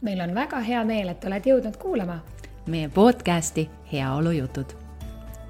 meil 0.00 0.20
on 0.20 0.34
väga 0.34 0.60
hea 0.60 0.84
meel, 0.84 1.08
et 1.08 1.24
oled 1.24 1.46
jõudnud 1.46 1.76
kuulama 1.80 2.20
meie 2.66 2.88
podcasti 2.88 3.70
Heaolujutud. 3.92 4.66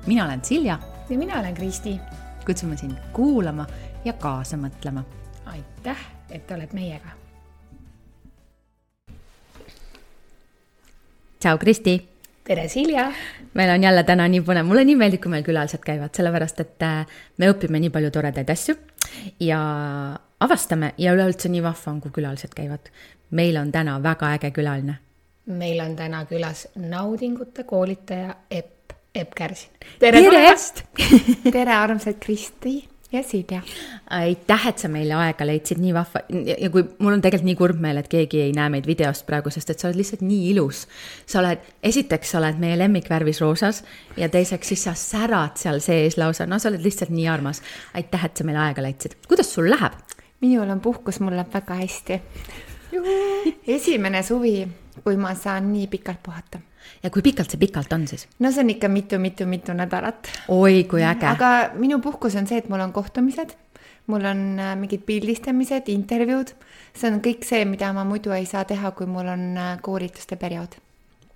mina 0.06 0.24
olen 0.24 0.45
Silja. 0.45 0.79
ja 1.11 1.19
mina 1.19 1.40
olen 1.40 1.54
Kristi. 1.54 2.00
kutsume 2.46 2.77
sind 2.77 2.96
kuulama 3.12 3.67
ja 4.04 4.12
kaasa 4.12 4.56
mõtlema. 4.56 5.03
aitäh, 5.46 5.96
et 6.30 6.51
oled 6.51 6.72
meiega. 6.72 7.09
tšau, 11.40 11.58
Kristi. 11.58 12.08
tere, 12.44 12.68
Silja. 12.68 13.12
meil 13.54 13.70
on 13.70 13.82
jälle 13.82 14.04
täna 14.04 14.28
nii 14.28 14.40
põnev, 14.40 14.62
mulle 14.62 14.84
nii 14.84 14.96
meeldib, 14.96 15.22
kui 15.22 15.30
meil 15.30 15.44
külalised 15.44 15.80
käivad, 15.80 16.14
sellepärast 16.14 16.60
et 16.60 16.82
äh, 16.82 17.06
me 17.38 17.50
õpime 17.50 17.80
nii 17.80 17.90
palju 17.90 18.10
toredaid 18.10 18.50
asju 18.50 18.76
ja 19.40 19.60
avastame 20.40 20.92
ja 20.98 21.12
üleüldse 21.16 21.48
nii 21.48 21.62
vahva 21.62 21.92
on, 21.92 22.00
kui 22.00 22.10
külalised 22.10 22.54
käivad. 22.54 22.90
Meil 23.30 23.56
on 23.56 23.72
täna 23.72 24.02
väga 24.02 24.32
äge 24.36 24.50
külaline. 24.50 24.95
meil 25.46 25.80
on 25.80 25.96
täna 25.96 26.24
külas 26.24 26.69
naudingute 26.74 27.64
koolitaja 27.64 28.34
Epp, 28.51 28.92
Epp 29.14 29.34
Kärsin. 29.34 29.70
tere, 29.98 30.20
tere 30.20 30.24
tulemast 30.24 30.82
tere, 31.52 31.73
armsad 31.73 32.15
Kristi 32.20 32.88
ja 33.12 33.23
Silja. 33.23 33.60
aitäh, 34.10 34.66
et 34.68 34.78
sa 34.78 34.88
meile 34.88 35.15
aega 35.15 35.46
leidsid, 35.46 35.78
nii 35.78 35.95
vahva 35.95 36.23
ja 36.59 36.70
kui 36.70 36.84
mul 36.98 37.12
on 37.12 37.23
tegelikult 37.23 37.46
nii 37.46 37.59
kurb 37.59 37.80
meel, 37.80 38.01
et 38.02 38.09
keegi 38.10 38.41
ei 38.42 38.52
näe 38.56 38.70
meid 38.74 38.87
videost 38.87 39.27
praegu, 39.27 39.51
sest 39.51 39.70
et 39.70 39.82
sa 39.82 39.88
oled 39.88 39.98
lihtsalt 40.01 40.24
nii 40.27 40.51
ilus. 40.51 40.87
sa 41.27 41.40
oled, 41.40 41.62
esiteks 41.82 42.34
sa 42.34 42.40
oled 42.43 42.59
meie 42.62 42.79
lemmikvärvis 42.79 43.40
roosas 43.40 43.84
ja 44.16 44.29
teiseks 44.29 44.74
siis 44.74 44.87
sa 44.88 44.95
särad 44.95 45.59
seal 45.60 45.80
sees 45.80 46.18
lausa, 46.18 46.46
no 46.46 46.59
sa 46.59 46.70
oled 46.73 46.82
lihtsalt 46.82 47.15
nii 47.15 47.29
armas. 47.29 47.62
aitäh, 47.95 48.24
et 48.24 48.37
sa 48.37 48.45
meile 48.45 48.65
aega 48.68 48.82
leidsid. 48.82 49.18
kuidas 49.29 49.54
sul 49.54 49.70
läheb? 49.70 49.93
minul 50.40 50.70
on 50.70 50.80
puhkus, 50.80 51.20
mul 51.20 51.37
läheb 51.37 51.54
väga 51.54 51.79
hästi. 51.82 52.20
Esimene 53.77 54.23
suvi, 54.23 54.66
kui 55.04 55.16
ma 55.16 55.34
saan 55.34 55.73
nii 55.73 55.87
pikalt 55.92 56.23
puhata 56.23 56.60
ja 57.02 57.10
kui 57.10 57.23
pikalt 57.23 57.52
see 57.52 57.60
pikalt 57.60 57.93
on 57.93 58.07
siis? 58.09 58.26
no 58.38 58.51
see 58.52 58.65
on 58.65 58.71
ikka 58.71 58.88
mitu-mitu-mitu 58.88 59.74
nädalat. 59.76 60.30
oi, 60.48 60.84
kui 60.84 61.02
äge. 61.02 61.26
aga 61.26 61.52
minu 61.74 62.01
puhkus 62.01 62.37
on 62.37 62.46
see, 62.46 62.59
et 62.59 62.68
mul 62.68 62.80
on 62.80 62.93
kohtumised, 62.93 63.54
mul 64.06 64.25
on 64.25 64.43
äh, 64.60 64.75
mingid 64.78 65.04
pildistamised, 65.06 65.91
intervjuud, 65.93 66.54
see 66.94 67.10
on 67.10 67.21
kõik 67.25 67.47
see, 67.47 67.65
mida 67.69 67.93
ma 67.97 68.04
muidu 68.09 68.34
ei 68.37 68.47
saa 68.47 68.65
teha, 68.65 68.93
kui 68.97 69.06
mul 69.10 69.32
on 69.34 69.47
äh, 69.56 69.76
koolituste 69.82 70.38
periood. 70.41 70.78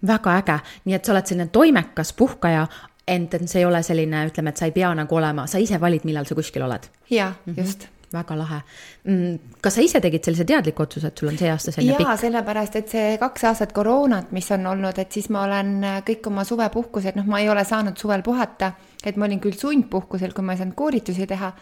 väga 0.06 0.38
äge, 0.40 0.58
nii 0.84 0.96
et 0.96 1.04
sa 1.04 1.12
oled 1.12 1.30
selline 1.30 1.50
toimekas 1.52 2.12
puhkaja, 2.16 2.66
ent 3.08 3.34
see 3.44 3.62
ei 3.62 3.68
ole 3.68 3.82
selline, 3.82 4.26
ütleme, 4.30 4.54
et 4.54 4.60
sa 4.60 4.68
ei 4.68 4.76
pea 4.76 4.92
nagu 4.94 5.16
olema, 5.16 5.46
sa 5.50 5.58
ise 5.58 5.80
valid, 5.80 6.06
millal 6.08 6.28
sa 6.28 6.38
kuskil 6.38 6.66
oled. 6.66 6.90
jaa, 7.10 7.32
just 7.46 7.56
mm. 7.56 7.86
-hmm 7.86 7.99
väga 8.12 8.36
lahe. 8.38 8.58
Mm, 9.06 9.54
kas 9.62 9.76
sa 9.76 9.84
ise 9.84 10.00
tegid 10.02 10.26
sellise 10.26 10.44
teadliku 10.48 10.84
otsuse, 10.84 11.10
et 11.10 11.22
sul 11.22 11.30
on 11.30 11.38
see 11.38 11.50
aasta 11.50 11.74
selline 11.74 11.96
pikk? 11.98 12.08
jaa, 12.08 12.16
sellepärast, 12.18 12.78
et 12.80 12.92
see 12.94 13.16
kaks 13.22 13.46
aastat 13.50 13.74
koroonat, 13.76 14.32
mis 14.34 14.50
on 14.56 14.66
olnud, 14.72 14.98
et 14.98 15.14
siis 15.14 15.30
ma 15.30 15.44
olen 15.46 15.72
äh, 15.86 15.98
kõik 16.06 16.26
oma 16.30 16.44
suvepuhkused, 16.48 17.18
noh, 17.20 17.28
ma 17.30 17.42
ei 17.42 17.50
ole 17.52 17.64
saanud 17.66 17.98
suvel 18.00 18.24
puhata, 18.26 18.72
et 19.06 19.18
ma 19.20 19.28
olin 19.28 19.42
küll 19.42 19.58
sundpuhkusel, 19.58 20.34
kui 20.34 20.46
ma 20.46 20.56
ei 20.56 20.62
saanud 20.62 20.76
koolitusi 20.78 21.28
teha, 21.30 21.52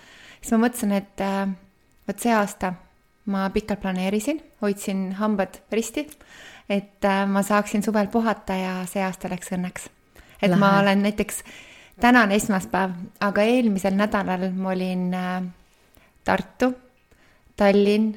siis 0.41 0.55
ma 0.57 0.63
mõtlesin, 0.65 0.97
et 0.97 1.25
äh, 1.25 1.41
vot 2.09 2.25
see 2.25 2.33
aasta 2.33 2.73
ma 3.29 3.45
pikalt 3.53 3.85
planeerisin, 3.85 4.41
hoidsin 4.65 5.11
hambad 5.21 5.61
risti, 5.75 6.09
et 6.73 7.05
äh, 7.05 7.23
ma 7.29 7.45
saaksin 7.45 7.85
suvel 7.85 8.09
puhata 8.13 8.57
ja 8.57 8.75
see 8.89 9.05
aasta 9.05 9.29
läks 9.29 9.53
õnneks. 9.53 9.89
et 10.41 10.49
Lahe. 10.49 10.61
ma 10.61 10.79
olen 10.81 11.05
näiteks, 11.05 11.45
täna 12.01 12.25
on 12.25 12.33
esmaspäev, 12.33 12.97
aga 13.21 13.45
eelmisel 13.45 14.01
nädalal 14.01 14.49
ma 14.57 14.73
olin 14.73 15.11
Tartu, 16.29 16.75
Tallinn, 17.57 18.13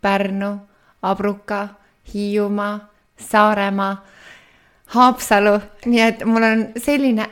Pärnu, 0.00 0.52
Abruka, 1.02 1.68
Hiiumaa, 2.14 2.78
Saaremaa, 3.18 4.04
Haapsalu, 4.94 5.56
nii 5.90 6.02
et 6.04 6.22
mul 6.24 6.46
on 6.46 6.62
selline 6.78 7.26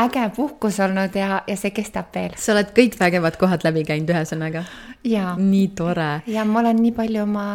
äge 0.00 0.24
puhkus 0.36 0.80
olnud 0.80 1.14
ja, 1.14 1.42
ja 1.46 1.56
see 1.60 1.74
kestab 1.76 2.08
veel. 2.14 2.32
sa 2.40 2.54
oled 2.54 2.72
kõik 2.74 2.96
vägevad 2.98 3.36
kohad 3.38 3.66
läbi 3.66 3.84
käinud, 3.84 4.10
ühesõnaga. 4.10 4.64
nii 5.04 5.68
tore. 5.76 6.10
ja 6.26 6.44
ma 6.48 6.62
olen 6.64 6.80
nii 6.82 6.94
palju 6.96 7.22
oma 7.28 7.46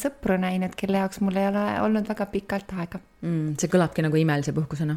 sõpru 0.00 0.40
näinud, 0.40 0.72
kelle 0.80 1.04
jaoks 1.04 1.20
mul 1.20 1.36
ei 1.36 1.50
ole 1.52 1.66
olnud 1.84 2.08
väga 2.08 2.26
pikalt 2.32 2.72
aega 2.78 3.02
mm,. 3.20 3.58
see 3.60 3.68
kõlabki 3.68 4.08
nagu 4.08 4.16
imelise 4.24 4.56
puhkusena 4.56 4.96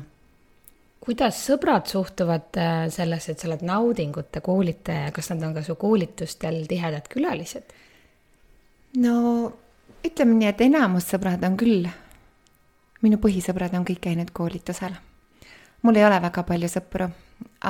kuidas 1.08 1.38
sõbrad 1.40 1.88
suhtuvad 1.88 2.58
äh, 2.60 2.74
sellesse, 2.92 3.32
et 3.32 3.40
sa 3.40 3.48
oled 3.48 3.64
naudingute 3.68 4.42
koolitaja, 4.44 5.14
kas 5.16 5.32
nad 5.32 5.46
on 5.48 5.54
ka 5.56 5.64
su 5.64 5.78
koolitustel 5.80 6.66
tihedad 6.68 7.08
külalised? 7.12 7.72
no 9.04 9.14
ütleme 10.04 10.36
nii, 10.36 10.50
et 10.52 10.64
enamus 10.66 11.08
sõbrad 11.14 11.44
on 11.48 11.56
küll, 11.60 11.88
minu 13.06 13.20
põhisõbrad 13.24 13.76
on 13.78 13.86
kõik 13.88 14.02
käinud 14.04 14.34
koolitusel. 14.36 14.98
mul 15.88 15.96
ei 15.96 16.06
ole 16.08 16.20
väga 16.28 16.44
palju 16.44 16.72
sõpru, 16.76 17.08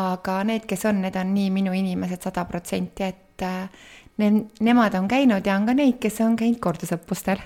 aga 0.02 0.40
need, 0.48 0.66
kes 0.66 0.88
on, 0.90 1.04
need 1.06 1.20
on 1.22 1.34
nii 1.36 1.54
minu 1.54 1.76
inimesed 1.78 2.26
sada 2.26 2.46
protsenti, 2.50 3.06
et 3.06 3.46
äh, 3.46 3.70
ne, 4.18 4.32
nemad 4.66 4.98
on 4.98 5.08
käinud 5.08 5.46
ja 5.46 5.60
on 5.60 5.70
ka 5.70 5.78
neid, 5.78 6.00
kes 6.02 6.24
on 6.26 6.40
käinud 6.40 6.64
kordusõppustel 6.64 7.44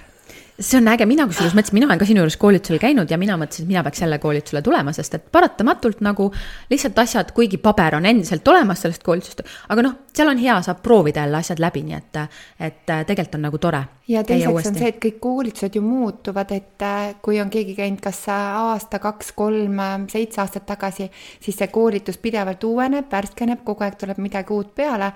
see 0.61 0.77
on 0.77 0.88
äge, 0.91 1.05
mina 1.09 1.25
kusjuures 1.29 1.55
mõtlesin, 1.57 1.75
mina 1.77 1.88
olen 1.89 1.99
ka 2.01 2.07
sinu 2.07 2.22
juures 2.22 2.38
koolitusel 2.39 2.79
käinud 2.81 3.09
ja 3.11 3.17
mina 3.19 3.38
mõtlesin, 3.39 3.66
et 3.66 3.72
mina 3.72 3.83
peaks 3.85 4.01
jälle 4.03 4.19
koolitusele 4.22 4.61
tulema, 4.66 4.94
sest 4.95 5.17
et 5.17 5.25
paratamatult 5.31 6.01
nagu 6.05 6.27
lihtsalt 6.72 6.99
asjad, 7.01 7.31
kuigi 7.35 7.57
paber 7.61 7.97
on 7.97 8.05
endiselt 8.05 8.47
olemas 8.47 8.83
sellest 8.85 9.03
koolitusest, 9.05 9.44
aga 9.73 9.85
noh, 9.85 9.97
seal 10.13 10.31
on 10.31 10.41
hea, 10.41 10.59
saab 10.66 10.83
proovida 10.85 11.25
jälle 11.25 11.41
asjad 11.41 11.63
läbi, 11.63 11.83
nii 11.88 11.97
et, 11.97 12.21
et 12.69 12.94
tegelikult 13.09 13.39
on 13.39 13.45
nagu 13.47 13.61
tore. 13.61 13.81
ja 14.11 14.23
teiseks 14.27 14.71
on 14.71 14.79
see, 14.79 14.94
et 14.94 15.01
kõik 15.03 15.19
koolitused 15.23 15.75
ju 15.75 15.83
muutuvad, 15.85 16.53
et 16.55 16.88
äh, 16.88 17.01
kui 17.21 17.41
on 17.41 17.50
keegi 17.50 17.75
käinud 17.77 18.01
kas 18.03 18.23
aasta, 18.31 19.01
kaks, 19.01 19.33
kolm, 19.38 19.83
seitse 20.11 20.41
aastat 20.41 20.66
tagasi, 20.69 21.09
siis 21.41 21.57
see 21.57 21.69
koolitus 21.73 22.21
pidevalt 22.21 22.63
uueneb, 22.63 23.11
värskeneb, 23.11 23.66
kogu 23.66 23.88
aeg 23.88 24.00
tuleb 24.01 24.21
midagi 24.21 24.53
uut 24.53 24.75
peale 24.75 25.13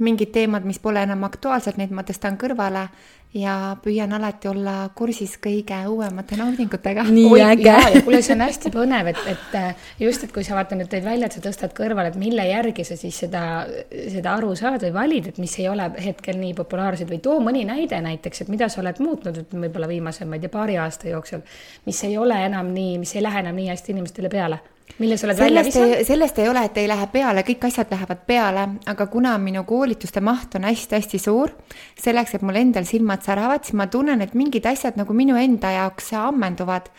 mingid 0.00 0.30
teemad, 0.32 0.64
mis 0.64 0.78
pole 0.80 1.02
enam 1.04 1.24
aktuaalsed, 1.28 1.76
neid 1.76 1.92
ma 1.92 2.00
tõstan 2.06 2.38
kõrvale 2.40 2.86
ja 3.34 3.76
püüan 3.82 4.12
alati 4.12 4.48
olla 4.50 4.74
kursis 4.94 5.38
kõige 5.42 5.78
uuemate 5.88 6.36
naudingutega. 6.36 7.04
nii 7.08 7.40
äge. 7.46 7.76
kuule, 8.04 8.20
see 8.22 8.34
on 8.36 8.44
hästi 8.44 8.72
põnev, 8.74 9.08
et, 9.12 9.22
et 9.32 9.54
äh, 9.58 9.86
just, 10.00 10.26
et 10.26 10.34
kui 10.34 10.44
sa 10.44 10.56
vaata 10.58 10.76
nüüd 10.76 10.90
tõid 10.92 11.06
välja, 11.06 11.28
et 11.30 11.36
sa 11.36 11.44
tõstad 11.44 11.72
kõrvale, 11.76 12.12
et 12.12 12.18
mille 12.20 12.44
järgi 12.48 12.84
sa 12.84 12.98
siis 13.00 13.22
seda, 13.24 13.44
seda 13.88 14.36
aru 14.36 14.52
saad 14.58 14.84
või 14.84 14.92
valid, 14.98 15.30
et 15.32 15.40
mis 15.42 15.56
ei 15.62 15.70
ole 15.72 15.88
hetkel 16.04 16.36
nii 16.40 16.52
populaarsed 16.58 17.08
või 17.08 17.22
too 17.24 17.38
mõni 17.44 17.64
näide 17.68 18.02
näiteks, 18.04 18.44
et 18.44 18.52
mida 18.52 18.68
sa 18.72 18.82
oled 18.84 19.00
muutnud, 19.04 19.40
et 19.44 19.56
võib-olla 19.56 19.88
viimase, 19.88 20.28
ma 20.28 20.36
ei 20.36 20.44
tea, 20.44 20.52
paari 20.52 20.76
aasta 20.82 21.08
jooksul, 21.08 21.44
mis 21.88 22.04
ei 22.08 22.18
ole 22.20 22.36
enam 22.46 22.72
nii, 22.74 23.00
mis 23.02 23.16
ei 23.16 23.24
lähe 23.24 23.44
enam 23.46 23.56
nii 23.56 23.72
hästi 23.72 23.96
inimestele 23.96 24.32
peale 24.32 24.60
mille 24.98 25.16
sa 25.16 25.26
oled 25.26 25.38
välja 25.38 25.64
visanud? 25.64 26.04
sellest 26.06 26.38
ei 26.38 26.48
ole, 26.48 26.64
et 26.68 26.76
ei 26.80 26.88
lähe 26.90 27.06
peale, 27.12 27.44
kõik 27.46 27.66
asjad 27.68 27.90
lähevad 27.92 28.24
peale, 28.26 28.66
aga 28.90 29.06
kuna 29.12 29.34
minu 29.42 29.64
koolituste 29.68 30.22
maht 30.24 30.56
on 30.58 30.66
hästi-hästi 30.68 31.20
suur, 31.22 31.54
selleks, 32.00 32.36
et 32.36 32.44
mul 32.46 32.60
endal 32.60 32.86
silmad 32.88 33.24
säravad, 33.26 33.64
siis 33.66 33.78
ma 33.78 33.88
tunnen, 33.92 34.22
et 34.24 34.36
mingid 34.38 34.66
asjad 34.68 34.98
nagu 35.00 35.16
minu 35.16 35.38
enda 35.40 35.72
jaoks 35.78 36.12
ammenduvad. 36.20 36.92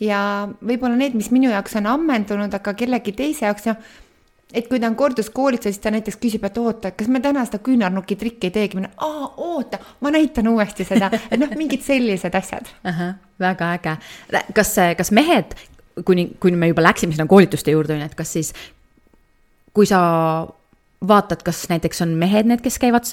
ja 0.00 0.20
võib-olla 0.64 0.96
need, 0.96 1.16
mis 1.18 1.30
minu 1.30 1.50
jaoks 1.50 1.76
on 1.76 1.90
ammendunud, 1.90 2.54
aga 2.56 2.74
kellegi 2.74 3.12
teise 3.16 3.44
jaoks, 3.48 3.66
noh, 3.68 3.90
et 4.54 4.68
kui 4.68 4.80
ta 4.80 4.88
on 4.88 4.96
korduskoolitusel, 4.98 5.74
siis 5.74 5.82
ta 5.82 5.92
näiteks 5.94 6.16
küsib, 6.22 6.44
et 6.46 6.56
oota, 6.58 6.90
kas 6.96 7.10
me 7.12 7.20
täna 7.22 7.44
seda 7.46 7.60
küünarnuki 7.62 8.16
trikki 8.18 8.48
ei 8.48 8.54
teegi, 8.54 8.86
aa, 8.96 9.28
oota, 9.36 9.78
ma 10.00 10.10
näitan 10.14 10.48
uuesti 10.50 10.86
seda, 10.88 11.10
et 11.30 11.38
noh, 11.40 11.52
mingid 11.58 11.84
sellised 11.86 12.34
asjad. 12.34 12.72
väga 13.40 13.74
äge. 13.76 13.98
kas, 14.54 14.74
kas 14.96 15.12
mehed 15.16 15.54
kuni, 16.04 16.30
kuni 16.40 16.56
me 16.56 16.70
juba 16.70 16.82
läksime 16.82 17.12
sinna 17.12 17.26
koolituste 17.26 17.70
juurde, 17.70 17.94
on 17.94 18.04
ju, 18.04 18.10
et 18.10 18.14
kas 18.18 18.32
siis, 18.32 18.52
kui 19.74 19.86
sa 19.86 20.00
vaatad, 21.08 21.42
kas 21.42 21.66
näiteks 21.70 22.02
on 22.02 22.16
mehed 22.20 22.48
need, 22.50 22.62
kes 22.64 22.78
käivad, 22.82 23.12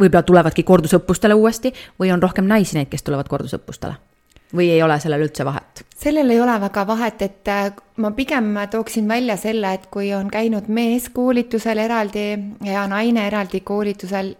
võib-olla 0.00 0.24
tulevadki 0.26 0.64
kordusõppustele 0.66 1.36
uuesti 1.38 1.72
või 2.00 2.12
on 2.12 2.22
rohkem 2.22 2.48
naisi 2.48 2.78
neid, 2.78 2.90
kes 2.92 3.06
tulevad 3.06 3.30
kordusõppustele? 3.30 3.98
või 4.52 4.66
ei 4.68 4.82
ole 4.84 4.98
sellel 5.00 5.22
üldse 5.24 5.44
vahet? 5.48 5.80
sellel 5.96 6.30
ei 6.30 6.40
ole 6.40 6.58
väga 6.60 6.86
vahet, 6.86 7.22
et 7.22 7.48
äh, 7.48 7.70
ma 7.96 8.10
pigem 8.12 8.54
tooksin 8.70 9.08
välja 9.08 9.36
selle, 9.40 9.74
et 9.74 9.86
kui 9.90 10.12
on 10.14 10.30
käinud 10.30 10.68
mees 10.68 11.08
koolitusel 11.08 11.78
eraldi 11.78 12.26
ja 12.68 12.86
naine 12.90 13.26
eraldi 13.26 13.60
koolitusel, 13.60 14.34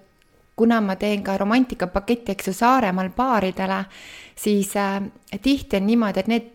kuna 0.56 0.80
ma 0.84 0.96
teen 1.00 1.22
ka 1.24 1.38
romantikapaketti, 1.40 2.32
eks 2.32 2.50
ju, 2.50 2.52
Saaremaal 2.52 3.08
paaridele, 3.16 3.84
siis 4.36 4.76
äh, 4.76 5.00
tihti 5.42 5.80
on 5.80 5.86
niimoodi, 5.86 6.20
et 6.20 6.28
need 6.28 6.51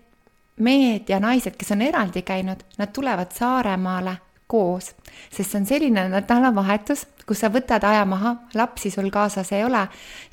mehed 0.58 1.10
ja 1.10 1.20
naised, 1.20 1.56
kes 1.58 1.72
on 1.76 1.82
eraldi 1.86 2.22
käinud, 2.22 2.64
nad 2.78 2.94
tulevad 2.94 3.32
Saaremaale 3.36 4.18
koos, 4.48 4.94
sest 5.30 5.52
see 5.52 5.60
on 5.60 5.66
selline 5.68 6.08
nädalavahetus, 6.10 7.06
kus 7.28 7.44
sa 7.44 7.52
võtad 7.52 7.84
aja 7.84 8.06
maha, 8.08 8.36
lapsi 8.56 8.92
sul 8.92 9.10
kaasas 9.12 9.52
ei 9.56 9.66
ole 9.68 9.84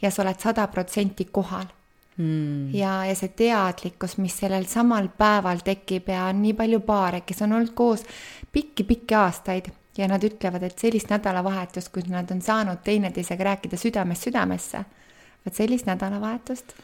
ja 0.03 0.11
sa 0.11 0.23
oled 0.23 0.41
sada 0.41 0.67
protsenti 0.71 1.27
kohal. 1.33 1.67
Mm.. 2.15 2.69
ja, 2.71 3.01
ja 3.09 3.15
see 3.19 3.33
teadlikkus, 3.35 4.21
mis 4.23 4.37
sellel 4.39 4.69
samal 4.71 5.09
päeval 5.19 5.65
tekib 5.67 6.13
ja 6.13 6.29
on 6.29 6.45
nii 6.45 6.53
palju 6.55 6.79
paare, 6.87 7.25
kes 7.27 7.43
on 7.43 7.57
olnud 7.57 7.73
koos 7.75 8.05
pikki-pikki 8.55 9.17
aastaid 9.19 9.73
ja 9.99 10.07
nad 10.07 10.23
ütlevad, 10.23 10.63
et 10.63 10.79
sellist 10.79 11.11
nädalavahetust, 11.11 11.91
kus 11.91 12.07
nad 12.11 12.31
on 12.31 12.43
saanud 12.43 12.85
teineteisega 12.87 13.51
rääkida 13.51 13.79
südamest 13.83 14.29
südamesse, 14.29 14.85
vot 15.43 15.59
sellist 15.59 15.91
nädalavahetust. 15.91 16.77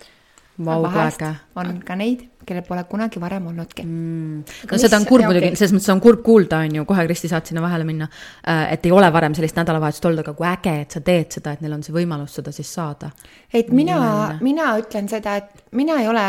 On 1.62 1.78
ka 1.86 1.94
neid, 1.96 2.26
kellel 2.50 2.66
pole 2.66 2.84
kunagi 2.90 3.22
varem 3.22 3.48
olnudki 3.52 3.86
mm.. 3.86 4.60
no 4.70 4.80
seda 4.82 5.00
on 5.00 5.08
kurb 5.08 5.28
muidugi 5.28 5.50
okei., 5.50 5.60
selles 5.60 5.74
mõttes 5.76 5.94
on 5.94 6.02
kurb 6.04 6.22
kuulda, 6.26 6.62
on 6.66 6.80
ju, 6.80 6.86
kohe 6.88 7.06
Kristi 7.08 7.30
saad 7.30 7.48
sinna 7.48 7.64
vahele 7.64 7.86
minna. 7.88 8.08
et 8.44 8.86
ei 8.86 8.94
ole 8.94 9.10
varem 9.14 9.36
sellist 9.38 9.58
nädalavahetust 9.60 10.10
olnud, 10.10 10.24
aga 10.24 10.36
kui 10.36 10.48
äge, 10.50 10.76
et 10.84 10.96
sa 10.96 11.04
teed 11.06 11.38
seda, 11.38 11.54
et 11.54 11.64
neil 11.64 11.76
on 11.78 11.84
see 11.86 11.94
võimalus 11.96 12.38
seda 12.40 12.54
siis 12.54 12.70
saada. 12.74 13.12
et 13.54 13.70
mina 13.74 14.00
mina 14.40 14.72
ütlen 14.80 15.08
seda, 15.10 15.36
et 15.40 15.76
mina 15.76 16.00
ei 16.02 16.08
ole 16.10 16.26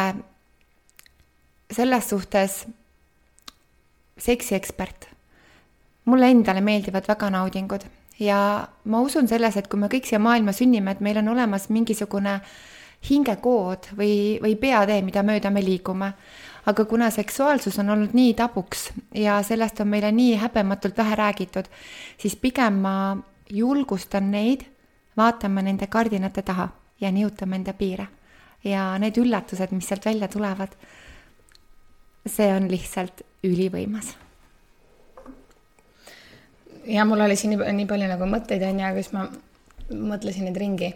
selles 1.71 2.09
suhtes 2.09 2.65
seksiekspert. 4.17 5.07
mulle 6.05 6.29
endale 6.31 6.61
meeldivad 6.61 7.07
väga 7.07 7.29
naudingud 7.29 7.83
ja 8.19 8.67
ma 8.83 9.01
usun 9.01 9.27
selles, 9.27 9.57
et 9.57 9.67
kui 9.69 9.79
me 9.79 9.89
kõik 9.91 10.07
siia 10.09 10.19
maailma 10.21 10.53
sünnime, 10.53 10.93
et 10.93 11.01
meil 11.01 11.19
on 11.21 11.31
olemas 11.33 11.69
mingisugune 11.69 12.39
hingekood 13.09 13.91
või, 13.97 14.37
või 14.41 14.55
peatee, 14.59 15.01
mida 15.01 15.23
mööda 15.23 15.49
me 15.51 15.63
liigume. 15.65 16.13
aga 16.65 16.85
kuna 16.85 17.09
seksuaalsus 17.09 17.79
on 17.79 17.89
olnud 17.89 18.13
nii 18.13 18.33
tabuks 18.37 18.91
ja 19.17 19.39
sellest 19.43 19.79
on 19.81 19.87
meile 19.87 20.11
nii 20.11 20.35
häbematult 20.37 20.97
vähe 20.97 21.15
räägitud, 21.15 21.65
siis 22.17 22.35
pigem 22.35 22.73
ma 22.81 23.17
julgustan 23.49 24.31
neid 24.31 24.65
vaatama 25.17 25.61
nende 25.61 25.87
kardinate 25.87 26.41
taha 26.41 26.69
ja 27.01 27.11
nihutama 27.11 27.55
enda 27.55 27.73
piire. 27.73 28.07
ja 28.63 28.97
need 28.99 29.17
üllatused, 29.17 29.71
mis 29.71 29.87
sealt 29.87 30.05
välja 30.05 30.27
tulevad, 30.27 30.69
see 32.25 32.53
on 32.53 32.69
lihtsalt 32.69 33.21
ülivõimas 33.43 34.15
ja 36.85 37.05
mul 37.05 37.19
oli 37.19 37.35
siin 37.35 37.57
nii, 37.57 37.73
nii 37.73 37.87
palju 37.89 38.09
nagu 38.09 38.27
mõtteid 38.29 38.63
onju, 38.65 38.85
aga 38.85 39.01
siis 39.01 39.13
ma 39.15 39.25
mõtlesin 39.91 40.47
neid 40.47 40.57
ringi. 40.59 40.93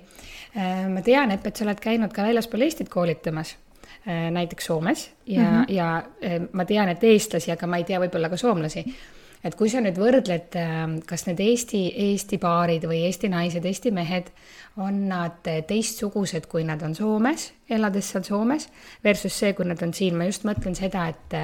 Ma 0.55 1.01
tean, 1.03 1.31
Epp, 1.35 1.47
et 1.47 1.57
sa 1.57 1.65
oled 1.65 1.79
käinud 1.83 2.13
ka 2.15 2.23
väljaspool 2.23 2.61
Eestit 2.63 2.89
koolitamas, 2.89 3.57
näiteks 4.05 4.65
Soomes 4.65 5.09
ja 5.25 5.41
mm, 5.41 5.61
-hmm. 5.61 5.73
ja 5.73 6.03
eh, 6.21 6.41
ma 6.51 6.65
tean, 6.65 6.89
et 6.89 7.03
eestlasi, 7.03 7.51
aga 7.51 7.67
ma 7.67 7.77
ei 7.77 7.83
tea 7.83 7.99
võib-olla 7.99 8.29
ka 8.29 8.37
soomlasi. 8.37 8.85
Et 9.45 9.55
kui 9.55 9.69
sa 9.69 9.81
nüüd 9.83 9.99
võrdled, 10.01 10.57
kas 11.05 11.27
need 11.27 11.41
Eesti, 11.43 11.85
Eesti 12.09 12.39
paarid 12.41 12.87
või 12.89 13.03
Eesti 13.05 13.29
naised, 13.29 13.65
Eesti 13.65 13.91
mehed, 13.93 14.31
on 14.81 15.05
nad 15.07 15.45
teistsugused, 15.67 16.49
kui 16.51 16.65
nad 16.67 16.81
on 16.83 16.95
Soomes, 16.97 17.51
elades 17.71 18.09
seal 18.11 18.25
Soomes, 18.27 18.67
versus 19.05 19.37
see, 19.37 19.53
kui 19.55 19.67
nad 19.69 19.81
on 19.85 19.93
siin, 19.95 20.17
ma 20.17 20.27
just 20.27 20.43
mõtlen 20.47 20.75
seda, 20.75 21.05
et 21.13 21.37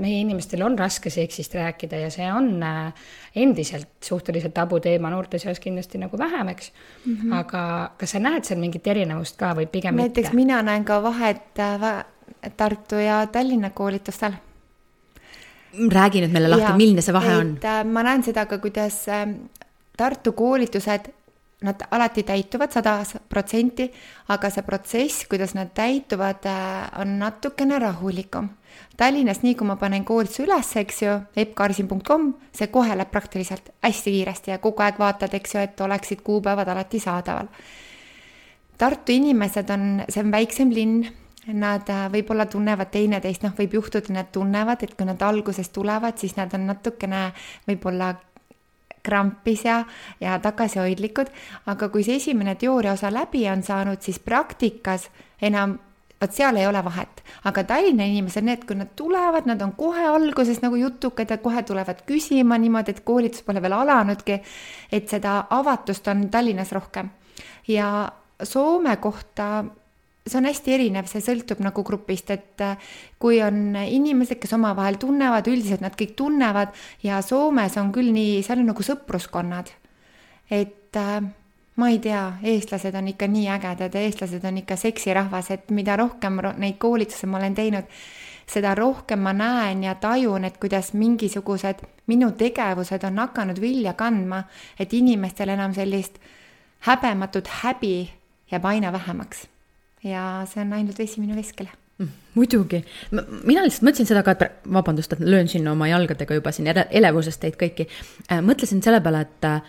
meie 0.00 0.20
inimestel 0.22 0.62
on 0.64 0.78
raske 0.78 1.10
seksist 1.12 1.54
rääkida 1.58 2.00
ja 2.04 2.10
see 2.12 2.28
on 2.32 2.62
äh, 2.64 3.08
endiselt 3.42 3.90
suhteliselt 4.04 4.54
tabuteema 4.56 5.10
noorte 5.12 5.38
seas 5.42 5.60
kindlasti 5.60 6.00
nagu 6.00 6.18
vähem, 6.18 6.54
eks 6.54 6.72
mm. 6.72 7.16
-hmm. 7.16 7.34
aga 7.40 7.64
kas 7.98 8.16
sa 8.16 8.22
näed 8.22 8.48
seal 8.48 8.60
mingit 8.60 8.86
erinevust 8.86 9.36
ka 9.36 9.52
või 9.58 9.66
pigem 9.66 9.96
näiteks 9.96 10.30
mitte? 10.30 10.36
mina 10.36 10.62
näen 10.62 10.84
ka 10.84 11.02
vahet 11.02 11.58
äh, 11.58 11.80
va- 11.80 12.04
Tartu 12.56 12.96
ja 12.96 13.26
Tallinna 13.26 13.70
koolitustel. 13.70 14.32
Räägi 15.72 16.24
nüüd 16.24 16.34
meile 16.34 16.50
lahti, 16.50 16.74
milline 16.78 17.02
see 17.04 17.14
vahe 17.14 17.36
on? 17.38 17.54
et 17.58 17.64
äh, 17.68 17.80
ma 17.86 18.04
näen 18.06 18.24
seda 18.26 18.46
ka, 18.50 18.58
kuidas 18.62 19.02
äh, 19.08 19.26
Tartu 20.00 20.32
koolitused, 20.32 21.10
nad 21.62 21.82
alati 21.90 22.22
täituvad 22.24 22.72
sada 22.72 23.02
protsenti, 23.28 23.84
aga 24.32 24.48
see 24.48 24.64
protsess, 24.64 25.26
kuidas 25.28 25.52
nad 25.54 25.74
täituvad, 25.76 26.46
on 27.02 27.18
natukene 27.20 27.78
rahulikum. 27.82 28.48
Tallinnas, 28.96 29.42
nii 29.44 29.54
kui 29.58 29.68
ma 29.68 29.76
panen 29.76 30.04
koolituse 30.08 30.46
üles, 30.46 30.70
eks 30.80 31.02
ju, 31.02 31.18
eppkarsin.com, 31.42 32.30
see 32.56 32.70
kohe 32.72 32.96
läheb 32.96 33.12
praktiliselt 33.12 33.68
hästi 33.84 34.14
kiiresti 34.16 34.54
ja 34.54 34.58
kogu 34.62 34.84
aeg 34.86 35.00
vaatad, 35.00 35.36
eks 35.36 35.54
ju, 35.56 35.64
et 35.68 35.84
oleksid 35.84 36.24
kuupäevad 36.24 36.68
alati 36.72 37.00
saadaval. 37.02 37.52
Tartu 38.80 39.12
inimesed 39.12 39.68
on, 39.74 39.88
see 40.08 40.24
on 40.24 40.32
väiksem 40.32 40.72
linn, 40.72 41.10
nad 41.46 41.88
äh, 41.88 42.06
võib-olla 42.12 42.46
tunnevad 42.46 42.90
teineteist, 42.92 43.44
noh, 43.44 43.54
võib 43.56 43.78
juhtuda, 43.78 44.12
nad 44.12 44.32
tunnevad, 44.32 44.82
et 44.84 44.96
kui 44.96 45.06
nad 45.08 45.22
alguses 45.24 45.70
tulevad, 45.72 46.18
siis 46.20 46.36
nad 46.36 46.52
on 46.56 46.66
natukene 46.68 47.30
võib-olla 47.68 48.14
krampis 49.02 49.64
ja, 49.64 49.84
ja 50.20 50.38
tagasihoidlikud, 50.42 51.30
aga 51.72 51.88
kui 51.88 52.04
see 52.04 52.18
esimene 52.20 52.54
teooria 52.60 52.92
osa 52.92 53.12
läbi 53.12 53.46
on 53.48 53.62
saanud, 53.64 54.02
siis 54.04 54.20
praktikas 54.20 55.08
enam, 55.40 55.78
vot 56.20 56.36
seal 56.36 56.60
ei 56.60 56.68
ole 56.68 56.82
vahet, 56.84 57.22
aga 57.48 57.64
Tallinna 57.64 58.04
inimesed, 58.04 58.44
need, 58.44 58.66
kui 58.68 58.76
nad 58.76 58.92
tulevad, 58.96 59.48
nad 59.48 59.62
on 59.64 59.72
kohe 59.78 60.04
alguses 60.10 60.60
nagu 60.60 60.76
jutukad 60.76 61.32
ja 61.32 61.40
kohe 61.40 61.64
tulevad 61.64 62.04
küsima 62.08 62.60
niimoodi, 62.60 62.92
et 62.92 63.04
koolitus 63.06 63.46
pole 63.46 63.62
veel 63.64 63.78
alanudki, 63.78 64.42
et 64.92 65.08
seda 65.08 65.40
avatust 65.56 66.12
on 66.12 66.28
Tallinnas 66.30 66.76
rohkem. 66.76 67.08
Ja 67.68 68.10
Soome 68.40 68.94
kohta 68.96 69.64
see 70.30 70.40
on 70.40 70.48
hästi 70.48 70.76
erinev, 70.76 71.08
see 71.10 71.22
sõltub 71.24 71.60
nagu 71.64 71.84
grupist, 71.86 72.30
et 72.34 72.64
äh, 72.64 72.94
kui 73.20 73.40
on 73.44 73.74
inimesed, 73.80 74.38
kes 74.40 74.54
omavahel 74.56 75.00
tunnevad, 75.02 75.50
üldiselt 75.50 75.84
nad 75.84 75.96
kõik 75.98 76.14
tunnevad 76.18 76.72
ja 77.06 77.20
Soomes 77.24 77.76
on 77.80 77.92
küll 77.94 78.12
nii, 78.14 78.40
seal 78.46 78.62
on 78.62 78.72
nagu 78.72 78.86
sõpruskonnad. 78.86 79.74
et 80.50 80.96
äh, 80.98 81.20
ma 81.76 81.88
ei 81.88 81.98
tea, 82.02 82.24
eestlased 82.42 82.94
on 82.94 83.08
ikka 83.12 83.28
nii 83.30 83.46
ägedad 83.48 83.94
ja 83.94 84.00
eestlased 84.04 84.44
on 84.44 84.58
ikka 84.60 84.76
seksirahvas, 84.76 85.50
et 85.50 85.70
mida 85.70 85.96
rohkem 85.96 86.40
ro- 86.40 86.56
neid 86.58 86.76
koolitusi 86.82 87.26
ma 87.30 87.38
olen 87.38 87.54
teinud, 87.54 87.86
seda 88.50 88.74
rohkem 88.74 89.22
ma 89.22 89.32
näen 89.32 89.84
ja 89.86 89.94
tajun, 89.94 90.44
et 90.44 90.58
kuidas 90.60 90.92
mingisugused 90.98 91.84
minu 92.10 92.32
tegevused 92.36 93.04
on 93.06 93.22
hakanud 93.22 93.60
vilja 93.62 93.94
kandma, 93.94 94.42
et 94.78 94.92
inimestel 94.92 95.54
enam 95.54 95.74
sellist 95.76 96.18
häbematut 96.88 97.48
häbi 97.62 98.10
jääb 98.50 98.64
aina 98.64 98.92
vähemaks. 98.92 99.46
Ja 100.04 100.46
see 100.48 100.62
on 100.64 100.72
ainult 100.72 100.98
vesi 100.98 101.20
minu 101.20 101.36
veskele. 101.36 101.70
muidugi, 102.34 102.78
mina 103.44 103.60
lihtsalt 103.60 103.84
mõtlesin 103.84 104.08
seda 104.08 104.22
ka, 104.24 104.32
et 104.32 104.64
vabandust, 104.72 105.12
et 105.12 105.20
löön 105.20 105.48
sinna 105.52 105.74
oma 105.74 105.88
jalgadega 105.90 106.38
juba 106.38 106.52
siin 106.52 106.70
ele- 106.72 106.86
elevusest 106.90 107.40
teid 107.40 107.58
kõiki. 107.60 107.88
mõtlesin 108.40 108.82
selle 108.82 109.00
peale, 109.04 109.20
et 109.20 109.44
äh, 109.44 109.60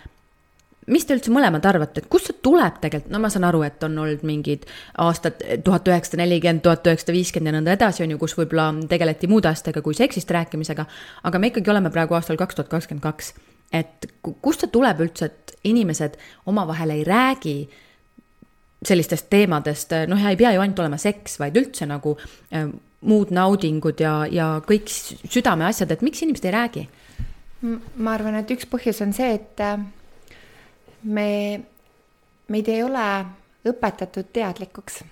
mis 0.86 1.04
te 1.06 1.14
üldse 1.14 1.30
mõlemad 1.34 1.66
arvate, 1.68 2.02
et 2.02 2.08
kust 2.10 2.30
see 2.30 2.38
tuleb 2.42 2.80
tegelikult, 2.82 3.12
no 3.12 3.20
ma 3.22 3.30
saan 3.32 3.44
aru, 3.46 3.62
et 3.66 3.84
on 3.86 3.98
olnud 4.02 4.24
mingid 4.26 4.64
aastad 5.04 5.38
tuhat 5.64 5.88
üheksasada 5.92 6.22
nelikümmend, 6.24 6.64
tuhat 6.64 6.86
üheksasada 6.88 7.14
viiskümmend 7.16 7.52
ja 7.52 7.58
nõnda 7.58 7.76
edasi, 7.76 8.02
on 8.06 8.14
ju, 8.14 8.18
kus 8.22 8.34
võib-olla 8.38 8.70
tegeleti 8.90 9.30
muude 9.30 9.50
asjadega 9.52 9.84
kui 9.84 9.94
seksist 9.98 10.30
rääkimisega, 10.34 10.86
aga 11.28 11.38
me 11.38 11.52
ikkagi 11.52 11.70
oleme 11.70 11.92
praegu 11.94 12.18
aastal 12.18 12.40
kaks 12.40 12.58
tuhat 12.58 12.72
kakskümmend 12.72 13.04
kaks. 13.04 13.34
et 13.72 14.06
ku- 14.22 14.36
kust 14.42 14.60
see 14.60 14.68
tuleb 14.68 14.98
üldse, 15.00 15.30
et 15.30 15.54
inimesed 15.64 16.18
omavahel 16.46 16.90
ei 16.90 17.04
räägi 17.04 17.68
sellistest 18.86 19.28
teemadest, 19.30 19.94
noh, 20.10 20.20
ja 20.20 20.32
ei 20.32 20.38
pea 20.38 20.52
ju 20.54 20.62
ainult 20.62 20.80
olema 20.82 20.98
seks, 21.00 21.38
vaid 21.40 21.56
üldse 21.58 21.86
nagu 21.88 22.16
äh, 22.18 22.66
muud 23.08 23.32
naudingud 23.34 24.00
ja, 24.02 24.22
ja 24.30 24.48
kõik 24.66 24.90
südameasjad, 24.90 25.94
et 25.94 26.04
miks 26.06 26.22
inimesed 26.24 26.48
ei 26.48 26.56
räägi? 26.56 26.88
ma 27.62 28.16
arvan, 28.16 28.40
et 28.40 28.50
üks 28.50 28.66
põhjus 28.66 28.98
on 29.04 29.12
see, 29.14 29.36
et 29.36 29.60
äh, 29.62 29.78
me, 31.06 31.26
meid 32.50 32.70
ei 32.70 32.82
ole 32.82 33.04
õpetatud 33.70 34.32
teadlikuks. 34.34 35.04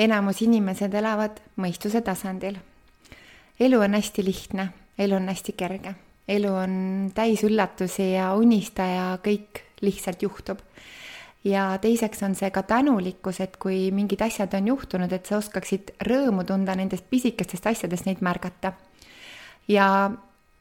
enamus 0.00 0.40
inimesed 0.40 0.94
elavad 0.94 1.40
mõistuse 1.60 2.00
tasandil. 2.00 2.56
elu 3.60 3.80
on 3.80 3.94
hästi 3.94 4.24
lihtne, 4.24 4.70
elu 4.98 5.16
on 5.16 5.28
hästi 5.28 5.52
kerge, 5.52 5.94
elu 6.28 6.54
on 6.54 6.72
täis 7.14 7.44
üllatusi 7.44 8.12
ja 8.14 8.32
unista 8.34 8.82
ja 8.88 9.18
kõik 9.20 9.64
lihtsalt 9.84 10.22
juhtub 10.22 10.64
ja 11.44 11.78
teiseks 11.80 12.22
on 12.22 12.34
see 12.34 12.50
ka 12.50 12.62
tänulikkus, 12.62 13.40
et 13.40 13.56
kui 13.56 13.90
mingid 13.90 14.20
asjad 14.20 14.54
on 14.54 14.66
juhtunud, 14.68 15.12
et 15.12 15.26
sa 15.26 15.38
oskaksid 15.38 15.94
rõõmu 16.06 16.44
tunda 16.44 16.74
nendest 16.76 17.06
pisikestest 17.10 17.66
asjadest, 17.66 18.06
neid 18.06 18.20
märgata. 18.20 18.72
ja 19.68 20.10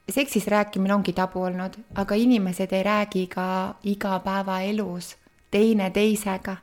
seksis 0.09 0.47
rääkimine 0.47 0.93
ongi 0.93 1.13
tabu 1.13 1.41
olnud, 1.41 1.73
aga 1.95 2.15
inimesed 2.15 2.71
ei 2.73 2.83
räägi 2.83 3.27
ka 3.27 3.75
igapäevaelus 3.83 5.15
teine 5.51 5.89
teisega. 5.89 6.55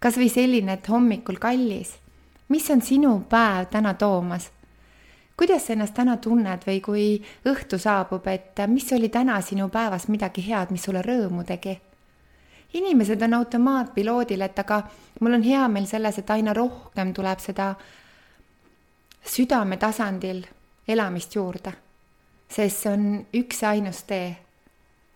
kas 0.00 0.16
või 0.16 0.30
selline, 0.30 0.72
et 0.72 0.88
hommikul 0.88 1.36
kallis, 1.36 1.98
mis 2.48 2.70
on 2.70 2.80
sinu 2.82 3.20
päev 3.28 3.66
täna 3.70 3.94
toomas? 3.94 4.50
kuidas 5.36 5.66
sa 5.66 5.72
ennast 5.72 5.94
täna 5.94 6.16
tunned 6.16 6.64
või 6.66 6.80
kui 6.80 7.22
õhtu 7.44 7.78
saabub, 7.78 8.26
et 8.26 8.60
mis 8.66 8.92
oli 8.92 9.08
täna 9.08 9.40
sinu 9.40 9.68
päevas 9.68 10.08
midagi 10.08 10.44
head, 10.48 10.70
mis 10.70 10.82
sulle 10.82 11.02
rõõmu 11.02 11.44
tegi? 11.44 11.80
Inimesed 12.74 13.22
on 13.22 13.34
automaatpiloodil, 13.34 14.40
et 14.40 14.58
aga 14.58 14.82
mul 15.20 15.38
on 15.38 15.42
hea 15.42 15.68
meel 15.68 15.86
selles, 15.86 16.18
et 16.18 16.30
aina 16.30 16.54
rohkem 16.54 17.12
tuleb 17.14 17.42
seda 17.42 17.74
südame 19.26 19.76
tasandil 19.76 20.44
elamist 20.88 21.34
juurde, 21.34 21.72
sest 22.48 22.84
see 22.84 22.92
on 22.92 23.08
üks 23.36 23.62
ja 23.62 23.74
ainus 23.74 24.04
tee. 24.08 24.36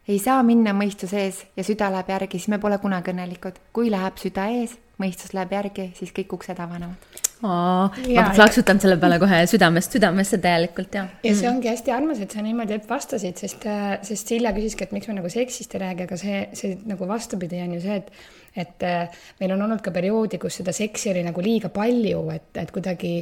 ei 0.08 0.18
saa 0.18 0.42
minna 0.42 0.74
mõistuse 0.76 1.16
ees 1.16 1.44
ja 1.56 1.64
süda 1.64 1.88
läheb 1.92 2.10
järgi, 2.12 2.38
siis 2.38 2.48
me 2.52 2.58
pole 2.58 2.78
kunagi 2.78 3.10
õnnelikud. 3.10 3.60
kui 3.72 3.90
läheb 3.90 4.18
süda 4.20 4.48
ees, 4.52 4.78
mõistus 4.98 5.34
läheb 5.34 5.52
järgi, 5.52 5.92
siis 5.94 6.12
kõik 6.12 6.36
uksed 6.38 6.60
avanevad. 6.60 7.23
Ma 7.44 8.28
plaksutan 8.34 8.80
selle 8.82 8.96
peale 9.00 9.18
kohe 9.22 9.42
südamest 9.50 9.96
südamesse 9.96 10.38
täielikult 10.42 10.96
ja. 10.96 11.06
ja 11.24 11.34
see 11.36 11.50
ongi 11.50 11.70
hästi 11.70 11.92
armas, 11.94 12.22
et 12.24 12.32
sa 12.34 12.44
niimoodi 12.44 12.78
vastasid, 12.88 13.40
sest, 13.40 13.66
äh, 13.70 13.98
sest 14.06 14.32
Silja 14.32 14.54
küsiski, 14.56 14.86
et 14.86 14.94
miks 14.96 15.10
me 15.10 15.18
nagu 15.18 15.30
seksist 15.32 15.76
ei 15.76 15.84
räägi, 15.84 16.08
aga 16.08 16.18
see, 16.20 16.40
see 16.56 16.78
nagu 16.88 17.08
vastupidi 17.10 17.60
on 17.64 17.76
ju 17.76 17.84
see, 17.84 18.00
et 18.02 18.10
et 18.54 18.84
äh, 18.86 19.22
meil 19.40 19.54
on 19.56 19.64
olnud 19.66 19.80
ka 19.82 19.90
perioodi, 19.94 20.38
kus 20.38 20.60
seda 20.60 20.72
seksi 20.74 21.10
oli 21.10 21.24
nagu 21.26 21.42
liiga 21.42 21.72
palju, 21.74 22.20
et, 22.30 22.52
et 22.62 22.70
kuidagi 22.70 23.16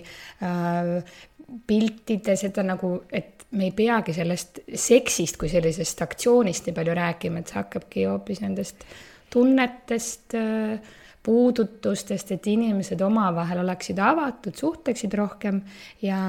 äh, 0.44 1.14
piltides, 1.68 2.44
et 2.48 2.58
on 2.60 2.68
nagu, 2.74 2.90
et 3.12 3.46
me 3.56 3.68
ei 3.68 3.74
peagi 3.76 4.14
sellest 4.16 4.62
seksist 4.68 5.38
kui 5.40 5.50
sellisest 5.52 6.04
aktsioonist 6.04 6.68
nii 6.68 6.76
palju 6.76 6.96
rääkima, 6.98 7.40
et 7.40 7.52
see 7.52 7.60
hakkabki 7.60 8.06
hoopis 8.08 8.42
nendest 8.44 8.84
tunnetest 9.32 10.36
äh, 10.36 10.92
puudutustest, 11.22 12.32
et 12.34 12.46
inimesed 12.50 13.00
omavahel 13.00 13.62
oleksid 13.62 13.98
avatud, 14.02 14.54
suhtleksid 14.58 15.14
rohkem. 15.14 15.62
Ja 16.02 16.20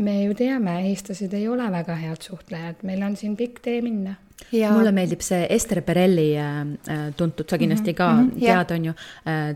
me 0.00 0.16
ju 0.24 0.34
teame, 0.38 0.78
eestlased 0.90 1.34
ei 1.36 1.48
ole 1.50 1.66
väga 1.72 1.96
head 1.98 2.22
suhtlejad, 2.24 2.84
meil 2.88 3.02
on 3.06 3.16
siin 3.18 3.36
pikk 3.36 3.62
tee 3.64 3.80
minna. 3.84 4.16
Ja... 4.56 4.70
mulle 4.72 4.92
meeldib 4.96 5.20
see 5.20 5.42
Ester 5.52 5.82
Perelli 5.84 6.30
äh, 6.40 6.60
äh, 6.88 7.02
tuntud, 7.16 7.44
sa 7.50 7.58
kindlasti 7.60 7.92
ka 7.94 8.06
mm 8.12 8.30
-hmm, 8.30 8.40
tead, 8.40 8.70
on 8.76 8.84
ju. 8.84 8.92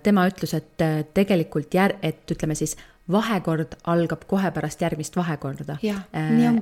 tema 0.02 0.26
ütles, 0.28 0.54
et 0.54 0.84
tegelikult 1.14 1.74
jär-, 1.74 1.96
et 2.02 2.30
ütleme 2.30 2.54
siis 2.54 2.76
vahekord 3.12 3.74
algab 3.92 4.22
kohe 4.26 4.50
pärast 4.50 4.80
järgmist 4.80 5.16
vahekorda. 5.16 5.76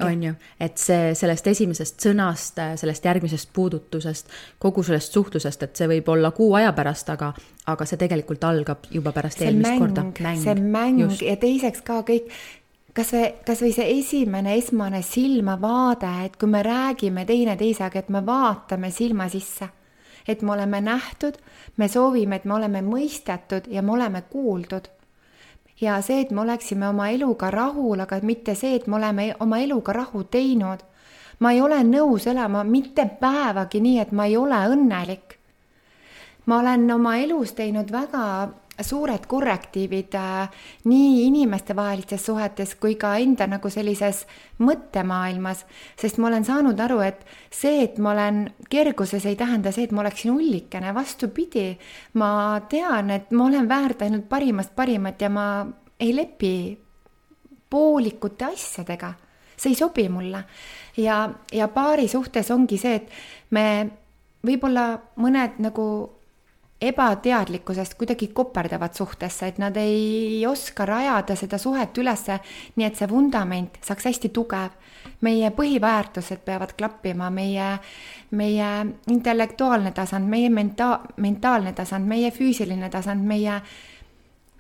on 0.07 0.23
ju, 0.23 0.35
et 0.61 0.79
see 0.79 1.13
sellest 1.15 1.47
esimesest 1.47 2.03
sõnast, 2.03 2.59
sellest 2.77 3.05
järgmisest 3.05 3.53
puudutusest, 3.53 4.33
kogu 4.59 4.83
sellest 4.83 5.13
suhtlusest, 5.13 5.63
et 5.63 5.77
see 5.77 5.89
võib 5.89 6.09
olla 6.09 6.31
kuu 6.31 6.55
aja 6.59 6.73
pärast, 6.73 7.11
aga, 7.15 7.33
aga 7.67 7.87
see 7.87 8.01
tegelikult 8.01 8.45
algab 8.45 8.89
juba 8.91 9.13
pärast 9.13 9.39
see 9.39 9.53
eelmist 9.53 9.71
mäng, 9.71 9.85
korda. 9.85 10.35
see 10.43 10.57
mäng 10.59 11.05
Just. 11.05 11.23
ja 11.23 11.37
teiseks 11.37 11.85
ka 11.87 12.03
kõik 12.09 12.33
kas 12.95 13.13
või, 13.15 13.29
kas 13.47 13.63
või 13.63 13.73
see 13.77 13.87
esimene 13.99 14.57
esmane 14.59 15.03
silmavaade, 15.07 16.11
et 16.27 16.37
kui 16.41 16.51
me 16.51 16.63
räägime 16.67 17.25
teineteisega, 17.29 18.03
et 18.03 18.11
me 18.13 18.25
vaatame 18.27 18.91
silma 18.91 19.29
sisse, 19.33 19.69
et 20.29 20.43
me 20.43 20.53
oleme 20.57 20.81
nähtud, 20.85 21.39
me 21.77 21.89
soovime, 21.89 22.37
et 22.37 22.45
me 22.45 22.59
oleme 22.59 22.83
mõistetud 22.87 23.71
ja 23.73 23.83
me 23.83 23.95
oleme 23.97 24.23
kuuldud. 24.31 24.91
Ja 25.83 25.99
see, 26.03 26.21
et 26.23 26.31
me 26.31 26.41
oleksime 26.41 26.87
oma 26.89 27.09
eluga 27.11 27.51
rahul, 27.51 28.01
aga 28.01 28.21
mitte 28.23 28.55
see, 28.55 28.77
et 28.79 28.87
me 28.87 28.97
oleme 28.97 29.33
oma 29.41 29.59
eluga 29.59 29.93
rahu 29.93 30.25
teinud. 30.25 30.81
ma 31.43 31.51
ei 31.53 31.61
ole 31.61 31.81
nõus 31.83 32.27
elama 32.31 32.63
mitte 32.65 33.05
päevagi 33.21 33.81
nii, 33.83 33.99
et 33.99 34.13
ma 34.13 34.27
ei 34.27 34.37
ole 34.37 34.61
õnnelik. 34.75 35.39
ma 36.47 36.59
olen 36.59 36.91
oma 36.91 37.17
elus 37.19 37.53
teinud 37.59 37.91
väga 37.91 38.23
suured 38.83 39.27
korrektiivid 39.29 40.15
äh, 40.15 40.51
nii 40.85 41.27
inimestevahelistes 41.27 42.27
suhetes 42.27 42.75
kui 42.81 42.95
ka 43.01 43.15
enda 43.23 43.47
nagu 43.51 43.71
sellises 43.71 44.25
mõttemaailmas, 44.63 45.65
sest 45.99 46.21
ma 46.23 46.29
olen 46.31 46.47
saanud 46.47 46.81
aru, 46.81 47.01
et 47.07 47.25
see, 47.51 47.83
et 47.87 47.99
ma 48.03 48.13
olen 48.13 48.45
kerguses, 48.71 49.27
ei 49.27 49.37
tähenda 49.39 49.73
see, 49.73 49.87
et 49.89 49.95
ma 49.95 50.05
oleksin 50.05 50.35
ullikene, 50.35 50.95
vastupidi, 50.95 51.71
ma 52.21 52.61
tean, 52.71 53.11
et 53.15 53.33
ma 53.33 53.49
olen 53.49 53.69
väärt 53.69 54.07
ainult 54.07 54.29
parimast 54.31 54.75
parimat 54.77 55.21
ja 55.21 55.31
ma 55.33 55.47
ei 56.01 56.15
lepi 56.17 56.55
poolikute 57.71 58.51
asjadega, 58.53 59.15
see 59.57 59.73
ei 59.73 59.79
sobi 59.79 60.09
mulle. 60.13 60.45
ja, 60.97 61.29
ja 61.53 61.69
paari 61.69 62.09
suhtes 62.09 62.51
ongi 62.51 62.79
see, 62.79 63.01
et 63.01 63.09
me 63.51 63.67
võib-olla 64.45 64.87
mõned 65.23 65.61
nagu 65.63 65.87
ebateadlikkusest 66.83 67.95
kuidagi 67.99 68.29
koperdavad 68.35 68.95
suhtesse, 68.95 69.47
et 69.47 69.59
nad 69.63 69.77
ei 69.77 70.43
oska 70.47 70.87
rajada 70.87 71.37
seda 71.39 71.59
suhet 71.59 71.99
ülesse, 71.99 72.39
nii 72.77 72.87
et 72.87 72.99
see 72.99 73.09
vundament 73.11 73.79
saaks 73.85 74.09
hästi 74.11 74.33
tugev. 74.35 74.79
meie 75.21 75.51
põhiväärtused 75.51 76.43
peavad 76.45 76.75
klappima, 76.79 77.31
meie, 77.31 77.79
meie 78.31 78.69
intellektuaalne 79.11 79.91
tasand, 79.93 80.29
meie 80.29 80.51
menta-, 80.51 81.01
mentaalne 81.17 81.73
tasand, 81.73 82.07
meie 82.07 82.31
füüsiline 82.31 82.91
tasand, 82.91 83.27
meie 83.27 83.61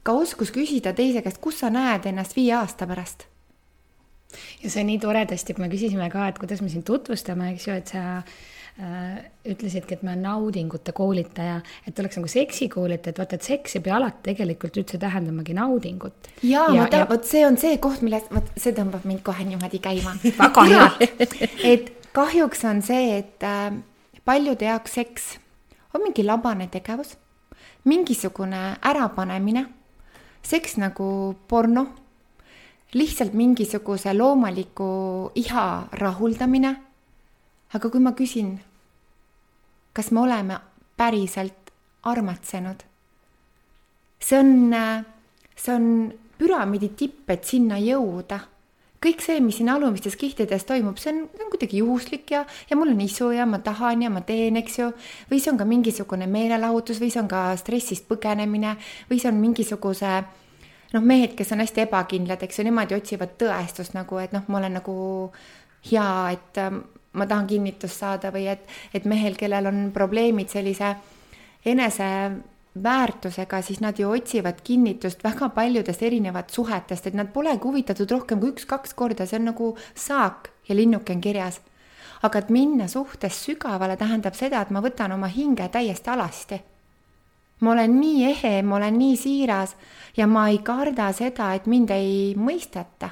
ka 0.02 0.12
oskus 0.12 0.50
küsida 0.50 0.92
teise 0.92 1.22
käest, 1.22 1.38
kus 1.38 1.60
sa 1.62 1.70
näed 1.70 2.06
ennast 2.06 2.36
viie 2.36 2.54
aasta 2.58 2.86
pärast 2.86 3.26
ja 4.62 4.70
see 4.70 4.84
nii 4.86 4.98
toredasti, 5.02 5.54
kui 5.54 5.66
me 5.66 5.70
küsisime 5.72 6.08
ka, 6.12 6.28
et 6.28 6.38
kuidas 6.40 6.62
me 6.62 6.70
sind 6.72 6.86
tutvustame, 6.88 7.52
eks 7.52 7.68
ju, 7.68 7.76
et 7.78 7.92
sa 7.94 8.22
ütlesidki, 8.80 9.98
et 9.98 10.02
ma 10.02 10.14
olen 10.14 10.22
naudingute 10.24 10.94
koolitaja, 10.96 11.58
et 11.86 11.98
oleks 12.00 12.16
nagu 12.16 12.30
seksikoolitaja, 12.32 13.12
et 13.12 13.18
vaata, 13.20 13.36
et 13.36 13.44
seks 13.44 13.76
ei 13.76 13.82
pea 13.84 13.98
alati 13.98 14.24
tegelikult 14.30 14.78
üldse 14.80 14.98
tähendamagi 14.98 15.52
naudingut. 15.54 16.30
ja, 16.40 16.64
ja, 16.72 16.80
ma 16.80 16.86
tean 16.88 17.04
ja..., 17.04 17.08
vot 17.10 17.26
see 17.28 17.44
on 17.46 17.58
see 17.60 17.76
koht, 17.82 18.00
milles, 18.02 18.24
vot 18.32 18.48
see 18.56 18.72
tõmbab 18.76 19.04
mind 19.08 19.20
kohe 19.26 19.44
niimoodi 19.44 19.80
käima 19.82 20.14
väga 20.40 20.64
hea 20.70 20.86
et 21.72 21.92
kahjuks 22.16 22.64
on 22.70 22.80
see, 22.86 23.18
et 23.20 23.44
äh, 23.44 23.74
paljude 24.24 24.64
jaoks 24.64 24.96
seks 24.98 25.26
on 25.92 26.06
mingi 26.06 26.24
labane 26.24 26.70
tegevus, 26.72 27.18
mingisugune 27.84 28.62
ärapanemine, 28.88 29.66
seks 30.48 30.78
nagu 30.80 31.36
porno, 31.48 31.90
lihtsalt 32.96 33.36
mingisuguse 33.36 34.16
loomaliku 34.16 34.88
iha 35.44 35.66
rahuldamine 36.00 36.72
aga 37.72 37.88
kui 37.88 38.00
ma 38.00 38.12
küsin, 38.16 38.56
kas 39.96 40.10
me 40.12 40.24
oleme 40.24 40.58
päriselt 40.96 41.72
armatsenud, 42.08 42.82
see 44.22 44.38
on, 44.38 44.74
see 45.56 45.74
on 45.74 45.86
püramiidi 46.38 46.92
tipp, 46.98 47.30
et 47.30 47.44
sinna 47.46 47.78
jõuda. 47.80 48.48
kõik 49.02 49.18
see, 49.18 49.40
mis 49.42 49.56
siin 49.58 49.66
alumistes 49.66 50.14
kihtides 50.14 50.62
toimub, 50.62 50.98
see 51.02 51.10
on, 51.10 51.24
see 51.34 51.42
on 51.42 51.48
kuidagi 51.50 51.80
juhuslik 51.80 52.30
ja, 52.30 52.44
ja 52.70 52.76
mul 52.78 52.92
on 52.92 53.00
isu 53.02 53.32
ja 53.34 53.46
ma 53.50 53.58
tahan 53.58 54.04
ja 54.04 54.10
ma 54.14 54.20
teen, 54.22 54.56
eks 54.60 54.78
ju. 54.78 54.92
või 55.30 55.40
see 55.42 55.50
on 55.50 55.58
ka 55.58 55.66
mingisugune 55.66 56.28
meelelahutus 56.30 57.00
või 57.02 57.10
see 57.10 57.22
on 57.24 57.30
ka 57.30 57.48
stressist 57.58 58.06
põgenemine 58.06 58.76
või 59.10 59.18
see 59.18 59.32
on 59.32 59.40
mingisuguse 59.42 60.12
noh, 60.92 61.02
mehed, 61.02 61.34
kes 61.34 61.50
on 61.54 61.64
hästi 61.64 61.86
ebakindlad, 61.86 62.46
eks 62.46 62.60
ju, 62.60 62.68
nemad 62.68 62.94
ju 62.94 63.00
otsivad 63.00 63.34
tõestust 63.40 63.96
nagu, 63.98 64.22
et 64.22 64.34
noh, 64.36 64.46
ma 64.46 64.60
olen 64.60 64.78
nagu 64.78 64.96
hea, 65.90 66.08
et 66.36 66.62
ma 67.12 67.26
tahan 67.26 67.46
kinnitust 67.46 68.00
saada 68.00 68.32
või 68.32 68.46
et, 68.52 68.64
et 68.94 69.04
mehel, 69.08 69.36
kellel 69.36 69.68
on 69.68 69.82
probleemid 69.94 70.48
sellise 70.52 70.94
eneseväärtusega, 71.68 73.60
siis 73.62 73.82
nad 73.84 73.98
ju 73.98 74.10
otsivad 74.10 74.62
kinnitust 74.64 75.24
väga 75.24 75.50
paljudest 75.54 76.02
erinevat 76.02 76.50
suhetest, 76.50 77.06
et 77.06 77.18
nad 77.18 77.28
polegi 77.32 77.62
huvitatud 77.64 78.10
rohkem 78.10 78.40
kui 78.40 78.54
üks-kaks 78.54 78.96
korda, 78.96 79.26
see 79.26 79.40
on 79.40 79.50
nagu 79.52 79.74
saak 79.94 80.50
ja 80.68 80.76
linnuke 80.76 81.14
on 81.14 81.20
kirjas. 81.20 81.60
aga 82.22 82.38
et 82.38 82.50
minna 82.54 82.86
suhtes 82.88 83.34
sügavale 83.44 83.96
tähendab 83.98 84.36
seda, 84.38 84.60
et 84.62 84.70
ma 84.70 84.78
võtan 84.80 85.12
oma 85.12 85.26
hinge 85.26 85.68
täiesti 85.68 86.10
alasti. 86.10 86.60
ma 87.60 87.72
olen 87.72 88.00
nii 88.00 88.24
ehe, 88.30 88.62
ma 88.62 88.76
olen 88.76 88.98
nii 88.98 89.16
siiras 89.16 89.76
ja 90.16 90.26
ma 90.26 90.48
ei 90.48 90.58
karda 90.58 91.12
seda, 91.12 91.54
et 91.54 91.66
mind 91.66 91.90
ei 91.90 92.34
mõisteta 92.38 93.10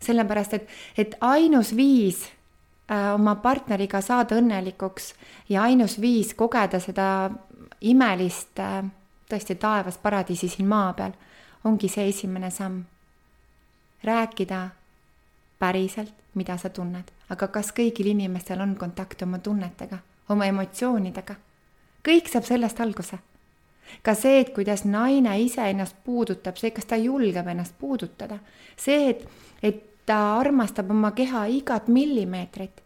sellepärast, 0.00 0.54
et, 0.54 0.68
et 0.96 1.16
ainus 1.20 1.76
viis 1.76 2.26
oma 2.88 3.34
partneriga 3.42 4.00
saada 4.00 4.36
õnnelikuks 4.38 5.14
ja 5.48 5.62
ainus 5.66 5.96
viis 6.00 6.34
kogeda 6.34 6.78
seda 6.80 7.30
imelist, 7.80 8.58
äh, 8.58 8.84
tõesti 9.30 9.56
taevas 9.58 9.98
paradiisi 9.98 10.48
siin 10.48 10.68
maa 10.68 10.92
peal, 10.94 11.12
ongi 11.64 11.88
see 11.88 12.08
esimene 12.08 12.50
samm. 12.50 12.84
rääkida 14.04 14.68
päriselt, 15.58 16.12
mida 16.34 16.56
sa 16.56 16.68
tunned, 16.70 17.10
aga 17.28 17.48
kas 17.48 17.72
kõigil 17.72 18.06
inimestel 18.06 18.60
on 18.60 18.76
kontakt 18.76 19.22
oma 19.22 19.38
tunnetega, 19.38 19.98
oma 20.28 20.46
emotsioonidega? 20.46 21.34
kõik 22.06 22.28
saab 22.30 22.44
sellest 22.44 22.80
alguse. 22.80 23.18
ka 24.02 24.14
see, 24.14 24.40
et 24.40 24.54
kuidas 24.54 24.84
naine 24.84 25.40
ise 25.40 25.62
ennast 25.70 25.96
puudutab, 26.04 26.56
see, 26.56 26.70
kas 26.70 26.84
ta 26.84 26.96
julgeb 26.96 27.46
ennast 27.46 27.74
puudutada, 27.78 28.38
see, 28.76 29.10
et, 29.10 29.28
et 29.62 29.82
ta 30.06 30.38
armastab 30.38 30.90
oma 30.90 31.10
keha 31.10 31.46
igat 31.46 31.88
millimeetrit. 31.88 32.82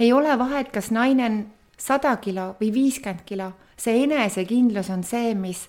ei 0.00 0.12
ole 0.12 0.38
vahet, 0.38 0.72
kas 0.72 0.90
naine 0.90 1.24
on 1.24 1.46
sada 1.78 2.16
kilo 2.16 2.56
või 2.60 2.72
viiskümmend 2.72 3.24
kilo, 3.24 3.52
see 3.76 4.02
enesekindlus 4.04 4.90
on 4.90 5.04
see, 5.04 5.34
mis 5.34 5.68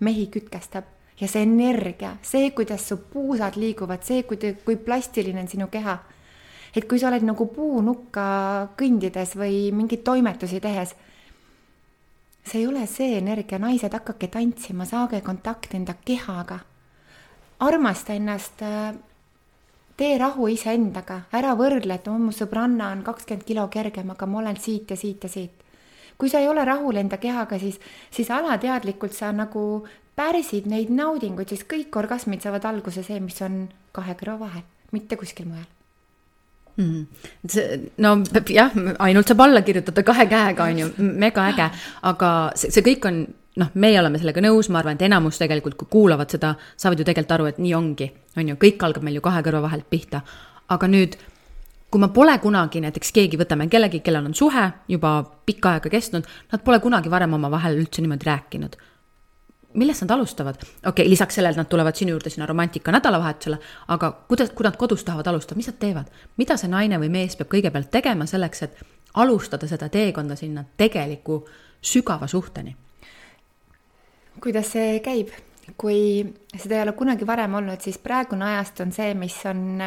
mehi 0.00 0.26
kütkestab 0.32 0.84
ja 1.20 1.28
see 1.28 1.42
energia, 1.42 2.16
see, 2.22 2.50
kuidas 2.50 2.88
su 2.88 3.00
puusad 3.12 3.56
liiguvad, 3.56 4.04
see, 4.06 4.22
kui, 4.22 4.38
kui 4.64 4.76
plastiline 4.76 5.40
on 5.40 5.48
sinu 5.48 5.68
keha. 5.72 5.98
et 6.76 6.84
kui 6.84 6.98
sa 7.00 7.08
oled 7.08 7.24
nagu 7.24 7.46
puunukka 7.48 8.24
kõndides 8.78 9.32
või 9.40 9.72
mingeid 9.72 10.04
toimetusi 10.04 10.60
tehes, 10.60 10.92
see 12.44 12.60
ei 12.60 12.66
ole 12.68 12.84
see 12.86 13.16
energia, 13.18 13.58
naised, 13.58 13.92
hakake 13.92 14.28
tantsima, 14.28 14.84
saage 14.84 15.20
kontakt 15.20 15.74
enda 15.74 15.94
kehaga. 16.04 16.58
armasta 17.58 18.12
ennast 18.14 18.62
äh, 18.62 18.94
tee 19.98 20.18
rahu 20.18 20.48
iseendaga, 20.52 21.22
ära 21.34 21.54
võrdle, 21.58 21.98
et 21.98 22.06
mu 22.08 22.32
sõbranna 22.34 22.92
on 22.94 23.02
kakskümmend 23.06 23.46
kilo 23.46 23.66
kergem, 23.72 24.12
aga 24.14 24.26
ma 24.26 24.42
olen 24.42 24.60
siit 24.60 24.90
ja 24.90 24.96
siit 24.96 25.24
ja 25.24 25.30
siit. 25.32 25.64
kui 26.18 26.28
sa 26.28 26.40
ei 26.42 26.48
ole 26.50 26.64
rahul 26.66 26.96
enda 26.98 27.16
kehaga, 27.16 27.58
siis, 27.58 27.78
siis 28.10 28.30
alateadlikult 28.34 29.14
sa 29.14 29.30
nagu 29.32 29.86
pärsid 30.18 30.66
neid 30.66 30.90
naudinguid, 30.90 31.48
sest 31.48 31.68
kõik 31.70 31.94
orgasmid 32.00 32.42
saavad 32.42 32.64
alguse 32.66 33.04
see, 33.06 33.20
mis 33.22 33.38
on 33.46 33.68
kahe 33.94 34.16
kõrva 34.18 34.38
vahel, 34.46 34.64
mitte 34.92 35.18
kuskil 35.18 35.46
mujal. 35.46 35.66
Mm.. 36.78 37.06
see, 37.50 37.78
no 37.98 38.12
jah, 38.54 38.74
ainult 39.02 39.30
saab 39.30 39.40
alla 39.46 39.62
kirjutada 39.66 40.02
kahe 40.06 40.26
käega, 40.30 40.66
on 40.70 40.82
ju, 40.82 40.90
mega 40.98 41.48
äge, 41.50 41.70
aga 42.10 42.32
see, 42.58 42.70
see 42.74 42.86
kõik 42.86 43.08
on 43.10 43.24
noh, 43.58 43.72
meie 43.74 43.98
oleme 44.00 44.20
sellega 44.20 44.42
nõus, 44.44 44.68
ma 44.72 44.82
arvan, 44.82 44.98
et 44.98 45.06
enamus 45.08 45.40
tegelikult, 45.40 45.76
kui 45.78 45.90
kuulavad 45.90 46.30
seda, 46.30 46.54
saavad 46.76 47.00
ju 47.00 47.06
tegelikult 47.08 47.34
aru, 47.38 47.48
et 47.50 47.58
nii 47.62 47.74
ongi, 47.78 48.10
on 48.38 48.52
ju, 48.52 48.58
kõik 48.60 48.84
algab 48.86 49.06
meil 49.06 49.18
ju 49.18 49.24
kahe 49.24 49.42
kõrva 49.46 49.64
vahelt 49.66 49.88
pihta. 49.90 50.22
aga 50.68 50.88
nüüd, 50.88 51.16
kui 51.90 52.00
ma 52.00 52.10
pole 52.12 52.34
kunagi 52.38 52.82
näiteks 52.84 53.12
keegi, 53.12 53.40
võtame 53.40 53.68
kellegi, 53.68 54.00
kellel 54.04 54.28
on 54.28 54.34
suhe 54.34 54.66
juba 54.88 55.22
pikka 55.46 55.78
aega 55.78 55.90
kestnud, 55.90 56.28
nad 56.52 56.64
pole 56.64 56.80
kunagi 56.80 57.10
varem 57.10 57.34
omavahel 57.34 57.80
üldse 57.80 58.04
niimoodi 58.04 58.28
rääkinud 58.28 58.76
millest 59.78 60.00
nad 60.00 60.10
alustavad? 60.10 60.54
okei 60.56 60.88
okay,, 60.88 61.08
lisaks 61.08 61.34
sellele, 61.34 61.56
nad 61.56 61.68
tulevad 61.68 61.94
sinu 61.94 62.10
juurde 62.10 62.30
sinna 62.30 62.46
romantika 62.46 62.92
nädalavahetusele, 62.92 63.58
aga 63.88 64.10
kuidas, 64.28 64.50
kui 64.50 64.64
nad 64.64 64.76
kodus 64.76 65.04
tahavad 65.04 65.26
alustada, 65.26 65.56
mis 65.56 65.68
nad 65.68 65.78
teevad? 65.78 66.08
mida 66.36 66.56
see 66.56 66.70
naine 66.72 66.98
või 66.98 67.10
mees 67.12 67.36
peab 67.36 67.50
kõigepealt 67.52 67.90
tegema 67.92 68.26
selleks, 68.26 68.62
et 68.62 68.80
alustada 69.14 69.68
seda 69.68 69.88
teekonda 69.88 70.36
sinna 70.36 70.64
tegeliku 70.76 71.42
sügava 71.82 72.26
suhteni? 72.26 72.76
Kuidas 74.42 74.72
see 74.74 74.98
käib? 75.04 75.34
kui 75.76 76.24
seda 76.56 76.78
ei 76.78 76.82
ole 76.82 76.94
kunagi 76.96 77.26
varem 77.28 77.54
olnud, 77.58 77.82
siis 77.84 77.98
praegune 78.00 78.46
ajast 78.46 78.80
on 78.80 78.92
see, 78.96 79.12
mis 79.14 79.36
on 79.46 79.82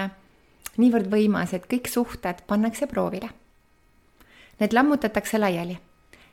niivõrd 0.77 1.09
võimas, 1.09 1.55
et 1.57 1.65
kõik 1.65 1.89
suhted 1.89 2.43
pannakse 2.47 2.85
proovile. 2.87 3.31
Need 4.61 4.75
lammutatakse 4.77 5.41
laiali 5.41 5.79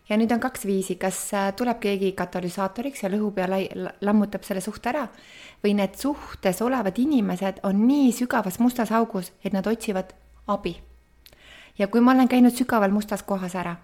ja 0.09 0.17
nüüd 0.17 0.33
on 0.33 0.41
kaks 0.41 0.65
viisi, 0.69 0.97
kas 1.01 1.19
äh, 1.37 1.51
tuleb 1.57 1.81
keegi 1.83 2.13
katalüsaatoriks 2.17 3.05
ja 3.05 3.11
lõhub 3.13 3.41
ja 3.41 3.49
lai-, 3.51 3.69
lammutab 4.05 4.45
selle 4.47 4.63
suhte 4.65 4.93
ära 4.93 5.07
või 5.65 5.75
need 5.79 5.99
suhtes 6.01 6.63
olevad 6.65 6.99
inimesed 6.99 7.61
on 7.69 7.85
nii 7.87 8.13
sügavas 8.17 8.59
mustas 8.63 8.93
augus, 8.95 9.33
et 9.45 9.53
nad 9.53 9.67
otsivad 9.67 10.15
abi. 10.47 10.77
ja 11.79 11.89
kui 11.89 12.01
ma 12.01 12.13
olen 12.13 12.29
käinud 12.29 12.57
sügaval 12.57 12.91
mustas 12.91 13.23
kohas 13.23 13.55
ära, 13.55 13.77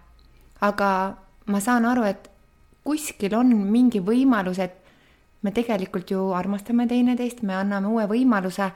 aga 0.61 0.89
ma 1.45 1.59
saan 1.59 1.85
aru, 1.85 2.03
et 2.03 2.29
kuskil 2.85 3.33
on 3.35 3.51
mingi 3.65 3.99
võimalus, 3.99 4.59
et 4.61 4.77
me 5.41 5.51
tegelikult 5.51 6.11
ju 6.11 6.29
armastame 6.37 6.87
teineteist, 6.87 7.41
me 7.41 7.57
anname 7.57 7.89
uue 7.89 8.05
võimaluse, 8.09 8.69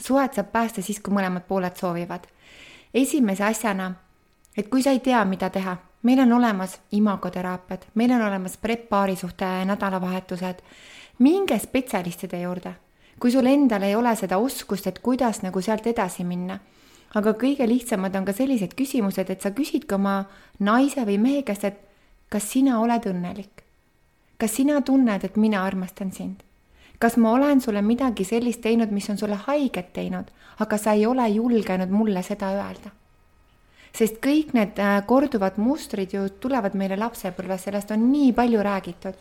suhet 0.00 0.36
saab 0.36 0.52
päästa 0.52 0.82
siis, 0.82 1.00
kui 1.00 1.14
mõlemad 1.14 1.48
pooled 1.48 1.76
soovivad. 1.76 2.28
esimese 2.94 3.44
asjana, 3.44 3.94
et 4.56 4.68
kui 4.68 4.82
sa 4.82 4.90
ei 4.90 5.00
tea, 5.00 5.24
mida 5.24 5.50
teha 5.50 5.76
meil 6.04 6.20
on 6.20 6.32
olemas 6.32 6.80
imagoteraapiad, 6.92 7.82
meil 7.94 8.10
on 8.12 8.22
olemas 8.22 8.56
prep-paarisuhte 8.56 9.64
nädalavahetused. 9.64 10.54
minge 11.18 11.58
spetsialistide 11.58 12.40
juurde, 12.40 12.74
kui 13.20 13.30
sul 13.30 13.46
endal 13.46 13.82
ei 13.82 13.94
ole 13.94 14.16
seda 14.16 14.38
oskust, 14.38 14.86
et 14.86 14.98
kuidas 14.98 15.42
nagu 15.42 15.60
sealt 15.60 15.86
edasi 15.86 16.24
minna. 16.24 16.58
aga 17.14 17.32
kõige 17.32 17.68
lihtsamad 17.68 18.16
on 18.16 18.24
ka 18.24 18.32
sellised 18.32 18.74
küsimused, 18.74 19.30
et 19.30 19.40
sa 19.40 19.50
küsidki 19.50 19.94
oma 19.94 20.24
naise 20.58 21.04
või 21.06 21.18
mehe 21.18 21.42
käest, 21.42 21.64
et 21.64 21.93
kas 22.34 22.50
sina 22.50 22.80
oled 22.82 23.06
õnnelik? 23.06 23.62
kas 24.42 24.56
sina 24.58 24.80
tunned, 24.82 25.22
et 25.24 25.38
mina 25.38 25.62
armastan 25.62 26.10
sind? 26.12 26.42
kas 26.98 27.16
ma 27.16 27.36
olen 27.38 27.62
sulle 27.62 27.82
midagi 27.82 28.26
sellist 28.26 28.64
teinud, 28.66 28.90
mis 28.90 29.06
on 29.10 29.20
sulle 29.20 29.38
haiget 29.46 29.92
teinud, 29.94 30.34
aga 30.58 30.78
sa 30.78 30.98
ei 30.98 31.06
ole 31.06 31.28
julgenud 31.30 31.94
mulle 31.94 32.22
seda 32.26 32.50
öelda 32.58 32.90
sest 33.94 34.18
kõik 34.22 34.54
need 34.56 34.78
äh, 34.82 34.96
korduvad 35.06 35.58
mustrid 35.62 36.14
ju 36.14 36.26
tulevad 36.42 36.74
meile 36.78 36.98
lapsepõlves, 36.98 37.68
sellest 37.68 37.92
on 37.94 38.08
nii 38.10 38.32
palju 38.34 38.62
räägitud. 38.62 39.14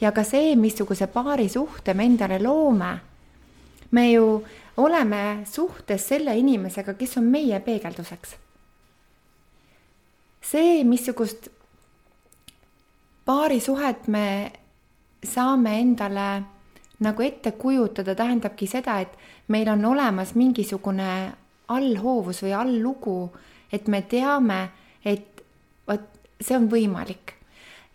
ja 0.00 0.12
ka 0.12 0.24
see, 0.24 0.54
missuguse 0.56 1.06
paari 1.06 1.48
suhte 1.48 1.94
me 1.94 2.04
endale 2.04 2.38
loome. 2.42 3.00
me 3.90 4.12
ju 4.12 4.44
oleme 4.76 5.44
suhtes 5.46 6.08
selle 6.08 6.36
inimesega, 6.38 6.94
kes 6.94 7.16
on 7.16 7.24
meie 7.24 7.60
peegelduseks. 7.60 8.36
see, 10.40 10.84
missugust 10.84 11.48
paarisuhet 13.24 14.08
me 14.08 14.52
saame 15.24 15.78
endale 15.80 16.42
nagu 17.00 17.22
ette 17.22 17.52
kujutada, 17.52 18.14
tähendabki 18.14 18.66
seda, 18.66 19.00
et 19.00 19.16
meil 19.48 19.68
on 19.68 19.84
olemas 19.84 20.34
mingisugune 20.34 21.32
allhoovus 21.68 22.42
või 22.44 22.52
alllugu 22.52 23.18
et 23.74 23.88
me 23.88 24.02
teame, 24.02 24.58
et 25.04 25.42
vot 25.88 26.04
see 26.40 26.56
on 26.56 26.68
võimalik. 26.70 27.32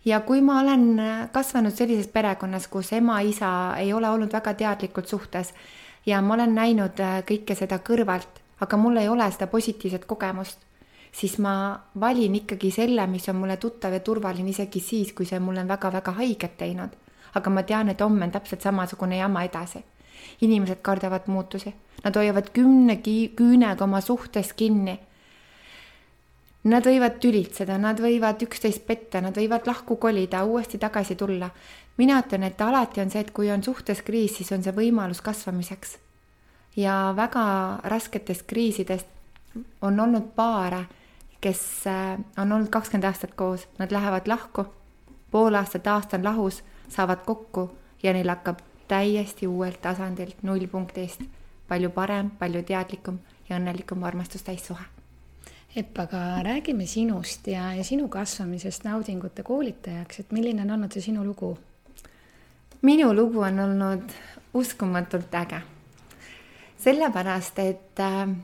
ja 0.04 0.22
kui 0.24 0.40
ma 0.40 0.60
olen 0.62 0.84
kasvanud 1.32 1.74
sellises 1.76 2.08
perekonnas, 2.08 2.68
kus 2.72 2.92
ema-isa 2.96 3.76
ei 3.78 3.92
ole 3.92 4.08
olnud 4.08 4.32
väga 4.32 4.54
teadlikult 4.54 5.08
suhtes 5.08 5.52
ja 6.06 6.22
ma 6.24 6.34
olen 6.34 6.54
näinud 6.56 7.02
kõike 7.28 7.56
seda 7.56 7.78
kõrvalt, 7.84 8.40
aga 8.60 8.76
mul 8.80 8.96
ei 8.96 9.08
ole 9.08 9.28
seda 9.32 9.46
positiivset 9.46 10.06
kogemust, 10.08 10.58
siis 11.12 11.38
ma 11.38 11.80
valin 12.00 12.34
ikkagi 12.34 12.70
selle, 12.70 13.06
mis 13.06 13.28
on 13.28 13.36
mulle 13.36 13.56
tuttav 13.56 13.92
ja 13.92 14.00
turvaline 14.00 14.50
isegi 14.50 14.80
siis, 14.80 15.12
kui 15.12 15.26
see 15.26 15.40
mulle 15.40 15.60
on 15.60 15.68
väga-väga 15.68 16.12
haiget 16.12 16.56
teinud. 16.56 16.96
aga 17.34 17.50
ma 17.50 17.62
tean, 17.62 17.88
et 17.88 18.00
homme 18.00 18.24
on 18.24 18.30
täpselt 18.30 18.62
samasugune 18.62 19.16
jama 19.16 19.44
edasi. 19.44 19.84
inimesed 20.40 20.82
kardavad 20.82 21.26
muutusi, 21.26 21.74
nad 22.04 22.16
hoiavad 22.16 22.50
kümne 22.50 22.96
küünega 23.36 23.84
oma 23.84 24.00
suhtes 24.00 24.52
kinni 24.52 24.98
Nad 26.68 26.84
võivad 26.84 27.16
tülitseda, 27.22 27.78
nad 27.80 28.00
võivad 28.04 28.42
üksteist 28.44 28.82
petta, 28.84 29.22
nad 29.24 29.36
võivad 29.36 29.64
lahku 29.64 29.96
kolida, 29.96 30.42
uuesti 30.44 30.78
tagasi 30.78 31.16
tulla. 31.16 31.50
mina 31.96 32.18
ütlen, 32.20 32.42
et 32.42 32.60
alati 32.60 33.00
on 33.00 33.10
see, 33.10 33.20
et 33.20 33.30
kui 33.30 33.50
on 33.50 33.62
suhtes 33.62 34.02
kriis, 34.02 34.36
siis 34.36 34.52
on 34.52 34.62
see 34.62 34.72
võimalus 34.72 35.22
kasvamiseks. 35.22 35.98
ja 36.76 37.14
väga 37.16 37.80
rasketest 37.84 38.42
kriisidest 38.46 39.06
on 39.80 40.00
olnud 40.00 40.34
paare, 40.36 40.84
kes 41.40 41.86
äh, 41.86 42.18
on 42.38 42.52
olnud 42.52 42.68
kakskümmend 42.68 43.08
aastat 43.08 43.34
koos, 43.34 43.68
nad 43.78 43.92
lähevad 43.92 44.28
lahku, 44.28 44.66
pool 45.30 45.54
aastat, 45.54 45.86
aasta 45.86 46.16
on 46.16 46.24
lahus, 46.24 46.62
saavad 46.88 47.24
kokku 47.26 47.70
ja 48.02 48.12
neil 48.12 48.28
hakkab 48.28 48.60
täiesti 48.88 49.46
uuelt 49.46 49.80
tasandilt, 49.82 50.42
nullpunktist 50.42 51.22
palju 51.68 51.90
parem, 51.90 52.30
palju 52.30 52.62
teadlikum 52.66 53.20
ja 53.48 53.58
õnnelikum 53.58 54.02
armastustäis 54.04 54.66
suhe 54.66 54.84
Epp, 55.76 55.98
aga 56.02 56.42
räägime 56.42 56.86
sinust 56.86 57.46
ja, 57.46 57.68
ja 57.78 57.84
sinu 57.86 58.08
kasvamisest 58.10 58.82
naudingute 58.82 59.44
koolitajaks, 59.46 60.18
et 60.18 60.32
milline 60.34 60.64
on 60.64 60.72
olnud 60.74 60.90
see 60.90 61.04
sinu 61.04 61.22
lugu? 61.22 61.52
minu 62.82 63.12
lugu 63.14 63.44
on 63.46 63.60
olnud 63.60 64.14
uskumatult 64.54 65.34
äge. 65.34 65.60
sellepärast, 66.78 67.58
et 67.58 68.00
äh, 68.00 68.34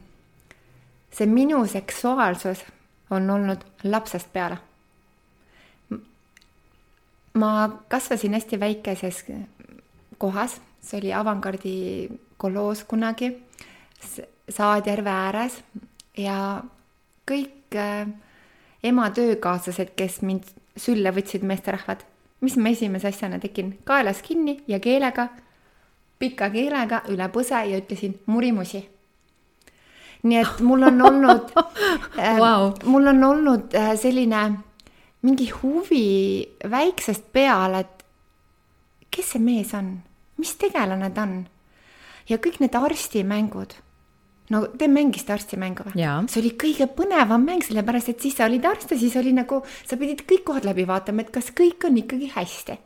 see 1.10 1.26
minu 1.26 1.66
seksuaalsus 1.66 2.62
on 3.10 3.30
olnud 3.30 3.64
lapsest 3.84 4.32
peale. 4.32 4.58
ma 7.34 7.82
kasvasin 7.88 8.32
hästi 8.32 8.60
väikeses 8.60 9.24
kohas, 10.18 10.60
see 10.80 10.98
oli 10.98 11.12
avangardi 11.12 12.08
koloos 12.36 12.84
kunagi, 12.84 13.42
Saadjärve 14.48 15.10
ääres 15.10 15.56
ja 16.16 16.62
kõik 17.26 17.74
äh, 17.74 18.06
ema 18.82 19.08
töökaaslased, 19.10 19.94
kes 19.98 20.20
mind 20.22 20.46
sülle 20.78 21.10
võtsid, 21.10 21.42
meesterahvad, 21.42 22.04
mis 22.44 22.56
ma 22.60 22.70
esimese 22.70 23.10
asjana 23.10 23.40
tegin, 23.42 23.72
kaelas 23.84 24.22
kinni 24.22 24.60
ja 24.68 24.78
keelega, 24.80 25.28
pika 26.18 26.50
keelega 26.52 27.02
üle 27.12 27.26
põse 27.34 27.58
ja 27.70 27.80
ütlesin 27.80 28.18
murimusi. 28.26 28.84
Nii 30.26 30.40
et 30.42 30.62
mul 30.66 30.86
on 30.90 31.02
olnud 31.08 31.52
äh, 32.18 32.38
wow., 32.42 32.72
mul 32.84 33.12
on 33.12 33.24
olnud 33.30 33.76
äh, 33.78 33.94
selline 34.00 34.44
mingi 35.26 35.48
huvi 35.50 36.06
väiksest 36.70 37.32
peale, 37.34 37.82
et 37.86 38.04
kes 39.10 39.34
see 39.34 39.42
mees 39.42 39.72
on, 39.74 39.96
mis 40.38 40.54
tegelane 40.60 41.10
ta 41.14 41.26
on 41.26 41.40
ja 42.28 42.38
kõik 42.42 42.60
need 42.62 42.76
arstimängud 42.78 43.78
no 44.50 44.62
te 44.78 44.88
mängisite 44.90 45.34
arstimängu 45.34 45.86
või? 45.88 45.96
see 46.30 46.40
oli 46.42 46.52
kõige 46.58 46.88
põnevam 46.98 47.42
mäng, 47.46 47.64
sellepärast 47.66 48.12
et 48.12 48.22
siis 48.22 48.36
sa 48.38 48.46
olid 48.46 48.66
arst 48.68 48.92
ja 48.92 48.98
siis 48.98 49.16
oli 49.18 49.32
nagu, 49.36 49.62
sa 49.86 49.98
pidid 49.98 50.22
kõik 50.28 50.44
kohad 50.46 50.68
läbi 50.68 50.86
vaatama, 50.88 51.24
et 51.24 51.32
kas 51.34 51.50
kõik 51.56 51.88
on 51.88 51.98
ikkagi 52.02 52.30
hästi. 52.34 52.78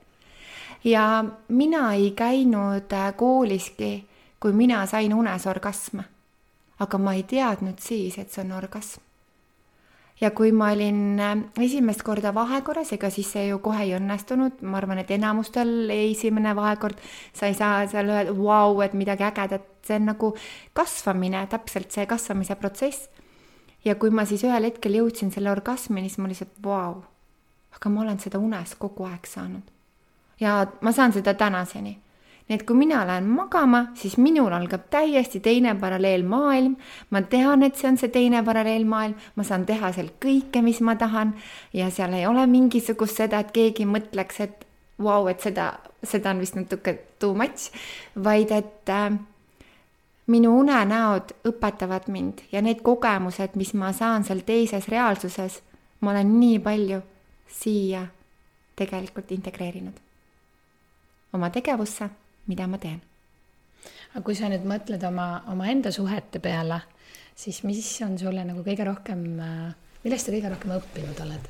ja 0.89 1.25
mina 1.49 1.91
ei 1.95 2.13
käinud 2.17 2.93
äh, 2.93 3.11
kooliski, 3.17 3.93
kui 4.41 4.57
mina 4.57 4.87
sain 4.87 5.13
unes 5.15 5.47
orgasme. 5.47 6.05
Aga 6.81 6.99
ma 6.99 7.15
ei 7.15 7.23
teadnud 7.29 7.79
siis, 7.79 8.19
et 8.19 8.33
see 8.33 8.45
on 8.45 8.53
orgasm 8.57 9.05
ja 10.21 10.31
kui 10.37 10.53
ma 10.53 10.71
olin 10.75 11.21
äh, 11.21 11.37
esimest 11.65 12.03
korda 12.05 12.33
vahekorras, 12.37 12.93
ega 12.93 13.11
siis 13.13 13.31
see 13.33 13.47
ju 13.49 13.59
kohe 13.65 13.85
ei 13.87 13.95
õnnestunud, 13.97 14.61
ma 14.63 14.79
arvan, 14.81 15.01
et 15.03 15.11
enamustel 15.17 15.91
esimene 15.95 16.53
vahekord, 16.57 17.01
sa 17.37 17.49
ei 17.49 17.57
saa 17.57 17.87
seal 17.91 18.13
öelda, 18.13 18.35
vau, 18.37 18.81
et 18.85 18.97
midagi 18.99 19.25
ägedat, 19.27 19.67
see 19.87 19.97
on 19.97 20.11
nagu 20.13 20.35
kasvamine, 20.77 21.47
täpselt 21.53 21.93
see 21.95 22.07
kasvamise 22.11 22.57
protsess. 22.61 23.09
ja 23.85 23.95
kui 23.97 24.11
ma 24.13 24.27
siis 24.29 24.45
ühel 24.45 24.69
hetkel 24.69 24.99
jõudsin 24.99 25.31
selle 25.33 25.51
orgasmini, 25.51 26.11
siis 26.11 26.21
ma 26.21 26.29
lihtsalt 26.29 26.59
vau, 26.63 27.01
aga 27.77 27.93
ma 27.93 28.03
olen 28.05 28.21
seda 28.21 28.39
unes 28.39 28.77
kogu 28.79 29.09
aeg 29.09 29.27
saanud. 29.27 29.73
ja 30.41 30.67
ma 30.81 30.93
saan 30.93 31.17
seda 31.17 31.35
tänaseni 31.35 31.97
nii 32.51 32.59
et 32.59 32.65
kui 32.67 32.75
mina 32.75 33.05
lähen 33.07 33.29
magama, 33.31 33.85
siis 33.95 34.17
minul 34.19 34.51
algab 34.51 34.89
täiesti 34.91 35.39
teine 35.41 35.77
paralleelmaailm. 35.79 36.77
ma 37.11 37.23
tean, 37.23 37.63
et 37.63 37.77
see 37.79 37.89
on 37.89 37.97
see 37.97 38.11
teine 38.11 38.43
paralleelmaailm, 38.43 39.15
ma 39.37 39.45
saan 39.47 39.67
teha 39.67 39.93
seal 39.95 40.09
kõike, 40.25 40.59
mis 40.67 40.81
ma 40.81 40.97
tahan. 40.99 41.37
Ja 41.73 41.91
seal 41.95 42.17
ei 42.19 42.27
ole 42.27 42.47
mingisugust 42.51 43.23
seda, 43.23 43.39
et 43.39 43.53
keegi 43.55 43.87
mõtleks, 43.87 44.41
et 44.43 44.67
vau 44.99 45.23
wow,, 45.23 45.29
et 45.31 45.41
seda, 45.47 45.77
seda 46.03 46.33
on 46.35 46.41
vist 46.43 46.59
natuke 46.59 46.97
too 47.23 47.37
much, 47.39 47.71
vaid 48.19 48.51
et 48.51 48.91
äh, 48.91 49.15
minu 50.27 50.57
unenäod 50.59 51.31
õpetavad 51.47 52.09
mind 52.11 52.43
ja 52.51 52.63
need 52.67 52.83
kogemused, 52.83 53.55
mis 53.55 53.71
ma 53.79 53.93
saan 53.95 54.27
seal 54.27 54.43
teises 54.43 54.89
reaalsuses, 54.91 55.61
ma 56.01 56.11
olen 56.11 56.35
nii 56.41 56.59
palju 56.67 56.99
siia 57.61 58.03
tegelikult 58.75 59.31
integreerinud 59.39 60.03
oma 61.33 61.51
tegevusse 61.55 62.11
mida 62.51 62.67
ma 62.67 62.81
teen. 62.83 62.99
aga 64.15 64.25
kui 64.27 64.35
sa 64.35 64.51
nüüd 64.51 64.67
mõtled 64.67 65.05
oma, 65.07 65.45
omaenda 65.53 65.93
suhete 65.95 66.43
peale, 66.43 66.81
siis 67.39 67.63
mis 67.65 67.87
on 68.07 68.19
sulle 68.19 68.45
nagu 68.45 68.65
kõige 68.67 68.85
rohkem, 68.89 69.23
millest 70.05 70.27
sa 70.27 70.35
kõige 70.35 70.51
rohkem 70.51 70.77
õppinud 70.81 71.25
oled? 71.27 71.49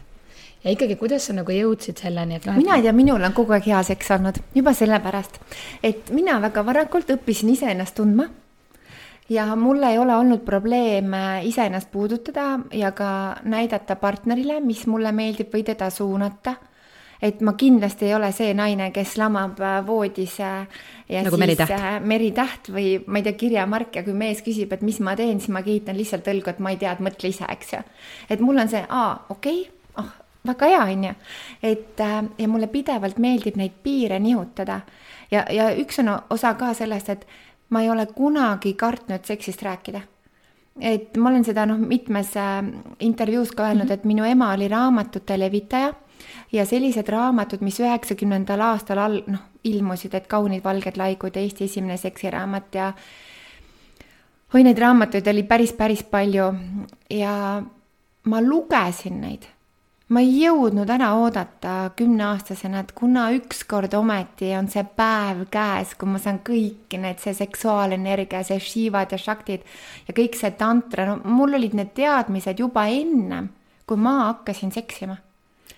ja 0.64 0.74
ikkagi, 0.74 0.98
kuidas 1.00 1.26
sa 1.28 1.36
nagu 1.36 1.54
jõudsid 1.54 2.02
selleni, 2.04 2.36
et 2.36 2.46
noh. 2.48 2.58
mina 2.60 2.76
ei 2.76 2.84
tea, 2.84 2.92
minul 2.96 3.24
on 3.24 3.34
kogu 3.36 3.56
aeg 3.56 3.70
hea 3.72 3.80
seks 3.92 4.12
olnud, 4.18 4.42
juba 4.54 4.76
sellepärast, 4.76 5.40
et 5.82 6.12
mina 6.14 6.36
väga 6.42 6.64
varakult 6.66 7.16
õppisin 7.16 7.54
iseennast 7.56 7.96
tundma 7.96 8.28
ja 9.30 9.46
mul 9.56 9.82
ei 9.88 9.98
ole 9.98 10.16
olnud 10.16 10.44
probleeme 10.44 11.40
iseennast 11.48 11.90
puudutada 11.92 12.58
ja 12.72 12.92
ka 12.92 13.40
näidata 13.44 13.96
partnerile, 13.96 14.60
mis 14.60 14.86
mulle 14.90 15.12
meeldib 15.16 15.54
või 15.54 15.64
teda 15.64 15.90
suunata 15.90 16.56
et 17.22 17.40
ma 17.44 17.52
kindlasti 17.58 18.08
ei 18.08 18.14
ole 18.16 18.30
see 18.32 18.52
naine, 18.56 18.90
kes 18.94 19.16
lamab 19.20 19.60
äh, 19.60 19.80
voodis 19.86 20.38
äh, 20.40 20.64
ja 21.08 21.24
nagu 21.24 21.36
siis 21.36 21.44
Meritäht. 21.44 21.74
Äh, 21.76 21.98
Meritäht 22.00 22.70
või 22.72 22.86
ma 23.06 23.20
ei 23.20 23.26
tea, 23.26 23.36
kirjamark 23.42 24.00
ja 24.00 24.04
kui 24.06 24.16
mees 24.16 24.40
küsib, 24.46 24.72
et 24.72 24.84
mis 24.86 25.00
ma 25.04 25.14
teen, 25.18 25.40
siis 25.40 25.52
ma 25.52 25.62
kiitan 25.66 25.98
lihtsalt 25.98 26.30
õlgu, 26.32 26.54
et 26.54 26.62
ma 26.64 26.72
ei 26.72 26.80
tea, 26.80 26.94
et 26.96 27.04
mõtle 27.04 27.32
ise, 27.32 27.44
eks 27.52 27.74
ju. 27.76 27.82
et 28.30 28.44
mul 28.44 28.64
on 28.64 28.72
see, 28.72 28.82
aa, 28.88 29.12
okei 29.28 29.62
okay,, 29.66 30.04
oh, 30.04 30.14
väga 30.48 30.72
hea, 30.72 30.82
on 30.94 31.04
ju. 31.10 31.14
et 31.72 32.00
ja 32.00 32.48
mulle 32.48 32.70
pidevalt 32.72 33.20
meeldib 33.20 33.60
neid 33.60 33.76
piire 33.84 34.20
nihutada 34.20 34.80
ja, 35.30 35.44
ja 35.52 35.70
üks 35.76 36.00
on 36.00 36.14
osa 36.30 36.54
ka 36.60 36.72
sellest, 36.74 37.12
et 37.12 37.28
ma 37.70 37.84
ei 37.84 37.90
ole 37.92 38.08
kunagi 38.14 38.74
kartnud 38.80 39.28
seksist 39.28 39.62
rääkida 39.62 40.00
et 40.80 41.16
ma 41.20 41.28
olen 41.28 41.44
seda 41.44 41.66
noh, 41.68 41.76
mitmes 41.76 42.32
intervjuus 43.04 43.50
ka 43.52 43.68
öelnud, 43.68 43.90
et 43.92 44.06
minu 44.08 44.24
ema 44.24 44.54
oli 44.54 44.68
raamatute 44.70 45.36
levitaja 45.36 45.92
ja 46.52 46.66
sellised 46.66 47.08
raamatud, 47.08 47.62
mis 47.64 47.80
üheksakümnendal 47.80 48.60
aastal 48.70 48.98
all, 48.98 49.20
noh, 49.26 49.46
ilmusid, 49.64 50.14
et 50.14 50.28
Kaunid 50.30 50.64
valged 50.64 50.96
laigud, 50.96 51.36
Eesti 51.36 51.66
esimene 51.68 51.96
seksiraamat 52.00 52.74
ja 52.74 52.90
oi, 54.54 54.64
neid 54.64 54.78
raamatuid 54.80 55.28
oli 55.30 55.44
päris, 55.46 55.72
päris 55.76 56.02
palju 56.02 56.50
ja 57.14 57.34
ma 58.24 58.42
lugesin 58.42 59.20
neid. 59.20 59.46
ma 60.10 60.24
ei 60.26 60.40
jõudnud 60.40 60.90
ära 60.90 61.12
oodata 61.14 61.92
kümneaastasena, 61.94 62.80
et 62.82 62.90
kuna 62.98 63.28
ükskord 63.30 63.92
ometi 63.94 64.48
on 64.58 64.66
see 64.66 64.82
päev 64.82 65.44
käes, 65.54 65.92
kui 65.94 66.10
ma 66.10 66.18
saan 66.18 66.40
kõiki 66.42 66.98
need, 66.98 67.20
see 67.22 67.36
seksuaalenergia, 67.38 68.42
see 68.42 68.58
shivad 68.58 69.14
ja 69.14 69.20
shaktid 69.22 69.62
ja 70.08 70.16
kõik 70.16 70.34
see 70.34 70.50
tantra, 70.58 71.06
no 71.06 71.20
mul 71.30 71.54
olid 71.60 71.78
need 71.78 71.94
teadmised 71.94 72.58
juba 72.58 72.88
ennem, 72.90 73.52
kui 73.86 74.02
ma 74.02 74.16
hakkasin 74.32 74.74
seksima 74.74 75.20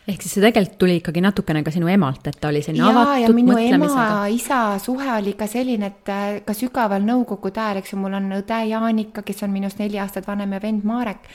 ehk 0.09 0.25
siis 0.25 0.35
see 0.35 0.43
tegelikult 0.43 0.79
tuli 0.83 0.97
ikkagi 0.99 1.23
natukene 1.23 1.63
ka 1.63 1.71
sinu 1.75 1.87
emalt, 1.91 2.27
et 2.27 2.39
ta 2.41 2.51
oli 2.51 2.63
selline 2.65 2.89
avatud 2.91 3.37
minu 3.37 3.53
mõtlemisega. 3.53 4.07
ema-isa 4.09 4.59
suhe 4.83 5.09
oli 5.15 5.37
ka 5.39 5.47
selline, 5.47 5.93
et 5.93 6.11
äh, 6.11 6.41
ka 6.47 6.57
sügaval 6.59 7.07
nõukogude 7.07 7.63
ajal, 7.63 7.83
eks 7.83 7.95
ju, 7.95 8.01
mul 8.03 8.19
on 8.19 8.29
õde 8.41 8.59
Jaanika, 8.73 9.23
kes 9.23 9.47
on 9.47 9.55
minust 9.55 9.79
neli 9.83 10.01
aastat 10.03 10.27
vanem 10.27 10.59
ja 10.59 10.63
vend 10.63 10.85
Marek. 10.85 11.31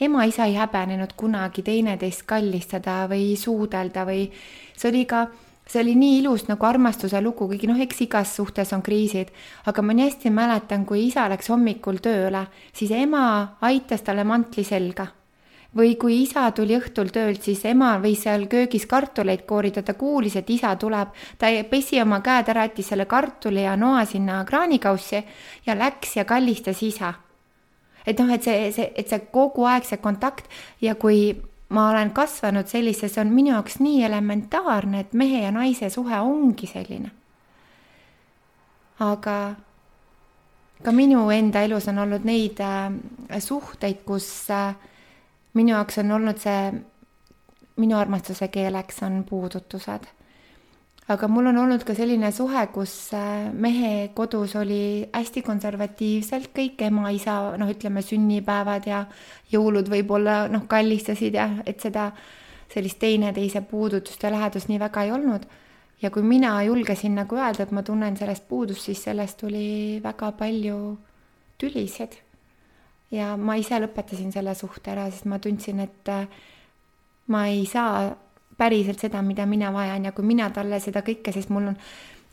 ema-isa 0.00 0.48
ei 0.50 0.58
häbenenud 0.58 1.14
kunagi 1.16 1.62
teineteist 1.62 2.26
kallistada 2.26 3.04
või 3.06 3.36
suudelda 3.38 4.02
või 4.04 4.26
see 4.74 4.90
oli 4.90 5.04
ka 5.06 5.28
see 5.70 5.80
oli 5.80 5.94
nii 5.94 6.18
ilus 6.18 6.48
nagu 6.48 6.66
armastuse 6.66 7.20
lugu, 7.22 7.46
kuigi 7.46 7.70
noh, 7.70 7.78
eks 7.80 8.02
igas 8.04 8.34
suhtes 8.36 8.72
on 8.74 8.82
kriisid, 8.82 9.30
aga 9.66 9.82
ma 9.82 9.94
nii 9.94 10.10
hästi 10.10 10.30
mäletan, 10.34 10.84
kui 10.84 11.06
isa 11.06 11.28
läks 11.30 11.48
hommikul 11.48 12.02
tööle, 12.04 12.48
siis 12.74 12.90
ema 12.90 13.56
aitas 13.62 14.02
talle 14.02 14.26
mantli 14.28 14.64
selga 14.66 15.06
või 15.76 15.96
kui 15.98 16.22
isa 16.22 16.50
tuli 16.54 16.76
õhtul 16.78 17.10
töölt, 17.14 17.42
siis 17.42 17.64
ema 17.66 17.96
võis 18.02 18.22
seal 18.22 18.46
köögis 18.50 18.86
kartuleid 18.86 19.44
koorida, 19.46 19.82
ta 19.82 19.94
kuulis, 19.98 20.36
et 20.36 20.50
isa 20.50 20.74
tuleb, 20.76 21.14
ta 21.38 21.50
pesi 21.70 22.00
oma 22.02 22.20
käed 22.24 22.50
ära, 22.52 22.66
jättis 22.68 22.92
selle 22.92 23.06
kartuli 23.10 23.64
ja 23.64 23.76
noa 23.76 24.04
sinna 24.06 24.44
kraanikaussi 24.46 25.24
ja 25.66 25.78
läks 25.78 26.16
ja 26.16 26.24
kallistas 26.24 26.82
isa. 26.82 27.14
et 28.06 28.18
noh, 28.18 28.30
et 28.34 28.42
see, 28.42 28.70
see, 28.72 28.92
et 28.94 29.08
see 29.08 29.18
kogu 29.32 29.64
aeg 29.64 29.84
see 29.88 29.96
kontakt 29.96 30.50
ja 30.80 30.94
kui 30.94 31.34
ma 31.68 31.88
olen 31.90 32.10
kasvanud 32.10 32.68
sellise, 32.68 33.08
see 33.08 33.22
on 33.22 33.32
minu 33.32 33.54
jaoks 33.54 33.78
nii 33.80 34.02
elementaarne, 34.04 35.00
et 35.00 35.12
mehe 35.12 35.40
ja 35.42 35.50
naise 35.50 35.90
suhe 35.90 36.20
ongi 36.20 36.66
selline. 36.70 37.10
aga 39.00 39.54
ka 40.84 40.92
minu 40.92 41.30
enda 41.30 41.64
elus 41.64 41.88
on 41.88 41.98
olnud 41.98 42.26
neid 42.28 42.60
äh, 42.60 42.92
suhteid, 43.40 44.04
kus 44.06 44.50
äh, 44.50 44.74
minu 45.54 45.74
jaoks 45.74 45.98
on 46.02 46.12
olnud 46.16 46.40
see, 46.42 46.74
minu 47.80 47.96
armastuse 47.98 48.48
keeleks 48.48 49.02
on 49.06 49.24
puudutused. 49.28 50.06
aga 51.08 51.28
mul 51.28 51.50
on 51.50 51.58
olnud 51.60 51.82
ka 51.84 51.94
selline 51.94 52.30
suhe, 52.32 52.66
kus 52.72 52.92
äh, 53.14 53.50
mehe 53.52 54.08
kodus 54.16 54.54
oli 54.56 55.04
hästi 55.12 55.42
konservatiivselt 55.44 56.48
kõik, 56.56 56.80
ema-isa, 56.86 57.34
noh, 57.60 57.68
ütleme 57.70 58.02
sünnipäevad 58.02 58.88
ja 58.88 59.04
jõulud 59.52 59.90
võib-olla 59.92 60.46
noh, 60.48 60.64
kallistasid 60.68 61.36
ja 61.36 61.50
et 61.66 61.84
seda 61.84 62.08
sellist 62.72 62.98
teineteise 62.98 63.60
puudutust 63.68 64.24
ja 64.24 64.32
lähedust 64.32 64.72
nii 64.72 64.80
väga 64.80 65.04
ei 65.04 65.12
olnud. 65.12 65.46
ja 66.02 66.10
kui 66.10 66.22
mina 66.22 66.62
julgesin 66.62 67.14
nagu 67.14 67.36
öelda, 67.36 67.62
et 67.62 67.70
ma 67.70 67.82
tunnen 67.82 68.16
sellest 68.16 68.48
puudust, 68.48 68.88
siis 68.88 69.04
sellest 69.04 69.38
tuli 69.40 70.00
väga 70.04 70.32
palju 70.32 70.78
tülisid 71.60 72.23
ja 73.14 73.34
ma 73.38 73.56
ise 73.60 73.78
lõpetasin 73.82 74.32
selle 74.34 74.54
suhte 74.58 74.90
ära, 74.94 75.06
sest 75.10 75.28
ma 75.30 75.38
tundsin, 75.42 75.80
et 75.84 76.10
äh, 76.10 76.26
ma 77.30 77.46
ei 77.50 77.64
saa 77.70 78.10
päriselt 78.58 79.02
seda, 79.02 79.22
mida 79.22 79.46
mina 79.46 79.72
vajan 79.74 80.04
ja 80.04 80.12
kui 80.14 80.26
mina 80.26 80.50
talle 80.54 80.80
seda 80.82 81.02
kõike, 81.06 81.32
sest 81.34 81.50
mul 81.54 81.72
on 81.72 81.78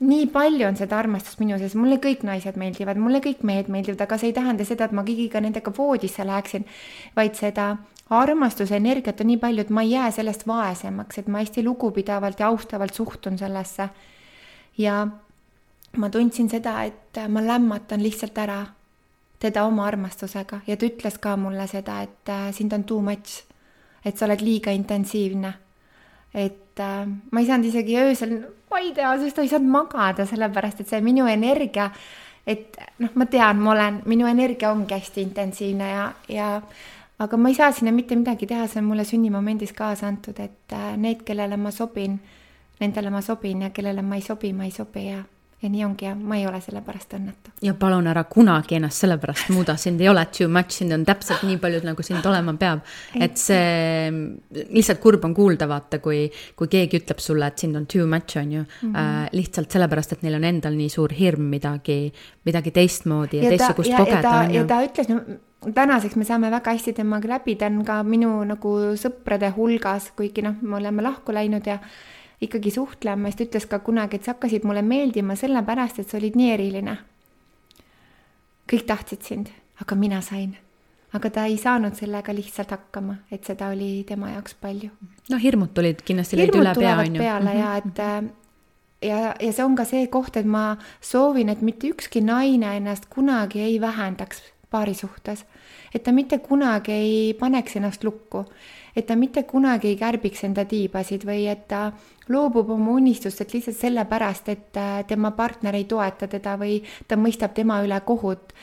nii 0.01 0.27
palju 0.33 0.65
on 0.65 0.77
seda 0.77 0.97
armastust 0.97 1.41
minu 1.41 1.57
sees, 1.61 1.75
mulle 1.77 1.99
kõik 2.01 2.23
naised 2.25 2.57
meeldivad, 2.57 2.97
mulle 2.97 3.21
kõik 3.21 3.43
mehed 3.45 3.69
meeldivad, 3.69 4.01
aga 4.05 4.17
see 4.17 4.31
ei 4.31 4.37
tähenda 4.37 4.65
seda, 4.65 4.87
et 4.87 4.95
ma 4.97 5.05
kõigiga 5.05 5.41
nendega 5.43 5.73
voodisse 5.77 6.25
läheksin, 6.25 6.65
vaid 7.17 7.37
seda 7.37 7.75
armastuse 8.11 8.75
energiat 8.75 9.21
on 9.21 9.29
nii 9.31 9.39
palju, 9.41 9.65
et 9.65 9.73
ma 9.73 9.85
ei 9.85 9.93
jää 9.93 10.09
sellest 10.17 10.47
vaesemaks, 10.49 11.21
et 11.21 11.29
ma 11.29 11.43
hästi 11.43 11.63
lugupidavalt 11.63 12.41
ja 12.41 12.49
austavalt 12.49 12.97
suhtun 12.97 13.37
sellesse. 13.37 13.89
ja 14.77 15.07
ma 15.97 16.09
tundsin 16.09 16.49
seda, 16.49 16.83
et 16.83 17.19
ma 17.29 17.41
lämmatan 17.45 18.03
lihtsalt 18.03 18.37
ära 18.37 18.61
teda 19.41 19.65
oma 19.65 19.87
armastusega 19.89 20.61
ja 20.67 20.77
ta 20.77 20.87
ütles 20.87 21.17
ka 21.21 21.35
mulle 21.39 21.65
seda, 21.69 22.01
et 22.05 22.29
äh, 22.29 22.49
sind 22.53 22.73
on 22.77 22.85
too 22.85 23.01
much, 23.01 23.41
et 24.05 24.17
sa 24.17 24.27
oled 24.27 24.41
liiga 24.45 24.73
intensiivne. 24.75 25.53
et 26.33 26.79
äh, 26.79 27.05
ma 27.31 27.41
ei 27.41 27.47
saanud 27.47 27.67
isegi 27.67 27.97
öösel, 27.99 28.37
ma 28.71 28.79
ei 28.79 28.93
tea, 28.95 29.11
sest 29.19 29.41
ei 29.41 29.49
saanud 29.51 29.71
magada, 29.73 30.25
sellepärast 30.29 30.83
et 30.83 30.93
see 30.93 31.01
minu 31.03 31.25
energia, 31.27 31.89
et 32.47 32.77
noh, 33.03 33.11
ma 33.19 33.27
tean, 33.27 33.59
ma 33.59 33.73
olen, 33.73 34.01
minu 34.07 34.29
energia 34.29 34.71
ongi 34.71 34.95
hästi 34.95 35.25
intensiivne 35.25 35.89
ja, 35.89 36.05
ja 36.31 36.53
aga 37.19 37.37
ma 37.37 37.51
ei 37.51 37.57
saa 37.57 37.73
sinna 37.75 37.91
mitte 37.91 38.15
midagi 38.15 38.47
teha, 38.47 38.69
see 38.69 38.79
on 38.79 38.87
mulle 38.93 39.03
sünnimomendis 39.09 39.73
kaasa 39.77 40.07
antud, 40.07 40.39
et 40.39 40.77
äh, 40.77 40.95
need, 40.97 41.25
kellele 41.27 41.57
ma 41.57 41.73
sobin, 41.75 42.19
nendele 42.79 43.11
ma 43.13 43.21
sobin 43.25 43.67
ja 43.67 43.73
kellele 43.73 44.05
ma 44.05 44.21
ei 44.21 44.25
sobi, 44.25 44.53
ma 44.53 44.69
ei 44.69 44.73
sobi 44.77 45.09
ja 45.09 45.19
ja 45.61 45.69
nii 45.69 45.83
ongi 45.85 46.05
ja 46.05 46.15
ma 46.15 46.37
ei 46.39 46.45
ole 46.49 46.57
selle 46.63 46.81
pärast 46.85 47.13
õnnetu. 47.13 47.51
ja 47.61 47.73
palun 47.77 48.07
ära 48.09 48.23
kunagi 48.29 48.77
ennast 48.79 49.03
selle 49.03 49.17
pärast 49.21 49.51
muuda, 49.53 49.75
sind 49.77 50.01
ei 50.01 50.09
ole 50.09 50.23
too 50.33 50.49
much, 50.49 50.73
sind 50.79 50.95
on 50.95 51.03
täpselt 51.05 51.43
nii 51.45 51.59
palju, 51.61 51.83
nagu 51.85 52.05
sind 52.05 52.25
olema 52.25 52.55
peab. 52.57 52.81
et 53.13 53.37
see, 53.37 54.09
lihtsalt 54.73 55.01
kurb 55.03 55.25
on 55.27 55.35
kuulda, 55.37 55.67
vaata, 55.69 56.01
kui, 56.03 56.23
kui 56.57 56.71
keegi 56.71 57.03
ütleb 57.03 57.21
sulle, 57.21 57.51
et 57.51 57.61
sind 57.61 57.77
on 57.77 57.85
too 57.85 58.07
much, 58.09 58.37
on 58.41 58.51
ju 58.51 58.63
mm. 58.63 58.89
-hmm. 58.93 58.97
Äh, 59.01 59.29
lihtsalt 59.31 59.71
sellepärast, 59.71 60.13
et 60.13 60.23
neil 60.23 60.35
on 60.35 60.43
endal 60.43 60.73
nii 60.75 60.89
suur 60.89 61.13
hirm 61.13 61.49
midagi, 61.49 62.13
midagi 62.45 62.71
teistmoodi 62.71 63.37
ja, 63.37 63.43
ja 63.43 63.49
teistsugust 63.49 63.93
kogeda, 63.97 64.39
on 64.39 64.53
ju. 64.53 64.61
ja 64.61 64.65
ta 64.67 64.81
ütles, 64.85 65.09
no 65.09 65.21
tänaseks 65.73 66.15
me 66.15 66.25
saame 66.25 66.49
väga 66.51 66.73
hästi 66.73 66.93
temaga 66.93 67.29
läbi, 67.35 67.55
ta 67.55 67.69
on 67.69 67.83
ka 67.85 68.01
minu 68.03 68.31
nagu 68.43 68.73
sõprade 68.97 69.51
hulgas, 69.55 70.11
kuigi 70.17 70.41
noh, 70.41 70.57
me 70.61 70.75
oleme 70.79 71.05
lahku 71.05 71.33
läinud 71.33 71.67
ja 71.69 71.77
ikkagi 72.41 72.71
suhtlema, 72.71 73.29
siis 73.29 73.37
ta 73.37 73.47
ütles 73.47 73.67
ka 73.69 73.79
kunagi, 73.85 74.17
et 74.17 74.25
sa 74.25 74.33
hakkasid 74.33 74.65
mulle 74.67 74.81
meeldima 74.81 75.35
sellepärast, 75.37 76.01
et 76.01 76.09
sa 76.09 76.17
olid 76.17 76.37
nii 76.39 76.51
eriline. 76.55 76.97
kõik 78.71 78.85
tahtsid 78.87 79.23
sind, 79.27 79.47
aga 79.81 79.95
mina 79.95 80.21
sain. 80.21 80.57
aga 81.13 81.29
ta 81.29 81.45
ei 81.45 81.57
saanud 81.57 81.95
sellega 81.95 82.33
lihtsalt 82.33 82.71
hakkama, 82.71 83.15
et 83.31 83.43
seda 83.43 83.67
oli 83.69 84.03
tema 84.07 84.31
jaoks 84.31 84.53
palju. 84.53 84.89
no 85.29 85.37
hirmud 85.37 85.73
tulid 85.73 86.01
kindlasti 86.01 86.37
leid 86.37 86.55
üle 86.55 86.75
pea, 86.75 86.97
on 86.97 87.15
ju. 87.15 87.21
peale 87.21 87.57
ja 87.59 87.75
et 87.77 88.31
ja, 89.01 89.35
ja 89.39 89.51
see 89.51 89.65
on 89.65 89.75
ka 89.75 89.85
see 89.85 90.07
koht, 90.07 90.37
et 90.37 90.45
ma 90.45 90.77
soovin, 91.01 91.49
et 91.49 91.61
mitte 91.61 91.89
ükski 91.91 92.21
naine 92.21 92.77
ennast 92.77 93.09
kunagi 93.09 93.61
ei 93.61 93.81
vähendaks 93.81 94.41
paari 94.71 94.93
suhtes. 94.93 95.45
et 95.93 96.03
ta 96.03 96.11
mitte 96.11 96.37
kunagi 96.39 96.91
ei 96.91 97.33
paneks 97.39 97.75
ennast 97.75 98.03
lukku, 98.03 98.45
et 98.95 99.05
ta 99.05 99.15
mitte 99.15 99.43
kunagi 99.43 99.91
ei 99.91 99.97
kärbiks 99.99 100.45
enda 100.47 100.65
tiibasid 100.65 101.25
või 101.27 101.47
et 101.51 101.67
ta 101.67 101.91
loobub 102.31 102.69
oma 102.69 102.91
unistustest 102.91 103.53
lihtsalt 103.53 103.77
sellepärast, 103.77 104.49
et 104.49 104.77
äh, 104.77 105.03
tema 105.07 105.31
partner 105.31 105.75
ei 105.75 105.85
toeta 105.85 106.27
teda 106.27 106.55
või 106.59 106.79
ta 107.07 107.17
mõistab 107.19 107.53
tema 107.53 107.81
üle 107.83 107.99
kohut. 108.05 108.53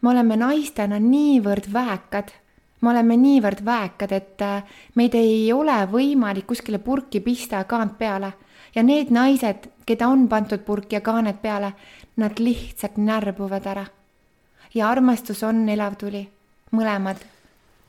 me 0.00 0.10
oleme 0.10 0.36
naistena 0.36 0.98
niivõrd 1.00 1.70
väekad, 1.72 2.32
me 2.80 2.90
oleme 2.90 3.16
niivõrd 3.16 3.64
väekad, 3.64 4.12
et 4.12 4.42
äh, 4.42 4.62
meid 4.94 5.14
ei 5.14 5.52
ole 5.52 5.76
võimalik 5.90 6.46
kuskile 6.46 6.78
purki 6.78 7.20
pista 7.20 7.64
kaant 7.64 7.98
peale 7.98 8.32
ja 8.74 8.82
need 8.82 9.10
naised, 9.10 9.68
keda 9.86 10.08
on 10.08 10.28
pandud 10.28 10.64
purki 10.64 10.96
ja 10.96 11.00
kaaned 11.00 11.40
peale, 11.42 11.72
nad 12.16 12.38
lihtsalt 12.38 12.96
närbuvad 12.96 13.66
ära. 13.66 13.86
ja 14.74 14.88
armastus 14.88 15.42
on 15.42 15.68
elav 15.68 15.96
tuli, 15.96 16.28
mõlemad 16.72 17.16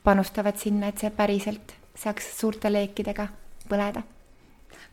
panustavad 0.04 0.56
sinna, 0.56 0.88
et 0.88 0.98
see 0.98 1.10
päriselt 1.10 1.74
saaks 1.94 2.38
suurte 2.40 2.70
leekidega 2.72 3.28
põleda 3.68 4.15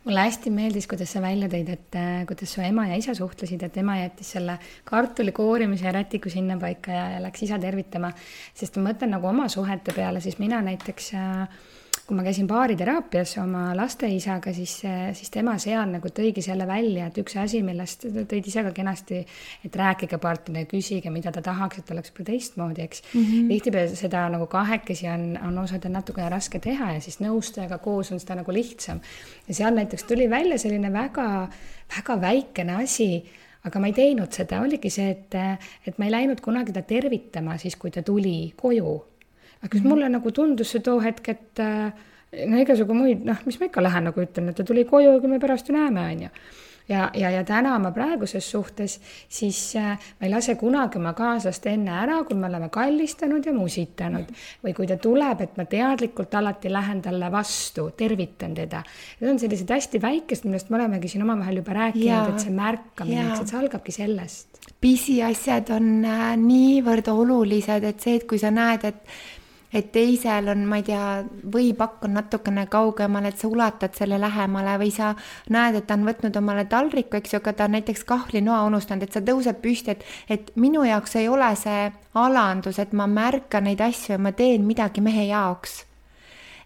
mulle 0.04 0.24
hästi 0.26 0.50
meeldis, 0.52 0.86
kuidas 0.90 1.14
sa 1.14 1.22
välja 1.24 1.48
tõid, 1.52 1.70
et 1.72 1.96
äh, 1.98 2.24
kuidas 2.28 2.52
su 2.56 2.62
ema 2.64 2.86
ja 2.90 2.98
isa 3.00 3.14
suhtlesid, 3.16 3.62
et 3.64 3.78
ema 3.80 3.96
jättis 4.02 4.34
selle 4.36 4.58
kartuli 4.84 5.32
koorimise 5.32 5.88
ja 5.88 5.94
rätiku 5.96 6.32
sinnapaika 6.32 6.92
ja, 6.92 7.06
ja 7.16 7.22
läks 7.24 7.46
isa 7.46 7.58
tervitama. 7.60 8.12
sest 8.54 8.76
ma 8.76 8.90
mõtlen 8.90 9.14
nagu 9.16 9.30
oma 9.30 9.48
suhete 9.48 9.96
peale, 9.96 10.20
siis 10.24 10.38
mina 10.42 10.60
näiteks 10.64 11.14
äh, 11.18 11.64
kui 12.04 12.16
ma 12.18 12.24
käisin 12.26 12.48
baariteraapias 12.48 13.30
oma 13.40 13.70
laste 13.76 14.08
isaga, 14.12 14.52
siis, 14.52 14.74
siis 15.16 15.30
tema 15.32 15.54
seal 15.62 15.88
nagu 15.94 16.10
tõigi 16.12 16.42
selle 16.44 16.66
välja, 16.68 17.06
et 17.08 17.20
üks 17.22 17.36
asi, 17.40 17.62
millest 17.64 18.04
tõid 18.04 18.50
ise 18.50 18.64
ka 18.66 18.72
kenasti, 18.76 19.22
et 19.64 19.78
rääkige 19.80 20.18
partnerile, 20.20 20.68
küsige, 20.68 21.12
mida 21.14 21.32
ta 21.32 21.40
tahaks, 21.44 21.80
et 21.80 21.92
oleks 21.94 22.12
võib-olla 22.12 22.28
teistmoodi, 22.28 22.84
eks. 22.84 23.02
Mm 23.06 23.22
-hmm.. 23.22 23.54
tihtipeale 23.54 23.96
seda 23.96 24.26
nagu 24.34 24.48
kahekesi 24.52 25.08
on, 25.08 25.24
on 25.48 25.62
osadel 25.64 25.94
natukene 25.96 26.28
raske 26.28 26.60
teha 26.60 26.92
ja 26.98 27.00
siis 27.00 27.20
nõustajaga 27.24 27.78
koos 27.78 28.12
on 28.12 28.20
seda 28.20 28.36
nagu 28.42 28.52
lihtsam. 28.52 29.00
ja 29.48 29.54
seal 29.54 29.74
näiteks 29.74 30.04
tuli 30.04 30.28
välja 30.30 30.58
selline 30.58 30.92
väga, 30.92 31.48
väga 31.96 32.20
väikene 32.20 32.82
asi 32.82 33.24
aga 33.64 33.80
ma 33.80 33.86
ei 33.86 33.92
teinud 33.92 34.32
seda, 34.32 34.60
oligi 34.60 34.90
see, 34.90 35.10
et, 35.10 35.34
et 35.86 35.98
ma 35.98 36.04
ei 36.04 36.10
läinud 36.10 36.40
kunagi 36.40 36.72
ta 36.72 36.82
tervitama 36.82 37.56
siis, 37.58 37.76
kui 37.76 37.90
ta 37.90 38.02
tuli 38.02 38.52
koju 38.56 39.13
aga 39.64 39.72
siis 39.72 39.86
mulle 39.88 40.10
nagu 40.12 40.30
tundus 40.36 40.74
see 40.74 40.84
too 40.84 41.00
hetk, 41.00 41.32
et 41.32 41.62
äh, 41.64 42.04
no 42.46 42.60
igasugu 42.60 42.96
muid, 42.96 43.24
noh, 43.24 43.40
mis 43.48 43.58
ma 43.60 43.70
ikka 43.70 43.82
lähen 43.84 44.10
nagu 44.10 44.20
ütlen, 44.20 44.50
et 44.50 44.60
ta 44.60 44.66
tuli 44.66 44.84
koju, 44.88 45.16
küll 45.22 45.32
me 45.32 45.40
pärast 45.42 45.70
ju 45.70 45.76
näeme, 45.76 46.04
on 46.12 46.28
ju 46.28 46.34
ja, 46.88 47.10
ja, 47.14 47.30
ja 47.30 47.42
täna 47.44 47.74
ma 47.80 47.90
praeguses 47.94 48.46
suhtes, 48.50 48.98
siis 49.28 49.58
äh, 49.80 49.94
ma 50.18 50.26
ei 50.26 50.32
lase 50.32 50.56
kunagi 50.60 50.98
oma 51.00 51.14
kaaslast 51.16 51.66
enne 51.70 51.92
ära, 52.02 52.20
kui 52.28 52.36
me 52.38 52.48
oleme 52.50 52.68
kallistanud 52.72 53.46
ja 53.46 53.54
musitanud. 53.56 54.32
või 54.64 54.74
kui 54.76 54.88
ta 54.88 54.96
tuleb, 55.00 55.40
et 55.40 55.56
ma 55.56 55.64
teadlikult 55.68 56.34
alati 56.34 56.72
lähen 56.72 57.02
talle 57.02 57.30
vastu, 57.32 57.90
tervitan 57.96 58.54
teda. 58.54 58.82
Need 59.20 59.30
on 59.30 59.38
sellised 59.40 59.70
hästi 59.70 60.00
väikesed, 60.02 60.48
millest 60.48 60.70
me 60.70 60.80
olemegi 60.80 61.08
siin 61.08 61.24
omavahel 61.24 61.62
juba 61.62 61.78
rääkinud, 61.80 62.34
et 62.34 62.44
see 62.44 62.54
märkamine, 62.54 63.30
eks, 63.30 63.44
et 63.44 63.54
see 63.54 63.60
algabki 63.60 63.94
sellest. 63.94 64.60
pisiasjad 64.80 65.70
on 65.72 65.88
äh, 66.04 66.34
niivõrd 66.40 67.08
olulised, 67.12 67.84
et 67.84 68.00
see, 68.00 68.18
et 68.20 68.28
kui 68.28 68.40
sa 68.40 68.50
näed, 68.52 68.84
et 68.84 69.16
et 69.74 69.90
teisel 69.92 70.48
on, 70.52 70.62
ma 70.70 70.78
ei 70.78 70.84
tea, 70.86 71.06
võipakk 71.50 72.06
on 72.06 72.14
natukene 72.14 72.66
kaugemal, 72.70 73.26
et 73.26 73.40
sa 73.40 73.48
ulatad 73.50 73.96
selle 73.98 74.20
lähemale 74.22 74.76
või 74.78 74.92
sa 74.94 75.10
näed, 75.50 75.80
et 75.80 75.88
ta 75.88 75.96
on 75.98 76.06
võtnud 76.06 76.36
omale 76.38 76.64
taldriku, 76.70 77.18
eks 77.18 77.34
ju, 77.34 77.40
aga 77.42 77.52
ta 77.58 77.66
on 77.66 77.74
näiteks 77.74 78.04
kahvlinoa 78.06 78.62
unustanud, 78.68 79.02
et 79.02 79.16
sa 79.16 79.22
tõused 79.24 79.58
püsti, 79.64 79.96
et, 79.96 80.04
et 80.30 80.52
minu 80.60 80.84
jaoks 80.86 81.18
ei 81.18 81.28
ole 81.28 81.50
see 81.58 81.88
alandus, 82.14 82.78
et 82.78 82.94
ma 82.94 83.08
märkan 83.10 83.66
neid 83.66 83.82
asju 83.82 84.14
ja 84.14 84.22
ma 84.22 84.32
teen 84.32 84.66
midagi 84.68 85.02
mehe 85.02 85.26
jaoks. 85.32 85.82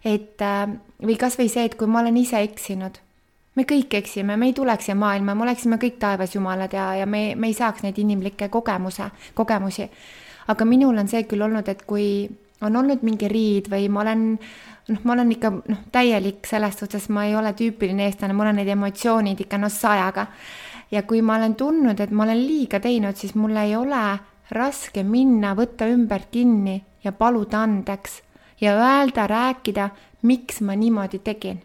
et 0.05 0.41
äh, 0.41 0.69
või 1.03 1.17
kasvõi 1.19 1.49
see, 1.51 1.65
et 1.65 1.75
kui 1.75 1.87
ma 1.87 1.99
olen 1.99 2.17
ise 2.17 2.39
eksinud 2.39 3.01
me 3.59 3.65
kõik 3.67 3.97
eksime, 3.97 4.37
me 4.37 4.47
ei 4.47 4.53
tuleks 4.55 4.85
siia 4.87 4.95
maailma, 4.95 5.35
me 5.35 5.43
oleksime 5.43 5.75
kõik 5.81 5.97
taevas 5.99 6.35
jumalad 6.35 6.71
ja, 6.73 6.93
ja 7.01 7.05
me, 7.09 7.33
me 7.35 7.49
ei 7.49 7.57
saaks 7.57 7.83
neid 7.83 7.97
inimlikke 7.99 8.47
kogemuse, 8.53 9.09
kogemusi. 9.35 9.89
aga 10.47 10.65
minul 10.65 10.97
on 10.97 11.09
see 11.11 11.25
küll 11.27 11.43
olnud, 11.43 11.67
et 11.67 11.83
kui 11.89 12.29
on 12.61 12.75
olnud 12.75 13.03
mingi 13.07 13.27
riid 13.31 13.69
või 13.71 13.87
ma 13.91 14.03
olen, 14.03 14.25
noh, 14.89 15.03
ma 15.03 15.13
olen 15.15 15.31
ikka 15.35 15.51
noh, 15.57 15.83
täielik 15.91 16.47
selles 16.47 16.79
suhtes, 16.79 17.09
ma 17.13 17.25
ei 17.27 17.35
ole 17.35 17.53
tüüpiline 17.57 18.07
eestlane, 18.07 18.35
mul 18.35 18.51
on 18.51 18.59
need 18.59 18.71
emotsioonid 18.75 19.45
ikka 19.45 19.59
noh, 19.61 19.71
sajaga. 19.73 20.27
ja 20.91 21.03
kui 21.03 21.21
ma 21.21 21.37
olen 21.37 21.55
tundnud, 21.55 21.99
et 21.99 22.11
ma 22.11 22.25
olen 22.25 22.39
liiga 22.41 22.79
teinud, 22.81 23.15
siis 23.15 23.35
mul 23.35 23.55
ei 23.61 23.75
ole 23.77 24.03
raske 24.51 25.03
minna, 25.03 25.53
võtta 25.55 25.87
ümbert 25.87 26.31
kinni 26.31 26.79
ja 27.03 27.11
paluda 27.11 27.63
andeks 27.63 28.21
ja 28.61 28.75
öelda, 28.75 29.27
rääkida, 29.29 29.89
miks 30.21 30.61
ma 30.61 30.75
niimoodi 30.75 31.19
tegin. 31.23 31.61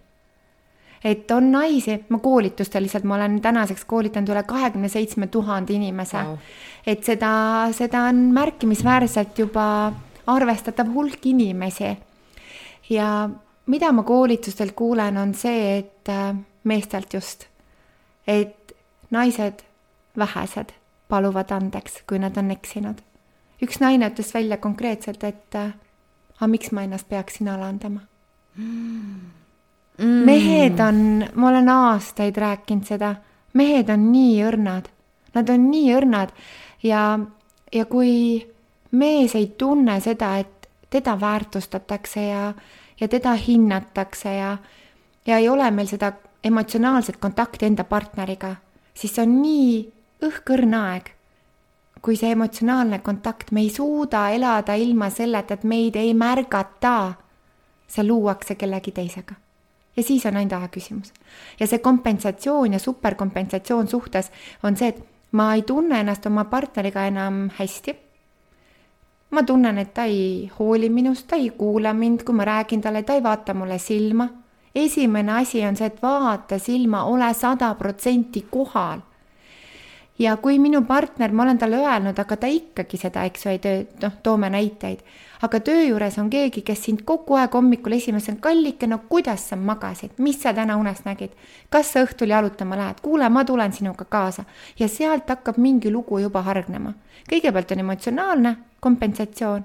Et 1.05 1.31
on 1.37 1.51
naisi, 1.53 1.99
ma 2.09 2.19
koolitustel 2.19 2.87
lihtsalt, 2.87 3.05
ma 3.05 3.19
olen 3.19 3.37
tänaseks 3.45 3.85
koolitanud 3.85 4.31
üle 4.33 4.43
kahekümne 4.49 4.89
seitsme 4.89 5.27
tuhande 5.29 5.75
inimese. 5.77 6.17
Wow.. 6.17 6.39
et 6.87 7.05
seda, 7.05 7.69
seda 7.77 8.07
on 8.09 8.31
märkimisväärselt 8.33 9.39
juba 9.39 9.67
arvestatav 10.27 10.93
hulk 10.95 11.27
inimesi. 11.27 11.97
ja 12.91 13.31
mida 13.67 13.93
ma 13.93 14.03
koolitustelt 14.03 14.73
kuulen, 14.73 15.17
on 15.17 15.35
see, 15.35 15.79
et 15.79 16.09
äh, 16.09 16.37
meestelt 16.65 17.15
just, 17.15 17.47
et 18.27 18.73
naised, 19.11 19.65
vähesed, 20.19 20.73
paluvad 21.09 21.51
andeks, 21.51 22.03
kui 22.09 22.19
nad 22.19 22.37
on 22.37 22.51
eksinud. 22.51 23.01
üks 23.63 23.81
naine 23.81 24.11
ütles 24.11 24.35
välja 24.35 24.57
konkreetselt, 24.57 25.25
et 25.25 25.55
äh, 25.55 25.73
aga 26.37 26.51
miks 26.51 26.73
ma 26.73 26.83
ennast 26.85 27.09
peaksin 27.09 27.49
alandama 27.49 28.01
mm.. 28.57 29.21
mehed 30.27 30.81
on, 30.83 31.25
ma 31.35 31.49
olen 31.49 31.69
aastaid 31.69 32.37
rääkinud 32.37 32.89
seda, 32.89 33.15
mehed 33.55 33.91
on 33.95 34.11
nii 34.13 34.43
õrnad, 34.49 34.91
nad 35.35 35.53
on 35.55 35.71
nii 35.71 35.95
õrnad 35.95 36.35
ja, 36.83 37.05
ja 37.73 37.87
kui 37.91 38.43
mees 38.95 39.35
ei 39.35 39.47
tunne 39.59 40.01
seda, 40.01 40.37
et 40.39 40.69
teda 40.91 41.21
väärtustatakse 41.21 42.23
ja, 42.27 42.53
ja 43.01 43.09
teda 43.09 43.33
hinnatakse 43.35 44.35
ja, 44.35 44.57
ja 45.27 45.39
ei 45.39 45.49
ole 45.49 45.71
meil 45.71 45.91
seda 45.91 46.13
emotsionaalset 46.45 47.17
kontakti 47.17 47.67
enda 47.67 47.85
partneriga, 47.85 48.55
siis 48.95 49.15
see 49.17 49.25
on 49.25 49.39
nii 49.43 49.75
õhkõrn 50.25 50.77
aeg, 50.79 51.11
kui 52.05 52.19
see 52.21 52.35
emotsionaalne 52.37 53.01
kontakt, 53.03 53.51
me 53.53 53.65
ei 53.65 53.73
suuda 53.73 54.29
elada 54.37 54.77
ilma 54.77 55.09
selleta, 55.11 55.57
et 55.57 55.65
meid 55.65 55.97
ei 55.97 56.15
märgata. 56.15 57.15
see 57.89 58.05
luuakse 58.05 58.55
kellegi 58.55 58.93
teisega. 58.93 59.35
ja 59.97 60.03
siis 60.03 60.27
on 60.27 60.37
ainult 60.37 60.53
aja 60.53 60.69
küsimus. 60.69 61.13
ja 61.61 61.67
see 61.67 61.79
kompensatsioon 61.79 62.73
ja 62.73 62.79
superkompensatsioon 62.79 63.89
suhtes 63.89 64.31
on 64.63 64.77
see, 64.77 64.89
et 64.89 65.05
ma 65.33 65.55
ei 65.55 65.63
tunne 65.63 66.01
ennast 66.01 66.27
oma 66.27 66.45
partneriga 66.45 67.07
enam 67.07 67.51
hästi 67.59 67.97
ma 69.35 69.43
tunnen, 69.43 69.79
et 69.79 69.93
ta 69.95 70.05
ei 70.05 70.51
hooli 70.59 70.89
minust, 70.91 71.27
ta 71.29 71.37
ei 71.37 71.51
kuula 71.59 71.93
mind, 71.95 72.23
kui 72.25 72.35
ma 72.35 72.45
räägin 72.47 72.81
talle, 72.83 73.03
ta 73.03 73.15
ei 73.15 73.23
vaata 73.23 73.55
mulle 73.55 73.79
silma. 73.79 74.29
esimene 74.75 75.33
asi 75.33 75.63
on 75.67 75.77
see, 75.77 75.87
et 75.87 76.03
vaata 76.03 76.59
silma, 76.59 77.05
ole 77.05 77.35
sada 77.35 77.75
protsenti 77.75 78.47
kohal. 78.51 79.01
Ja 80.19 80.37
kui 80.37 80.59
minu 80.59 80.85
partner, 80.87 81.33
ma 81.33 81.43
olen 81.43 81.59
talle 81.59 81.83
öelnud, 81.83 82.19
aga 82.19 82.37
ta 82.37 82.47
ikkagi 82.47 83.01
seda, 83.01 83.25
eks 83.25 83.47
ju, 83.47 83.55
ei 83.55 83.59
töö, 83.63 83.85
noh, 84.03 84.19
toome 84.23 84.51
näiteid 84.51 85.03
aga 85.45 85.61
töö 85.61 85.83
juures 85.89 86.17
on 86.19 86.29
keegi, 86.31 86.63
kes 86.65 86.85
sind 86.87 87.03
kogu 87.07 87.37
aeg 87.39 87.55
hommikul 87.57 87.97
esimesel, 87.97 88.39
kallike, 88.43 88.87
no 88.89 89.01
kuidas 89.11 89.49
sa 89.51 89.59
magasid, 89.61 90.15
mis 90.25 90.41
sa 90.43 90.55
täna 90.57 90.77
unes 90.81 91.03
nägid? 91.05 91.35
kas 91.73 91.93
sa 91.93 92.05
õhtul 92.07 92.33
jalutama 92.33 92.79
lähed? 92.81 93.01
kuule, 93.05 93.29
ma 93.29 93.45
tulen 93.45 93.73
sinuga 93.73 94.07
kaasa. 94.09 94.45
ja 94.79 94.89
sealt 94.89 95.29
hakkab 95.29 95.59
mingi 95.61 95.93
lugu 95.93 96.19
juba 96.23 96.43
hargnema. 96.47 96.95
kõigepealt 97.31 97.73
on 97.75 97.85
emotsionaalne 97.85 98.57
kompensatsioon, 98.81 99.65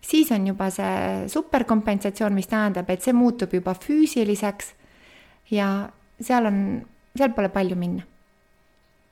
siis 0.00 0.30
on 0.32 0.46
juba 0.46 0.70
see 0.74 1.26
superkompensatsioon, 1.28 2.34
mis 2.34 2.50
tähendab, 2.50 2.90
et 2.90 3.02
see 3.02 3.14
muutub 3.14 3.54
juba 3.54 3.74
füüsiliseks 3.74 4.74
ja 5.50 5.90
seal 6.20 6.46
on, 6.46 6.64
seal 7.16 7.36
pole 7.36 7.52
palju 7.52 7.76
minna 7.76 8.06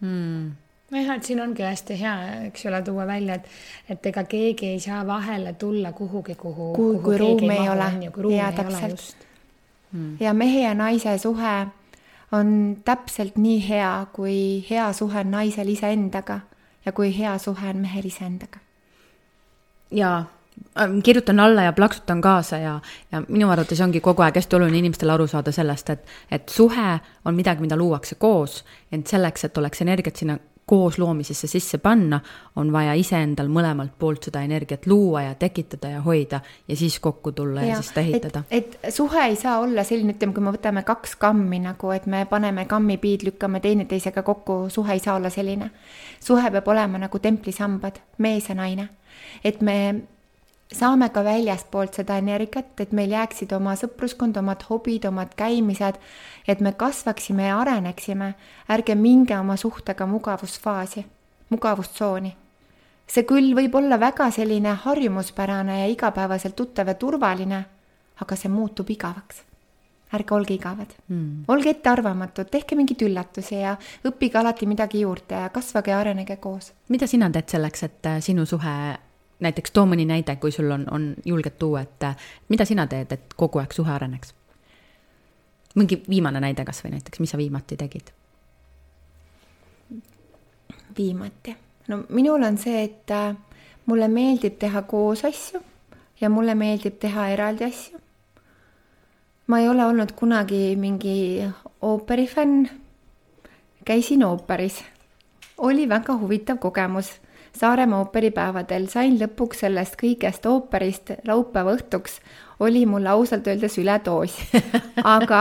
hmm 0.01 0.67
nojah, 0.90 1.16
et 1.16 1.24
siin 1.29 1.40
ongi 1.40 1.62
hästi 1.62 1.96
hea, 2.01 2.14
eks 2.48 2.66
ole, 2.66 2.83
tuua 2.83 3.07
välja, 3.07 3.38
et, 3.38 3.48
et 3.90 4.07
ega 4.11 4.24
keegi 4.24 4.72
ei 4.74 4.81
saa 4.81 5.07
vahele 5.07 5.53
tulla 5.61 5.92
kuhugi, 5.92 6.35
kuhu, 6.35 6.72
kuhu, 6.72 6.92
kuhu 6.92 7.03
kui 7.05 7.18
ruumi 7.18 7.53
ei 7.57 7.68
ole. 7.68 8.37
ja 8.37 8.53
täpselt. 8.53 9.27
Hmm. 9.92 10.16
ja 10.20 10.35
mehe 10.35 10.62
ja 10.62 10.74
naise 10.74 11.18
suhe 11.18 11.66
on 12.33 12.77
täpselt 12.85 13.37
nii 13.37 13.68
hea, 13.68 14.07
kui 14.12 14.64
hea 14.70 14.92
suhe 14.92 15.20
on 15.20 15.31
naisel 15.31 15.68
iseendaga 15.68 16.40
ja 16.85 16.92
kui 16.92 17.12
hea 17.18 17.38
suhe 17.38 17.68
on 17.68 17.77
mehel 17.77 18.05
iseendaga. 18.05 18.61
jaa, 19.90 20.27
Ähm, 20.81 20.98
kirjutan 21.03 21.40
alla 21.40 21.62
ja 21.62 21.72
plaksutan 21.72 22.20
kaasa 22.20 22.57
ja, 22.57 22.81
ja 23.12 23.22
minu 23.29 23.51
arvates 23.51 23.81
ongi 23.81 24.01
kogu 24.01 24.22
aeg 24.22 24.37
hästi 24.38 24.57
oluline 24.57 24.79
inimestele 24.79 25.12
aru 25.12 25.27
saada 25.27 25.53
sellest, 25.53 25.90
et, 25.90 26.12
et 26.31 26.48
suhe 26.48 26.98
on 27.24 27.35
midagi, 27.35 27.62
mida 27.62 27.77
luuakse 27.77 28.14
koos, 28.14 28.64
ent 28.92 29.07
selleks, 29.07 29.44
et 29.44 29.59
oleks 29.59 29.83
energiat 29.83 30.16
sinna 30.16 30.38
koos 30.68 30.98
loomisesse 30.98 31.48
sisse 31.48 31.78
panna, 31.81 32.20
on 32.61 32.72
vaja 32.72 32.92
iseendal 32.98 33.48
mõlemalt 33.52 33.94
poolt 33.98 34.28
seda 34.28 34.42
energiat 34.44 34.87
luua 34.87 35.22
ja 35.24 35.35
tekitada 35.38 35.94
ja 35.94 36.02
hoida 36.04 36.40
ja 36.68 36.76
siis 36.76 36.98
kokku 37.00 37.33
tulla 37.33 37.64
ja, 37.64 37.72
ja 37.72 37.81
siis 37.81 37.88
seda 37.92 38.04
ehitada. 38.04 38.42
et 38.50 38.76
suhe 38.92 39.24
ei 39.31 39.37
saa 39.37 39.59
olla 39.64 39.85
selline, 39.85 40.12
ütleme, 40.16 40.37
kui 40.37 40.44
me 40.44 40.52
võtame 40.52 40.85
kaks 40.85 41.16
kammi 41.16 41.62
nagu, 41.64 41.94
et 41.96 42.07
me 42.07 42.26
paneme 42.28 42.66
kammipiid, 42.68 43.24
lükkame 43.31 43.62
teineteisega 43.64 44.22
kokku, 44.22 44.61
suhe 44.72 44.92
ei 44.92 45.02
saa 45.04 45.16
olla 45.16 45.33
selline. 45.33 45.70
suhe 46.20 46.50
peab 46.50 46.68
olema 46.68 47.00
nagu 47.00 47.18
templisambad, 47.18 48.02
mees 48.18 48.52
ja 48.52 48.59
naine. 48.59 48.88
et 49.44 49.61
me 49.61 49.78
saame 50.72 51.09
ka 51.09 51.22
väljastpoolt 51.24 51.96
seda 51.96 52.18
energiat, 52.20 52.74
et 52.81 52.92
meil 52.92 53.12
jääksid 53.12 53.52
oma 53.57 53.74
sõpruskond, 53.78 54.37
omad 54.40 54.64
hobid, 54.68 55.07
omad 55.09 55.33
käimised, 55.38 55.96
et 56.48 56.61
me 56.61 56.72
kasvaksime 56.72 57.48
ja 57.48 57.59
areneksime. 57.61 58.35
ärge 58.68 58.94
minge 58.94 59.38
oma 59.38 59.57
suhtega 59.57 60.07
mugavusfaasi, 60.07 61.07
mugavustsooni. 61.48 62.37
see 63.09 63.24
küll 63.24 63.54
võib 63.57 63.74
olla 63.74 64.00
väga 64.00 64.31
selline 64.31 64.74
harjumuspärane 64.85 65.81
ja 65.81 65.87
igapäevaselt 65.87 66.57
tuttav 66.57 66.88
ja 66.88 66.94
turvaline, 66.94 67.64
aga 68.20 68.37
see 68.37 68.48
muutub 68.48 68.90
igavaks. 68.90 69.42
ärge 70.12 70.35
olge 70.35 70.54
igavad 70.54 70.94
mm., 71.09 71.44
olge 71.48 71.70
ettearvamatud, 71.70 72.48
tehke 72.50 72.76
mingeid 72.76 73.02
üllatusi 73.02 73.54
ja 73.54 73.76
õppige 74.04 74.38
alati 74.38 74.66
midagi 74.66 75.00
juurde 75.00 75.35
ja 75.35 75.48
kasvage 75.48 75.90
ja 75.90 75.98
arenege 76.00 76.37
koos. 76.37 76.72
mida 76.88 77.07
sina 77.07 77.31
teed 77.31 77.48
selleks, 77.48 77.83
et 77.83 78.07
äh, 78.07 78.20
sinu 78.20 78.46
suhe 78.46 79.08
näiteks 79.40 79.70
too 79.70 79.87
mõni 79.87 80.07
näide, 80.07 80.37
kui 80.37 80.53
sul 80.53 80.70
on, 80.70 80.87
on 80.90 81.14
julged 81.24 81.59
tuua, 81.59 81.81
et 81.87 82.07
mida 82.48 82.64
sina 82.64 82.87
teed, 82.87 83.12
et 83.12 83.35
kogu 83.37 83.62
aeg 83.62 83.72
suhe 83.72 83.92
areneks? 83.92 84.35
mingi 85.79 86.01
viimane 86.11 86.40
näide 86.40 86.64
kasvõi 86.64 86.90
näiteks, 86.90 87.20
mis 87.20 87.31
sa 87.31 87.38
viimati 87.38 87.77
tegid? 87.77 88.11
viimati, 90.98 91.55
no 91.88 92.03
minul 92.09 92.42
on 92.42 92.59
see, 92.59 92.83
et 92.85 93.11
äh, 93.14 93.37
mulle 93.87 94.09
meeldib 94.09 94.59
teha 94.59 94.83
koos 94.83 95.24
asju 95.24 95.61
ja 96.20 96.31
mulle 96.31 96.55
meeldib 96.55 96.98
teha 96.98 97.29
eraldi 97.35 97.64
asju. 97.64 98.01
ma 99.46 99.61
ei 99.61 99.68
ole 99.68 99.87
olnud 99.87 100.12
kunagi 100.12 100.77
mingi 100.77 101.44
ooperifänn. 101.83 102.68
käisin 103.85 104.24
ooperis, 104.24 104.85
oli 105.59 105.88
väga 105.88 106.18
huvitav 106.18 106.59
kogemus 106.59 107.12
Saaremaa 107.59 108.05
ooperipäevadel 108.05 108.87
sain 108.92 109.16
lõpuks 109.18 109.64
sellest 109.64 109.97
kõigest 109.99 110.44
ooperist 110.47 111.11
laupäeva 111.27 111.73
õhtuks, 111.75 112.21
oli 112.62 112.85
mul 112.87 113.07
ausalt 113.11 113.49
öeldes 113.51 113.79
üledoos. 113.83 114.37
aga, 115.16 115.40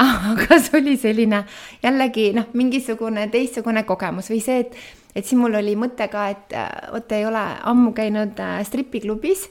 aga 0.00 0.58
see 0.62 0.78
oli 0.80 0.96
selline 1.00 1.42
jällegi 1.82 2.30
noh, 2.36 2.48
mingisugune 2.56 3.26
teistsugune 3.32 3.84
kogemus 3.88 4.30
või 4.32 4.40
see, 4.44 4.64
et, 4.64 4.78
et 5.12 5.28
siis 5.28 5.36
mul 5.40 5.58
oli 5.60 5.76
mõte 5.76 6.08
ka, 6.12 6.30
et 6.32 6.56
vot 6.94 7.12
ei 7.12 7.28
ole 7.28 7.44
ammu 7.74 7.92
käinud 7.96 8.40
äh, 8.40 8.62
stripiklubis 8.68 9.44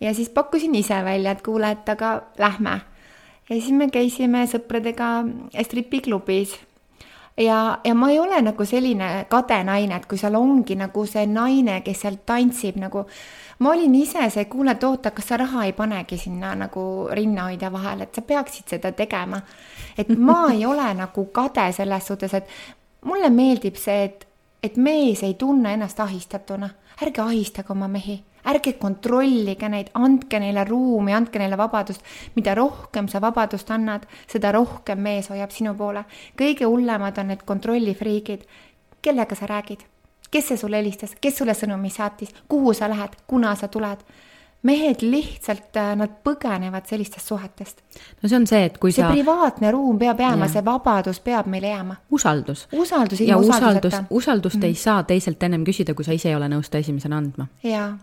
ja 0.00 0.14
siis 0.14 0.30
pakkusin 0.30 0.78
ise 0.78 1.02
välja, 1.04 1.34
et 1.34 1.42
kuule, 1.42 1.72
et 1.74 1.90
aga 1.90 2.20
lähme. 2.38 2.80
ja 3.48 3.56
siis 3.56 3.74
me 3.74 3.90
käisime 3.90 4.46
sõpradega 4.46 5.10
stripiklubis 5.64 6.54
ja, 7.38 7.78
ja 7.84 7.94
ma 7.94 8.10
ei 8.10 8.18
ole 8.18 8.40
nagu 8.42 8.64
selline 8.66 9.26
kade 9.30 9.58
naine, 9.64 9.96
et 9.96 10.06
kui 10.10 10.18
seal 10.18 10.36
ongi 10.38 10.76
nagu 10.78 11.04
see 11.06 11.26
naine, 11.30 11.80
kes 11.86 12.04
seal 12.04 12.18
tantsib 12.26 12.78
nagu, 12.82 13.04
ma 13.58 13.72
olin 13.74 13.94
ise 13.98 14.28
see, 14.30 14.46
kuule, 14.50 14.74
et 14.74 14.84
oota, 14.84 15.12
kas 15.14 15.30
sa 15.32 15.38
raha 15.40 15.64
ei 15.68 15.74
panegi 15.76 16.18
sinna 16.18 16.54
nagu 16.58 16.82
rinnahoidja 17.14 17.72
vahele, 17.72 18.08
et 18.08 18.14
sa 18.14 18.22
peaksid 18.22 18.74
seda 18.76 18.92
tegema. 18.92 19.40
et 19.98 20.08
ma 20.16 20.48
ei 20.54 20.66
ole 20.66 20.88
nagu 20.94 21.26
kade 21.32 21.72
selles 21.72 22.06
suhtes, 22.06 22.34
et 22.34 22.48
mulle 23.04 23.30
meeldib 23.30 23.76
see, 23.76 24.04
et, 24.04 24.26
et 24.62 24.76
mees 24.76 25.22
ei 25.22 25.34
tunne 25.34 25.72
ennast 25.72 26.00
ahistatuna. 26.00 26.70
ärge 27.02 27.22
ahistage 27.22 27.72
oma 27.72 27.88
mehi 27.88 28.22
ärge 28.46 28.72
kontrollige 28.78 29.68
neid, 29.68 29.90
andke 29.94 30.40
neile 30.40 30.64
ruumi, 30.64 31.12
andke 31.12 31.38
neile 31.38 31.56
vabadust. 31.56 32.02
mida 32.36 32.54
rohkem 32.54 33.08
sa 33.08 33.20
vabadust 33.20 33.70
annad, 33.70 34.06
seda 34.26 34.52
rohkem 34.52 34.98
mees 34.98 35.28
hoiab 35.28 35.50
sinu 35.50 35.74
poole. 35.74 36.04
kõige 36.36 36.64
hullemad 36.64 37.18
on 37.18 37.26
need 37.28 37.44
kontrollifriigid. 37.44 38.44
kellega 39.02 39.34
sa 39.34 39.46
räägid? 39.46 39.84
kes 40.30 40.48
see 40.48 40.56
sulle 40.56 40.76
helistas, 40.76 41.14
kes 41.20 41.38
sulle 41.38 41.54
sõnumi 41.54 41.90
saatis, 41.90 42.34
kuhu 42.48 42.74
sa 42.74 42.88
lähed, 42.88 43.16
kuna 43.26 43.54
sa 43.54 43.68
tuled 43.68 44.04
mehed 44.66 45.02
lihtsalt, 45.06 45.76
äh, 45.76 45.92
nad 45.96 46.16
põgenevad 46.26 46.86
sellistest 46.90 47.30
suhetest. 47.30 47.82
no 48.22 48.28
see 48.28 48.36
on 48.36 48.46
see, 48.46 48.64
et 48.66 48.78
kui 48.82 48.90
see 48.90 49.04
sa. 49.04 49.10
privaatne 49.12 49.70
ruum 49.70 49.98
peab 49.98 50.18
jääma, 50.18 50.48
see 50.50 50.64
vabadus 50.66 51.20
peab 51.22 51.46
meile 51.46 51.70
jääma. 51.70 51.96
usaldus. 52.10 52.66
usaldus 52.72 53.20
ilma 53.22 53.38
usalduseta. 53.38 54.04
usaldust 54.10 54.56
mm 54.56 54.62
-hmm. 54.62 54.66
ei 54.66 54.74
saa 54.74 55.02
teiselt 55.02 55.42
ennem 55.42 55.64
küsida, 55.64 55.94
kui 55.94 56.04
sa 56.04 56.12
ise 56.12 56.28
ei 56.28 56.34
ole 56.34 56.48
nõus 56.48 56.70
ta 56.70 56.78
esimesena 56.78 57.16
andma. 57.16 57.46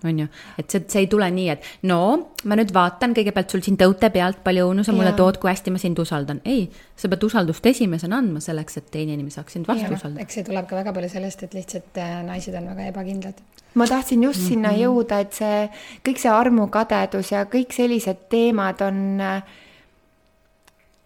on 0.03 0.19
ju, 0.19 0.27
et 0.57 0.69
see, 0.69 0.85
see 0.87 0.99
ei 0.99 1.07
tule 1.07 1.31
nii, 1.31 1.49
et 1.49 1.63
no 1.83 2.29
ma 2.45 2.55
nüüd 2.55 2.73
vaatan 2.73 3.13
kõigepealt 3.13 3.51
sul 3.51 3.61
siin 3.61 3.77
tõute 3.77 4.09
pealt, 4.09 4.43
palju 4.43 4.69
õunu 4.69 4.83
sa 4.83 4.93
mulle 4.93 5.11
tood, 5.11 5.37
kui 5.37 5.49
hästi 5.49 5.71
ma 5.71 5.77
sind 5.77 5.99
usaldan. 5.99 6.41
ei, 6.45 6.69
sa 6.95 7.09
pead 7.09 7.23
usaldust 7.23 7.65
esimesena 7.65 8.17
andma 8.17 8.39
selleks, 8.39 8.77
et 8.77 8.91
teine 8.91 9.13
inimene 9.13 9.31
saaks 9.31 9.53
sind 9.53 9.67
vastu 9.67 9.93
usaldada. 9.93 10.21
eks 10.21 10.33
see 10.33 10.43
tuleb 10.43 10.67
ka 10.67 10.75
väga 10.75 10.93
palju 10.93 11.09
sellest, 11.09 11.43
et 11.43 11.53
lihtsalt 11.53 11.97
äh, 11.97 12.23
naised 12.23 12.55
on 12.55 12.65
väga 12.71 12.87
ebakindlad 12.93 13.43
ma 13.75 13.87
tahtsin 13.87 14.23
just 14.23 14.39
mm 14.39 14.45
-hmm. 14.45 14.49
sinna 14.49 14.71
jõuda, 14.71 15.19
et 15.19 15.33
see 15.33 15.69
kõik 16.07 16.17
see 16.17 16.31
armukadedus 16.45 17.31
ja 17.33 17.45
kõik 17.49 17.73
sellised 17.75 18.27
teemad 18.31 18.81
on. 18.85 19.01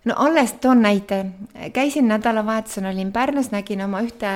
no 0.06 0.16
alles 0.16 0.54
toon 0.62 0.82
näite, 0.82 1.26
käisin 1.74 2.08
nädalavahetusel, 2.08 2.86
olin 2.92 3.12
Pärnus, 3.12 3.52
nägin 3.52 3.82
oma 3.86 4.02
ühte 4.06 4.30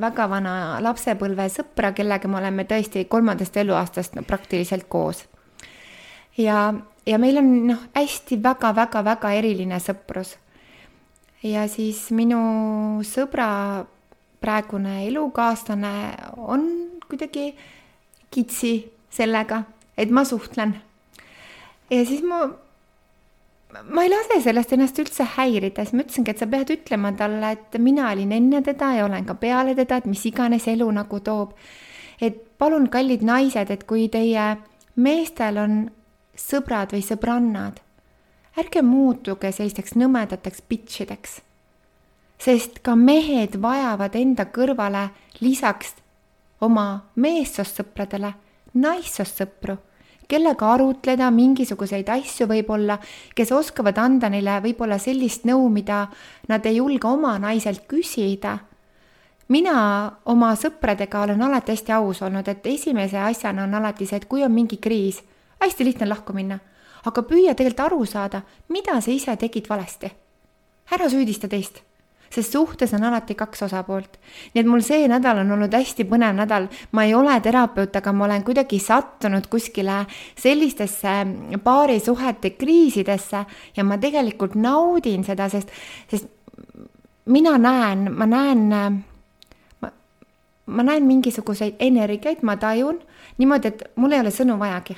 väga 0.00 0.28
vana 0.30 0.54
lapsepõlvesõpra, 0.82 1.92
kellega 1.92 2.28
me 2.28 2.38
oleme 2.38 2.64
tõesti 2.64 3.04
kolmandast 3.08 3.56
eluaastast 3.56 4.14
no, 4.14 4.22
praktiliselt 4.22 4.86
koos. 4.88 5.24
ja, 6.38 6.74
ja 7.06 7.18
meil 7.18 7.38
on 7.38 7.50
noh, 7.72 7.88
hästi 7.94 8.42
väga-väga-väga 8.42 9.32
eriline 9.38 9.80
sõprus. 9.80 10.36
ja 11.42 11.66
siis 11.68 12.10
minu 12.10 13.02
sõbra 13.04 13.50
praegune 14.40 15.06
elukaaslane 15.06 15.92
on 16.36 16.64
kuidagi 17.08 17.52
kitsi 18.30 18.72
sellega, 19.10 19.62
et 19.96 20.10
ma 20.10 20.24
suhtlen. 20.24 20.74
ja 21.90 22.04
siis 22.06 22.22
ma, 22.22 22.46
ma 23.84 24.04
ei 24.04 24.10
lase 24.12 24.40
sellest 24.44 24.72
ennast 24.72 24.98
üldse 25.02 25.26
häirida, 25.36 25.84
siis 25.84 25.96
ma 25.96 26.04
ütlesingi, 26.06 26.34
et 26.34 26.42
sa 26.42 26.48
pead 26.50 26.72
ütlema 26.76 27.12
talle, 27.18 27.52
et 27.56 27.78
mina 27.78 28.10
olin 28.12 28.32
enne 28.32 28.62
teda 28.62 28.94
ja 28.98 29.04
olen 29.08 29.26
ka 29.28 29.34
peale 29.34 29.74
teda, 29.74 30.00
et 30.00 30.08
mis 30.10 30.24
iganes 30.26 30.68
elu 30.68 30.90
nagu 31.00 31.20
toob. 31.20 31.54
et 32.20 32.40
palun, 32.58 32.88
kallid 32.88 33.22
naised, 33.24 33.70
et 33.70 33.84
kui 33.88 34.08
teie 34.08 34.56
meestel 34.96 35.58
on 35.58 35.76
sõbrad 36.36 36.92
või 36.92 37.04
sõbrannad, 37.04 37.80
ärge 38.60 38.82
muutuge 38.82 39.52
sellisteks 39.52 39.96
nõmedateks 39.96 40.66
bitch 40.68 41.06
ideks 41.06 41.40
sest 42.40 42.80
ka 42.84 42.96
mehed 42.96 43.58
vajavad 43.60 44.16
enda 44.16 44.46
kõrvale 44.48 45.08
lisaks 45.44 45.92
oma 46.64 46.86
meessoost 47.20 47.80
sõpradele 47.80 48.32
naissoost 48.74 49.42
sõpru, 49.42 49.76
kellega 50.30 50.68
arutleda 50.74 51.30
mingisuguseid 51.34 52.08
asju 52.14 52.46
võib-olla, 52.50 52.98
kes 53.34 53.50
oskavad 53.52 53.98
anda 53.98 54.30
neile 54.30 54.60
võib-olla 54.62 54.98
sellist 55.02 55.46
nõu, 55.48 55.68
mida 55.72 56.04
nad 56.48 56.66
ei 56.66 56.78
julge 56.78 57.08
oma 57.08 57.38
naiselt 57.38 57.86
küsida. 57.90 58.58
mina 59.48 60.12
oma 60.24 60.54
sõpradega 60.54 61.22
olen 61.22 61.42
alati 61.42 61.72
hästi 61.72 61.92
aus 61.92 62.22
olnud, 62.22 62.48
et 62.48 62.66
esimese 62.66 63.18
asjana 63.18 63.64
on 63.64 63.74
alati 63.74 64.06
see, 64.06 64.16
et 64.16 64.28
kui 64.28 64.44
on 64.44 64.52
mingi 64.52 64.76
kriis, 64.76 65.22
hästi 65.60 65.84
lihtne 65.84 66.06
lahku 66.06 66.32
minna, 66.32 66.58
aga 67.04 67.22
püüa 67.22 67.54
tegelikult 67.54 67.86
aru 67.86 68.06
saada, 68.06 68.42
mida 68.68 69.00
sa 69.00 69.10
ise 69.10 69.36
tegid 69.36 69.68
valesti. 69.68 70.10
ära 70.90 71.08
süüdista 71.08 71.48
teist 71.48 71.89
sest 72.30 72.52
suhtes 72.52 72.94
on 72.94 73.04
alati 73.04 73.34
kaks 73.34 73.62
osapoolt. 73.66 74.18
nii 74.54 74.62
et 74.62 74.66
mul 74.66 74.82
see 74.86 75.08
nädal 75.10 75.42
on 75.42 75.50
olnud 75.56 75.74
hästi 75.74 76.06
põnev 76.08 76.36
nädal, 76.38 76.68
ma 76.92 77.04
ei 77.04 77.14
ole 77.14 77.34
terapeut, 77.42 77.96
aga 77.96 78.12
ma 78.12 78.24
olen 78.24 78.44
kuidagi 78.46 78.78
sattunud 78.78 79.48
kuskile 79.50 80.04
sellistesse 80.38 81.16
paarisuhete 81.64 82.54
kriisidesse 82.58 83.44
ja 83.76 83.84
ma 83.84 83.98
tegelikult 83.98 84.54
naudin 84.54 85.24
seda, 85.26 85.48
sest, 85.48 85.74
sest 86.10 86.30
mina 87.26 87.58
näen, 87.58 88.08
ma 88.14 88.26
näen, 88.26 88.66
ma, 89.80 90.82
näen 90.82 91.06
mingisuguseid 91.06 91.78
energiaid, 91.78 92.42
ma 92.42 92.56
tajun 92.56 93.02
niimoodi, 93.38 93.68
et 93.68 93.86
mul 93.96 94.12
ei 94.12 94.22
ole 94.22 94.34
sõnu 94.34 94.58
vajagi 94.60 94.96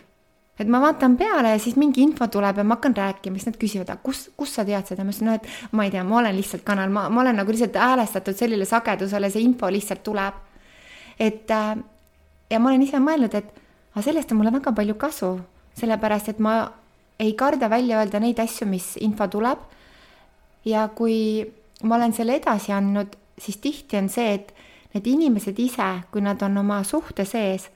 et 0.61 0.69
ma 0.69 0.81
vaatan 0.83 1.17
peale 1.17 1.55
ja 1.55 1.61
siis 1.63 1.77
mingi 1.81 2.03
info 2.05 2.29
tuleb 2.29 2.59
ja 2.61 2.65
ma 2.65 2.77
hakkan 2.77 2.97
rääkima, 2.97 3.39
siis 3.39 3.49
nad 3.49 3.57
küsivad, 3.61 3.89
aga 3.89 4.03
kus, 4.05 4.27
kust 4.37 4.59
sa 4.59 4.67
tead 4.69 4.89
seda, 4.89 5.05
ma 5.05 5.15
ütlesin, 5.15 5.31
no 5.31 5.37
et 5.39 5.49
ma 5.73 5.87
ei 5.87 5.95
tea, 5.95 6.05
ma 6.05 6.19
olen 6.21 6.37
lihtsalt 6.37 6.65
kanal, 6.67 6.93
ma, 6.93 7.07
ma 7.09 7.23
olen 7.25 7.41
nagu 7.41 7.55
lihtsalt 7.55 7.79
häälestatud 7.81 8.37
sellele 8.37 8.69
sagedusele, 8.69 9.31
see 9.33 9.47
info 9.47 9.71
lihtsalt 9.73 10.05
tuleb. 10.05 10.35
et 11.19 11.51
äh, 11.51 11.77
ja 12.51 12.61
ma 12.61 12.69
olen 12.71 12.85
ise 12.85 13.01
mõelnud, 13.01 13.35
et 13.35 13.49
aga 13.95 14.05
sellest 14.05 14.33
on 14.33 14.41
mulle 14.41 14.53
väga 14.53 14.73
palju 14.77 14.97
kasu, 15.01 15.33
sellepärast 15.79 16.33
et 16.35 16.41
ma 16.43 16.57
ei 17.23 17.33
karda 17.39 17.71
välja 17.71 18.01
öelda 18.01 18.21
neid 18.21 18.41
asju, 18.43 18.69
mis 18.69 18.97
info 19.01 19.29
tuleb. 19.29 19.59
ja 20.65 20.89
kui 20.95 21.45
ma 21.83 21.97
olen 21.97 22.13
selle 22.13 22.37
edasi 22.39 22.73
andnud, 22.73 23.17
siis 23.39 23.57
tihti 23.57 23.99
on 23.99 24.09
see, 24.13 24.35
et 24.35 24.53
need 24.95 25.07
inimesed 25.09 25.59
ise, 25.59 25.89
kui 26.13 26.23
nad 26.23 26.43
on 26.43 26.61
oma 26.61 26.83
suhte 26.85 27.25
sees, 27.27 27.69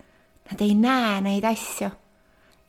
nad 0.51 0.61
ei 0.63 0.75
näe 0.79 1.21
neid 1.25 1.45
asju. 1.49 1.91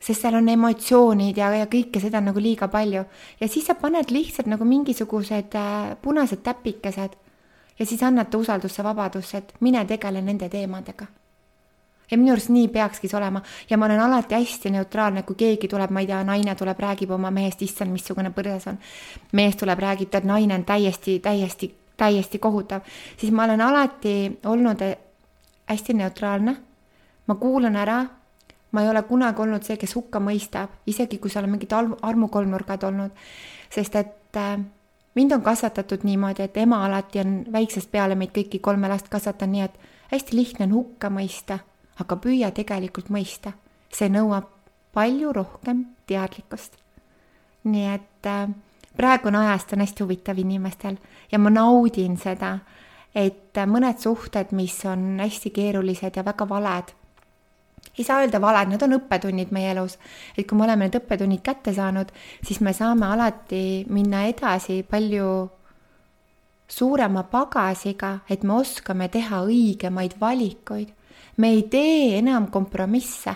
Sest 0.02 0.22
seal 0.22 0.36
on 0.38 0.50
emotsioonid 0.50 1.38
ja, 1.38 1.52
ja 1.56 1.68
kõike 1.72 2.02
seda 2.02 2.22
nagu 2.22 2.40
liiga 2.40 2.68
palju. 2.68 3.06
ja 3.40 3.48
siis 3.48 3.66
sa 3.66 3.76
paned 3.76 4.12
lihtsalt 4.12 4.48
nagu 4.48 4.66
mingisugused 4.66 5.56
äh, 5.56 5.96
punased 6.02 6.44
täpikesed 6.44 7.16
ja 7.80 7.86
siis 7.86 8.04
annad 8.04 8.30
ta 8.30 8.38
usaldusse, 8.38 8.84
vabadusse, 8.84 9.38
et 9.38 9.54
mine 9.60 9.86
tegele 9.86 10.22
nende 10.22 10.50
teemadega 10.50 11.08
ja 12.12 12.18
minu 12.18 12.32
arust 12.32 12.50
nii 12.50 12.68
peakski 12.72 13.10
see 13.10 13.18
olema 13.18 13.42
ja 13.70 13.78
ma 13.78 13.86
olen 13.86 14.00
alati 14.00 14.36
hästi 14.36 14.72
neutraalne, 14.72 15.24
kui 15.24 15.36
keegi 15.36 15.68
tuleb, 15.68 15.92
ma 15.92 16.04
ei 16.04 16.08
tea, 16.08 16.22
naine 16.24 16.56
tuleb, 16.56 16.80
räägib 16.80 17.12
oma 17.12 17.32
mehest, 17.32 17.62
issand, 17.62 17.92
missugune 17.92 18.32
põrdas 18.36 18.68
on. 18.72 18.78
mees 19.32 19.56
tuleb, 19.60 19.80
räägib, 19.80 20.12
tead, 20.12 20.28
naine 20.28 20.56
on 20.56 20.66
täiesti, 20.66 21.20
täiesti, 21.20 21.74
täiesti 21.98 22.40
kohutav, 22.40 22.88
siis 23.18 23.32
ma 23.32 23.44
olen 23.44 23.62
alati 23.62 24.16
olnud 24.46 24.82
eh, 24.82 24.98
hästi 25.68 25.94
neutraalne. 25.94 26.56
ma 27.28 27.36
kuulan 27.36 27.76
ära, 27.76 28.06
ma 28.78 28.84
ei 28.86 28.90
ole 28.94 29.02
kunagi 29.10 29.42
olnud 29.42 29.66
see, 29.66 29.78
kes 29.82 29.96
hukka 29.98 30.22
mõistab, 30.22 30.76
isegi 30.86 31.18
kui 31.18 31.34
seal 31.34 31.48
on 31.48 31.56
mingid 31.56 31.74
armukolmnurgad 31.74 32.84
olnud, 32.92 33.24
sest 33.74 33.96
et 33.98 34.38
äh, 34.38 34.60
mind 35.18 35.34
on 35.34 35.42
kasvatatud 35.42 36.06
niimoodi, 36.06 36.46
et 36.46 36.62
ema 36.62 36.84
alati 36.86 37.24
on 37.24 37.40
väiksest 37.52 37.90
peale 37.92 38.16
meid 38.16 38.36
kõiki 38.36 38.62
kolme 38.62 38.92
last 38.92 39.10
kasvatanud 39.10 39.58
nii, 39.58 39.66
et 39.66 40.14
hästi 40.14 40.38
lihtne 40.38 40.70
on 40.70 40.78
hukka 40.78 41.10
mõista 41.10 41.60
aga 42.02 42.18
püüa 42.22 42.52
tegelikult 42.54 43.10
mõista. 43.14 43.54
see 43.90 44.10
nõuab 44.12 44.50
palju 44.94 45.32
rohkem 45.34 45.86
teadlikkust. 46.08 46.78
nii 47.64 47.88
et 47.94 48.26
äh, 48.26 48.50
praegune 48.98 49.38
ajast 49.38 49.74
on 49.74 49.80
hästi 49.80 50.04
huvitav 50.04 50.38
inimestel 50.38 50.98
ja 51.32 51.40
ma 51.40 51.50
naudin 51.50 52.18
seda, 52.18 52.60
et 53.16 53.58
äh, 53.58 53.66
mõned 53.66 54.00
suhted, 54.00 54.52
mis 54.52 54.86
on 54.86 55.20
hästi 55.20 55.50
keerulised 55.50 56.16
ja 56.16 56.24
väga 56.26 56.50
valed, 56.50 56.94
ei 57.98 58.04
saa 58.06 58.22
öelda 58.22 58.42
valed, 58.42 58.70
need 58.70 58.84
on 58.86 58.98
õppetunnid 59.00 59.52
meie 59.52 59.72
elus. 59.72 59.98
et 60.38 60.48
kui 60.48 60.58
me 60.58 60.66
oleme 60.66 60.86
need 60.86 61.00
õppetunnid 61.02 61.42
kätte 61.42 61.74
saanud, 61.74 62.12
siis 62.46 62.62
me 62.62 62.74
saame 62.74 63.06
alati 63.06 63.86
minna 63.90 64.26
edasi 64.28 64.84
palju 64.84 65.50
suurema 66.68 67.24
pagasiga, 67.24 68.20
et 68.30 68.44
me 68.44 68.54
oskame 68.60 69.08
teha 69.10 69.42
õigemaid 69.48 70.20
valikuid 70.20 70.94
me 71.38 71.50
ei 71.50 71.64
tee 71.64 72.18
enam 72.18 72.48
kompromisse. 72.48 73.36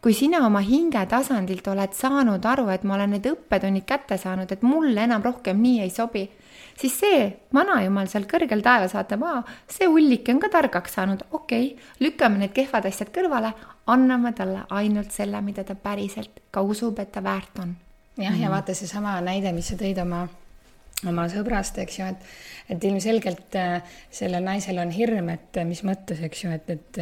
kui 0.00 0.14
sina 0.14 0.38
oma 0.46 0.60
hinge 0.62 1.00
tasandilt 1.10 1.66
oled 1.68 1.92
saanud 1.92 2.44
aru, 2.46 2.68
et 2.70 2.84
ma 2.86 2.94
olen 2.94 3.16
need 3.16 3.24
õppetunnid 3.26 3.84
kätte 3.84 4.16
saanud, 4.16 4.52
et 4.52 4.62
mulle 4.62 5.02
enam 5.02 5.24
rohkem 5.24 5.58
nii 5.58 5.80
ei 5.82 5.90
sobi, 5.90 6.22
siis 6.78 6.98
see 7.00 7.22
vanajumal 7.54 8.08
seal 8.10 8.26
kõrgel 8.30 8.62
taevas 8.64 8.94
vaatab, 8.96 9.24
aa, 9.26 9.42
see 9.70 9.88
hullike 9.90 10.34
on 10.34 10.42
ka 10.42 10.50
targaks 10.52 10.98
saanud, 10.98 11.24
okei 11.30 11.72
okay,, 11.72 11.88
lükkame 12.04 12.42
need 12.42 12.54
kehvad 12.56 12.88
asjad 12.90 13.12
kõrvale, 13.14 13.52
anname 13.90 14.32
talle 14.38 14.64
ainult 14.80 15.14
selle, 15.14 15.40
mida 15.44 15.64
ta 15.66 15.78
päriselt 15.78 16.42
ka 16.54 16.62
usub, 16.62 17.00
et 17.02 17.12
ta 17.12 17.24
väärt 17.24 17.62
on. 17.62 17.76
jah, 18.18 18.34
ja 18.34 18.48
mhm. 18.48 18.54
vaata 18.56 18.74
seesama 18.74 19.18
näide, 19.24 19.52
mis 19.52 19.72
sa 19.72 19.80
tõid 19.80 20.02
oma 20.02 20.26
oma 21.06 21.28
sõbrast, 21.30 21.76
eks 21.78 21.98
ju, 22.00 22.06
et, 22.10 22.24
et 22.74 22.84
ilmselgelt 22.88 23.54
äh, 23.54 23.98
sellel 24.10 24.42
naisel 24.42 24.80
on 24.82 24.90
hirm, 24.90 25.28
et 25.30 25.60
mis 25.68 25.84
mõttes, 25.86 26.18
eks 26.26 26.42
ju, 26.42 26.50
et, 26.56 26.72
et 26.74 26.98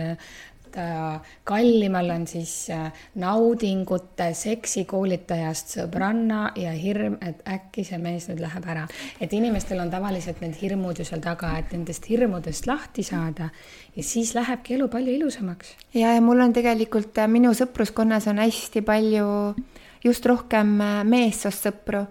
kallimal 1.44 2.10
on 2.10 2.26
siis 2.26 2.70
äh, 2.70 2.92
naudingute 3.14 4.32
seksikoolitajast 4.34 5.76
sõbranna 5.76 6.50
ja 6.58 6.72
hirm, 6.76 7.18
et 7.20 7.42
äkki 7.48 7.84
see 7.86 7.98
mees 8.02 8.28
nüüd 8.30 8.42
läheb 8.42 8.66
ära. 8.66 8.86
et 9.20 9.32
inimestel 9.32 9.80
on 9.80 9.90
tavaliselt 9.90 10.40
need 10.40 10.56
hirmud 10.60 10.98
ju 10.98 11.04
seal 11.04 11.20
taga, 11.20 11.56
et 11.58 11.72
nendest 11.72 12.08
hirmudest 12.10 12.66
lahti 12.66 13.02
saada 13.02 13.50
ja 13.96 14.02
siis 14.02 14.34
lähebki 14.34 14.74
elu 14.74 14.88
palju 14.88 15.16
ilusamaks. 15.16 15.76
ja, 15.94 16.14
ja 16.14 16.20
mul 16.20 16.40
on 16.40 16.52
tegelikult 16.52 17.16
minu 17.28 17.54
sõpruskonnas 17.54 18.28
on 18.30 18.38
hästi 18.38 18.82
palju 18.82 19.28
just 20.04 20.26
rohkem 20.26 20.78
meessoost 21.04 21.68
sõpru 21.68 22.06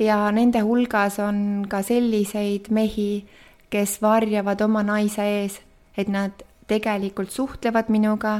ja 0.00 0.30
nende 0.32 0.62
hulgas 0.64 1.18
on 1.22 1.66
ka 1.68 1.82
selliseid 1.86 2.70
mehi, 2.74 3.26
kes 3.70 3.98
varjavad 4.02 4.60
oma 4.64 4.82
naise 4.86 5.24
ees, 5.24 5.60
et 5.96 6.08
nad 6.08 6.42
tegelikult 6.70 7.32
suhtlevad 7.34 7.90
minuga 7.92 8.38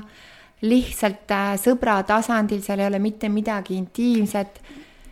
lihtsalt 0.62 1.33
äh, 1.33 1.55
sõbra 1.61 2.01
tasandil, 2.07 2.62
seal 2.64 2.83
ei 2.83 2.91
ole 2.91 3.01
mitte 3.03 3.28
midagi 3.33 3.76
intiimset. 3.81 4.61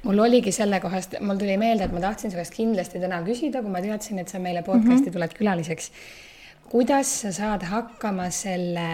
mul 0.05 0.19
oligi 0.25 0.53
selle 0.53 0.81
kohast, 0.81 1.19
mul 1.21 1.41
tuli 1.41 1.57
meelde, 1.61 1.89
et 1.89 1.93
ma 1.93 2.01
tahtsin 2.01 2.31
su 2.31 2.39
käest 2.39 2.55
kindlasti 2.55 3.01
täna 3.03 3.21
küsida, 3.27 3.62
kui 3.64 3.73
ma 3.73 3.83
teadsin, 3.85 4.21
et 4.23 4.29
sa 4.29 4.39
meile 4.39 4.62
podcast'i 4.62 4.95
mm 4.95 5.07
-hmm. 5.09 5.12
tuled 5.12 5.39
külaliseks 5.39 5.91
kuidas 6.71 7.11
sa 7.23 7.33
saad 7.33 7.64
hakkama 7.69 8.29
selle 8.35 8.87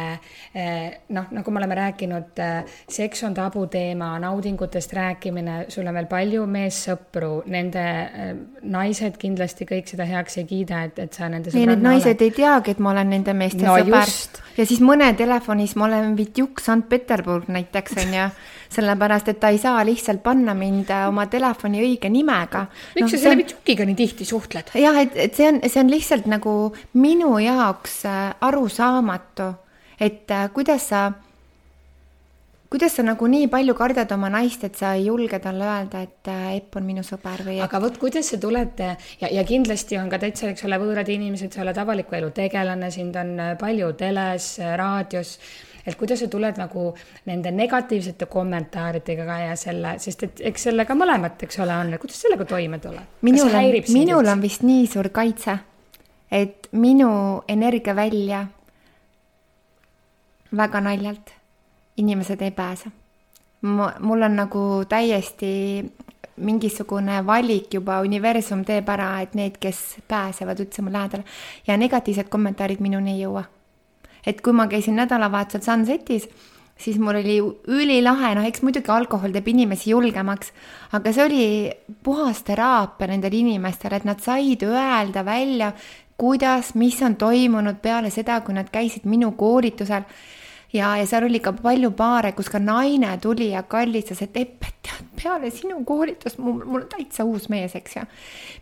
eh, 0.55 1.05
noh, 1.15 1.29
nagu 1.35 1.51
me 1.51 1.61
oleme 1.61 1.77
rääkinud, 1.79 2.39
eh, 2.39 2.77
seks 2.91 3.25
on 3.27 3.35
tabuteema, 3.35 4.13
naudingutest 4.23 4.93
rääkimine, 4.93 5.57
sul 5.69 5.87
on 5.87 5.99
veel 5.99 6.09
palju 6.11 6.47
meessõpru, 6.51 7.33
nende 7.51 7.85
eh, 7.85 8.33
naised 8.63 9.19
kindlasti 9.21 9.69
kõik 9.71 9.91
seda 9.91 10.07
heaks 10.09 10.39
ei 10.43 10.49
kiida, 10.51 10.85
et, 10.89 10.99
et 11.07 11.19
sa 11.19 11.29
nende 11.33 11.55
ei, 11.55 11.67
need 11.71 11.85
naised 11.85 12.13
oled. 12.15 12.27
ei 12.27 12.35
teagi, 12.41 12.75
et 12.75 12.83
ma 12.83 12.95
olen 12.95 13.15
nende 13.17 13.37
meeste 13.37 13.65
no, 13.67 13.77
sõber. 13.79 14.17
ja 14.59 14.69
siis 14.69 14.83
mõne 14.85 15.11
telefonis 15.19 15.77
ma 15.79 15.89
olen 15.91 16.15
Vitjuk 16.19 16.63
Sankt-Peterburg 16.65 17.51
näiteks 17.53 17.99
onju 18.05 18.29
sellepärast 18.75 19.31
et 19.33 19.41
ta 19.41 19.51
ei 19.55 19.59
saa 19.63 19.83
lihtsalt 19.87 20.23
panna 20.25 20.55
mind 20.59 20.91
äh, 20.93 21.09
oma 21.09 21.27
telefoni 21.31 21.83
õige 21.85 22.11
nimega. 22.13 22.67
miks 22.95 23.07
no, 23.07 23.11
sa 23.13 23.23
selle 23.27 23.43
Vitsukiga 23.43 23.87
nii 23.89 23.99
tihti 23.99 24.29
suhtled? 24.29 24.73
jah, 24.81 25.03
et, 25.03 25.19
et 25.27 25.37
see 25.37 25.51
on, 25.51 25.61
see 25.67 25.83
on 25.83 25.93
lihtsalt 25.93 26.31
nagu 26.31 26.55
minu 27.01 27.37
jaoks 27.43 28.01
äh, 28.11 28.25
arusaamatu, 28.49 29.53
et 30.01 30.35
äh, 30.35 30.49
kuidas 30.55 30.91
sa 30.93 31.07
kuidas 32.75 32.97
sa 32.99 33.05
nagu 33.07 33.27
nii 33.31 33.47
palju 33.53 33.75
kardad 33.79 34.11
oma 34.17 34.27
naist, 34.35 34.65
et 34.67 34.75
sa 34.75 34.97
ei 34.99 35.05
julge 35.07 35.39
talle 35.39 35.67
öelda, 35.69 36.01
et 36.03 36.31
Epp 36.57 36.81
on 36.81 36.87
minu 36.87 37.05
sõber 37.07 37.45
või 37.47 37.61
et...? 37.61 37.67
aga 37.69 37.79
vot, 37.85 38.01
kuidas 38.03 38.33
see 38.33 38.41
tulete 38.43 38.97
ja, 39.21 39.29
ja 39.31 39.45
kindlasti 39.47 39.99
on 40.01 40.11
ka 40.11 40.19
täitsa, 40.23 40.49
eks 40.51 40.67
ole, 40.67 40.81
võõrad 40.83 41.13
inimesed, 41.15 41.55
sa 41.55 41.63
oled 41.63 41.79
avaliku 41.79 42.19
elu 42.19 42.33
tegelane, 42.35 42.91
sind 42.91 43.15
on 43.21 43.37
palju 43.61 43.93
teles, 44.01 44.57
raadios 44.81 45.37
et 45.87 45.97
kuidas 46.01 46.21
sa 46.21 46.29
tuled 46.33 46.59
nagu 46.59 46.87
nende 47.29 47.53
negatiivsete 47.53 48.27
kommentaaridega 48.33 49.39
ja 49.43 49.57
selle, 49.61 49.97
sest 50.03 50.27
et 50.27 50.43
eks 50.53 50.69
sellega 50.71 50.97
mõlemat, 50.97 51.43
eks 51.47 51.61
ole, 51.65 51.77
on, 51.77 51.95
kuidas 52.01 52.21
sellega 52.25 52.47
toime 52.49 52.81
tuled? 52.83 53.21
minul 53.23 53.53
on, 53.53 53.71
minul 53.93 54.33
on 54.33 54.43
vist 54.43 54.65
nii 54.65 54.87
suur 54.91 55.11
kaitse, 55.15 55.59
et 56.33 56.69
minu 56.73 57.43
energiavälja 57.49 58.47
väga 60.57 60.81
naljalt 60.81 61.35
inimesed 61.97 62.43
ei 62.43 62.51
pääse. 62.51 62.91
mul 64.01 64.23
on 64.23 64.37
nagu 64.37 64.85
täiesti 64.89 65.85
mingisugune 66.37 67.27
valik 67.27 67.75
juba, 67.75 68.01
universum 68.01 68.65
teeb 68.65 68.89
ära, 68.89 69.21
et 69.23 69.35
need, 69.35 69.59
kes 69.61 70.01
pääsevad 70.09 70.61
üldse 70.61 70.83
mu 70.83 70.93
lähedale 70.93 71.25
ja 71.67 71.77
negatiivsed 71.77 72.29
kommentaarid 72.29 72.81
minuni 72.81 73.15
ei 73.15 73.23
jõua 73.23 73.45
et 74.27 74.41
kui 74.41 74.57
ma 74.57 74.67
käisin 74.71 74.97
nädalavahetusel 74.99 75.65
Sunsetis, 75.65 76.29
siis 76.77 76.99
mul 76.99 77.21
oli 77.21 77.39
ülilahe, 77.71 78.35
noh, 78.35 78.47
eks 78.47 78.63
muidugi 78.67 78.91
alkohol 78.91 79.35
teeb 79.35 79.49
inimesi 79.53 79.93
julgemaks, 79.93 80.51
aga 80.97 81.13
see 81.15 81.25
oli 81.25 81.45
puhas 82.05 82.43
teraapia 82.47 83.13
nendele 83.13 83.39
inimestele, 83.41 84.01
et 84.01 84.09
nad 84.09 84.23
said 84.25 84.65
öelda 84.67 85.25
välja, 85.27 85.73
kuidas, 86.19 86.75
mis 86.79 87.01
on 87.03 87.17
toimunud 87.19 87.79
peale 87.83 88.11
seda, 88.15 88.41
kui 88.45 88.57
nad 88.57 88.71
käisid 88.73 89.07
minu 89.11 89.33
koolitusel. 89.39 90.03
ja, 90.75 90.97
ja 90.99 91.07
seal 91.07 91.29
oli 91.29 91.39
ka 91.41 91.53
palju 91.55 91.93
paare, 91.95 92.33
kus 92.35 92.51
ka 92.51 92.59
naine 92.59 93.13
tuli 93.23 93.53
ja 93.53 93.63
kallistas, 93.63 94.23
et 94.23 94.37
Epp, 94.37 94.67
et 94.67 94.75
tead, 94.83 95.07
peale 95.23 95.51
sinu 95.55 95.85
koolitust 95.87 96.39
mul, 96.39 96.65
mul 96.65 96.83
on 96.83 96.89
täitsa 96.91 97.25
uus 97.25 97.49
mees, 97.49 97.75
eks 97.79 97.97
ju. 97.97 98.03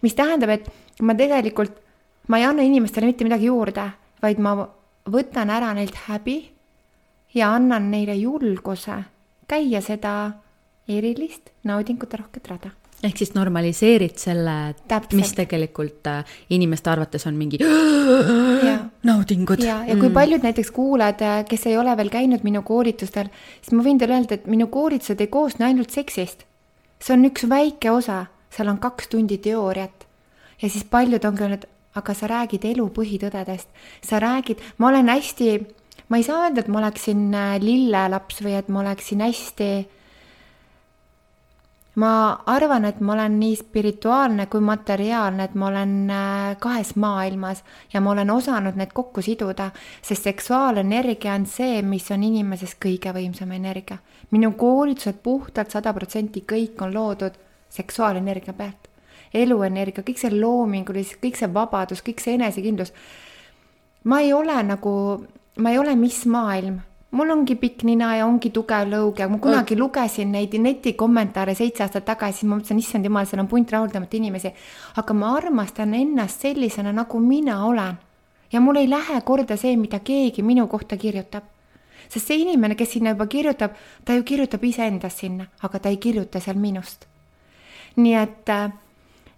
mis 0.03 0.15
tähendab, 0.15 0.53
et 0.53 0.69
ma 1.01 1.17
tegelikult, 1.17 1.73
ma 2.29 2.39
ei 2.39 2.45
anna 2.45 2.63
inimestele 2.63 3.09
mitte 3.09 3.25
midagi 3.25 3.49
juurde, 3.49 3.89
vaid 4.23 4.39
ma 4.39 4.69
võtan 5.11 5.51
ära 5.51 5.73
neilt 5.75 5.97
häbi 6.07 6.37
ja 7.35 7.55
annan 7.55 7.91
neile 7.91 8.15
julguse 8.15 9.03
käia 9.49 9.81
seda 9.81 10.15
erilist 10.89 11.51
naudingute 11.65 12.17
rohket 12.17 12.49
rada 12.49 12.71
ehk 13.03 13.19
siis 13.19 13.33
normaliseerid 13.35 14.15
selle, 14.21 14.55
mis 15.19 15.33
tegelikult 15.35 16.07
äh, 16.11 16.37
inimeste 16.55 16.91
arvates 16.93 17.27
on 17.27 17.35
mingi 17.39 17.59
naudingud. 19.09 19.65
ja, 19.65 19.81
ja 19.87 19.97
kui 19.97 20.09
mm. 20.09 20.15
paljud 20.15 20.47
näiteks 20.47 20.71
kuulajad, 20.75 21.25
äh, 21.27 21.41
kes 21.49 21.67
ei 21.71 21.77
ole 21.79 21.97
veel 21.99 22.13
käinud 22.15 22.47
minu 22.47 22.63
koolitustel, 22.67 23.33
siis 23.61 23.75
ma 23.75 23.83
võin 23.87 23.99
teile 23.99 24.19
öelda, 24.21 24.39
et 24.39 24.47
minu 24.51 24.69
koolitused 24.73 25.21
ei 25.21 25.31
koosne 25.33 25.67
ainult 25.67 25.91
seksist. 25.91 26.47
see 27.03 27.17
on 27.17 27.27
üks 27.27 27.49
väike 27.51 27.91
osa, 27.91 28.27
seal 28.55 28.71
on 28.71 28.79
kaks 28.79 29.11
tundi 29.11 29.39
teooriat. 29.43 30.07
ja 30.63 30.71
siis 30.71 30.85
paljud 30.85 31.25
ongi 31.27 31.47
öelnud, 31.49 31.67
aga 31.95 32.15
sa 32.15 32.29
räägid 32.31 32.65
elu 32.65 32.89
põhitõdedest, 32.97 33.69
sa 34.03 34.21
räägid, 34.23 34.61
ma 34.79 34.89
olen 34.89 35.09
hästi, 35.13 35.49
ma 36.09 36.21
ei 36.21 36.27
saa 36.27 36.47
öelda, 36.47 36.65
et 36.65 36.71
ma 36.73 36.81
oleksin 36.85 37.27
äh, 37.35 37.57
lillelaps 37.63 38.41
või 38.45 38.57
et 38.59 38.71
ma 38.73 38.85
oleksin 38.85 39.25
hästi 39.25 39.73
ma 41.95 42.43
arvan, 42.47 42.87
et 42.89 43.01
ma 43.05 43.13
olen 43.13 43.35
nii 43.41 43.57
spirituaalne 43.59 44.47
kui 44.53 44.63
materiaalne, 44.65 45.45
et 45.45 45.57
ma 45.59 45.69
olen 45.69 45.97
äh, 46.11 46.55
kahes 46.61 46.95
maailmas 46.97 47.63
ja 47.93 48.01
ma 48.01 48.15
olen 48.15 48.31
osanud 48.33 48.79
need 48.81 48.95
kokku 48.97 49.23
siduda, 49.23 49.71
sest 50.03 50.29
seksuaalenergia 50.31 51.35
on 51.37 51.47
see, 51.47 51.83
mis 51.83 52.09
on 52.15 52.25
inimeses 52.25 52.77
kõige 52.81 53.13
võimsam 53.13 53.53
energia. 53.53 53.99
minu 54.31 54.53
koolitused 54.57 55.21
puhtalt 55.23 55.71
sada 55.71 55.93
protsenti 55.93 56.45
kõik 56.49 56.81
on 56.81 56.95
loodud 56.95 57.37
seksuaalenergia 57.69 58.53
pealt. 58.53 58.92
Eluenergia, 59.35 60.05
kõik 60.05 60.19
see 60.21 60.33
loomingulisus, 60.35 61.19
kõik 61.23 61.37
see 61.41 61.51
vabadus, 61.53 62.03
kõik 62.05 62.21
see 62.21 62.35
enesekindlus. 62.39 62.93
ma 64.05 64.21
ei 64.21 64.33
ole 64.33 64.63
nagu, 64.63 65.27
ma 65.57 65.71
ei 65.71 65.79
ole 65.79 65.95
mis 65.97 66.25
maailm 66.27 66.81
mul 67.13 67.31
ongi 67.31 67.57
pikk 67.61 67.85
nina 67.85 68.15
ja 68.17 68.27
ongi 68.27 68.51
tugev 68.55 68.89
lõug 68.89 69.19
ja 69.21 69.29
ma 69.29 69.39
kunagi 69.43 69.77
lugesin 69.77 70.33
neid 70.33 70.55
netikommentaare 70.57 71.55
seitse 71.55 71.85
aastat 71.85 72.07
tagasi, 72.09 72.41
siis 72.41 72.49
ma 72.49 72.57
mõtlesin, 72.57 72.81
issand 72.81 73.09
jumal, 73.09 73.29
seal 73.29 73.43
on 73.43 73.51
punt 73.51 73.73
rahuldamata 73.73 74.17
inimesi. 74.17 74.53
aga 74.97 75.15
ma 75.15 75.35
armastan 75.37 75.95
ennast 75.95 76.41
sellisena, 76.41 76.93
nagu 76.93 77.21
mina 77.21 77.65
olen. 77.67 77.99
ja 78.53 78.61
mul 78.61 78.77
ei 78.77 78.89
lähe 78.89 79.21
korda 79.25 79.57
see, 79.57 79.77
mida 79.77 80.01
keegi 80.01 80.43
minu 80.43 80.67
kohta 80.69 80.97
kirjutab. 80.97 81.45
sest 82.09 82.27
see 82.27 82.41
inimene, 82.43 82.75
kes 82.75 82.93
sinna 82.93 83.11
juba 83.11 83.27
kirjutab, 83.27 83.77
ta 84.05 84.15
ju 84.15 84.23
kirjutab 84.23 84.65
iseendast 84.65 85.19
sinna, 85.19 85.47
aga 85.63 85.79
ta 85.79 85.89
ei 85.89 85.97
kirjuta 85.97 86.41
seal 86.41 86.57
minust. 86.57 87.07
nii 87.97 88.15
et, 88.15 88.49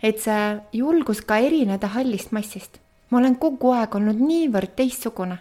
et 0.04 0.20
see 0.20 0.40
julgus 0.76 1.22
ka 1.24 1.38
erineda 1.40 1.88
hallist 1.96 2.32
massist. 2.36 2.80
ma 3.10 3.18
olen 3.18 3.36
kogu 3.40 3.72
aeg 3.72 3.94
olnud 3.94 4.20
niivõrd 4.20 4.74
teistsugune 4.76 5.38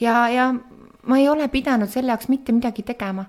ja, 0.00 0.28
ja 0.28 0.52
ma 1.06 1.18
ei 1.18 1.28
ole 1.28 1.48
pidanud 1.48 1.90
selle 1.92 2.12
jaoks 2.14 2.28
mitte 2.32 2.52
midagi 2.52 2.82
tegema. 2.82 3.26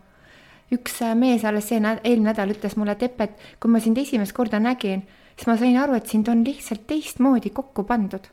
üks 0.71 1.01
äh, 1.05 1.13
mees 1.15 1.45
alles 1.45 1.69
see 1.69 1.79
näd-, 1.79 2.01
eelmine 2.03 2.31
nädal 2.31 2.55
ütles 2.55 2.77
mulle, 2.77 2.95
et 2.97 3.03
Epp, 3.03 3.21
et 3.21 3.37
kui 3.59 3.71
ma 3.71 3.79
sind 3.79 3.97
esimest 4.01 4.33
korda 4.33 4.59
nägin, 4.59 5.05
siis 5.35 5.47
ma 5.47 5.57
sain 5.57 5.77
aru, 5.77 5.93
et 5.99 6.09
sind 6.09 6.29
on 6.31 6.41
lihtsalt 6.45 6.87
teistmoodi 6.89 7.53
kokku 7.53 7.83
pandud 7.85 8.25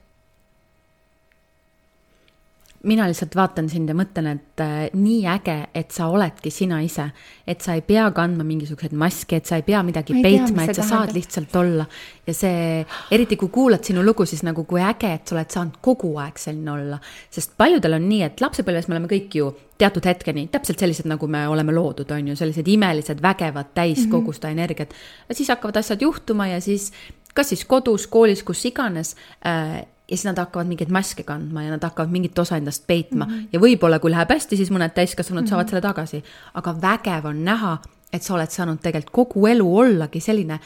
mina 2.89 3.07
lihtsalt 3.07 3.35
vaatan 3.37 3.69
sind 3.71 3.91
ja 3.91 3.95
mõtlen, 3.97 4.29
et 4.33 4.63
äh, 4.63 4.87
nii 4.97 5.27
äge, 5.31 5.57
et 5.75 5.95
sa 5.95 6.09
oledki 6.13 6.51
sina 6.51 6.81
ise. 6.83 7.11
et 7.47 7.61
sa 7.61 7.75
ei 7.75 7.83
pea 7.87 8.05
kandma 8.15 8.45
mingisuguseid 8.47 8.95
maske, 8.99 9.37
et 9.37 9.47
sa 9.47 9.59
ei 9.59 9.65
pea 9.67 9.83
midagi 9.83 10.15
ei 10.17 10.23
peitma, 10.23 10.65
et 10.65 10.75
sa 10.75 10.83
tähendab. 10.83 10.89
saad 10.91 11.15
lihtsalt 11.15 11.57
olla. 11.57 11.87
ja 12.27 12.35
see, 12.35 12.85
eriti 13.11 13.37
kui 13.37 13.49
kuulad 13.55 13.85
sinu 13.85 14.05
lugu, 14.05 14.27
siis 14.27 14.43
nagu 14.43 14.65
kui 14.65 14.83
äge, 14.83 15.13
et 15.15 15.29
sa 15.29 15.37
oled 15.37 15.55
saanud 15.55 15.79
kogu 15.81 16.15
aeg 16.23 16.39
selline 16.39 16.73
olla. 16.73 16.99
sest 17.31 17.57
paljudel 17.57 17.99
on 17.99 18.09
nii, 18.09 18.23
et 18.29 18.45
lapsepõlves 18.45 18.89
me 18.89 18.99
oleme 18.99 19.11
kõik 19.11 19.39
ju 19.39 19.53
teatud 19.79 20.05
hetkeni 20.07 20.47
täpselt 20.53 20.83
sellised, 20.83 21.09
nagu 21.11 21.27
me 21.27 21.47
oleme 21.51 21.75
loodud, 21.75 22.11
on 22.15 22.29
ju, 22.33 22.37
sellised 22.39 22.69
imelised, 22.69 23.23
vägevad, 23.23 23.75
täis 23.75 23.99
mm 23.99 24.05
-hmm. 24.05 24.11
kogu 24.11 24.33
seda 24.33 24.51
energiat. 24.51 24.95
siis 25.31 25.49
hakkavad 25.49 25.77
asjad 25.77 26.03
juhtuma 26.03 26.47
ja 26.47 26.61
siis 26.61 26.93
kas 27.35 27.49
siis 27.49 27.65
kodus, 27.65 28.07
koolis, 28.07 28.43
kus 28.43 28.65
iganes 28.69 29.17
äh, 29.47 29.83
ja 30.13 30.19
siis 30.19 30.29
nad 30.29 30.39
hakkavad 30.39 30.69
mingeid 30.69 30.93
maske 30.93 31.25
kandma 31.25 31.65
ja 31.65 31.73
nad 31.73 31.83
hakkavad 31.83 32.13
mingit 32.13 32.39
osa 32.39 32.59
endast 32.61 32.87
peitma 32.87 33.25
mm 33.25 33.33
-hmm. 33.33 33.49
ja 33.53 33.61
võib-olla, 33.61 33.99
kui 33.99 34.13
läheb 34.13 34.31
hästi, 34.31 34.57
siis 34.61 34.71
mõned 34.71 34.93
täiskasvanud 34.95 35.43
mm 35.43 35.47
-hmm. 35.47 35.51
saavad 35.51 35.69
selle 35.69 35.81
tagasi. 35.81 36.23
aga 36.55 36.77
vägev 36.83 37.27
on 37.27 37.45
näha, 37.45 37.79
et 38.13 38.23
sa 38.23 38.35
oled 38.35 38.51
saanud 38.51 38.81
tegelikult 38.83 39.13
kogu 39.13 39.47
elu 39.47 39.77
ollagi 39.79 40.21
selline 40.21 40.61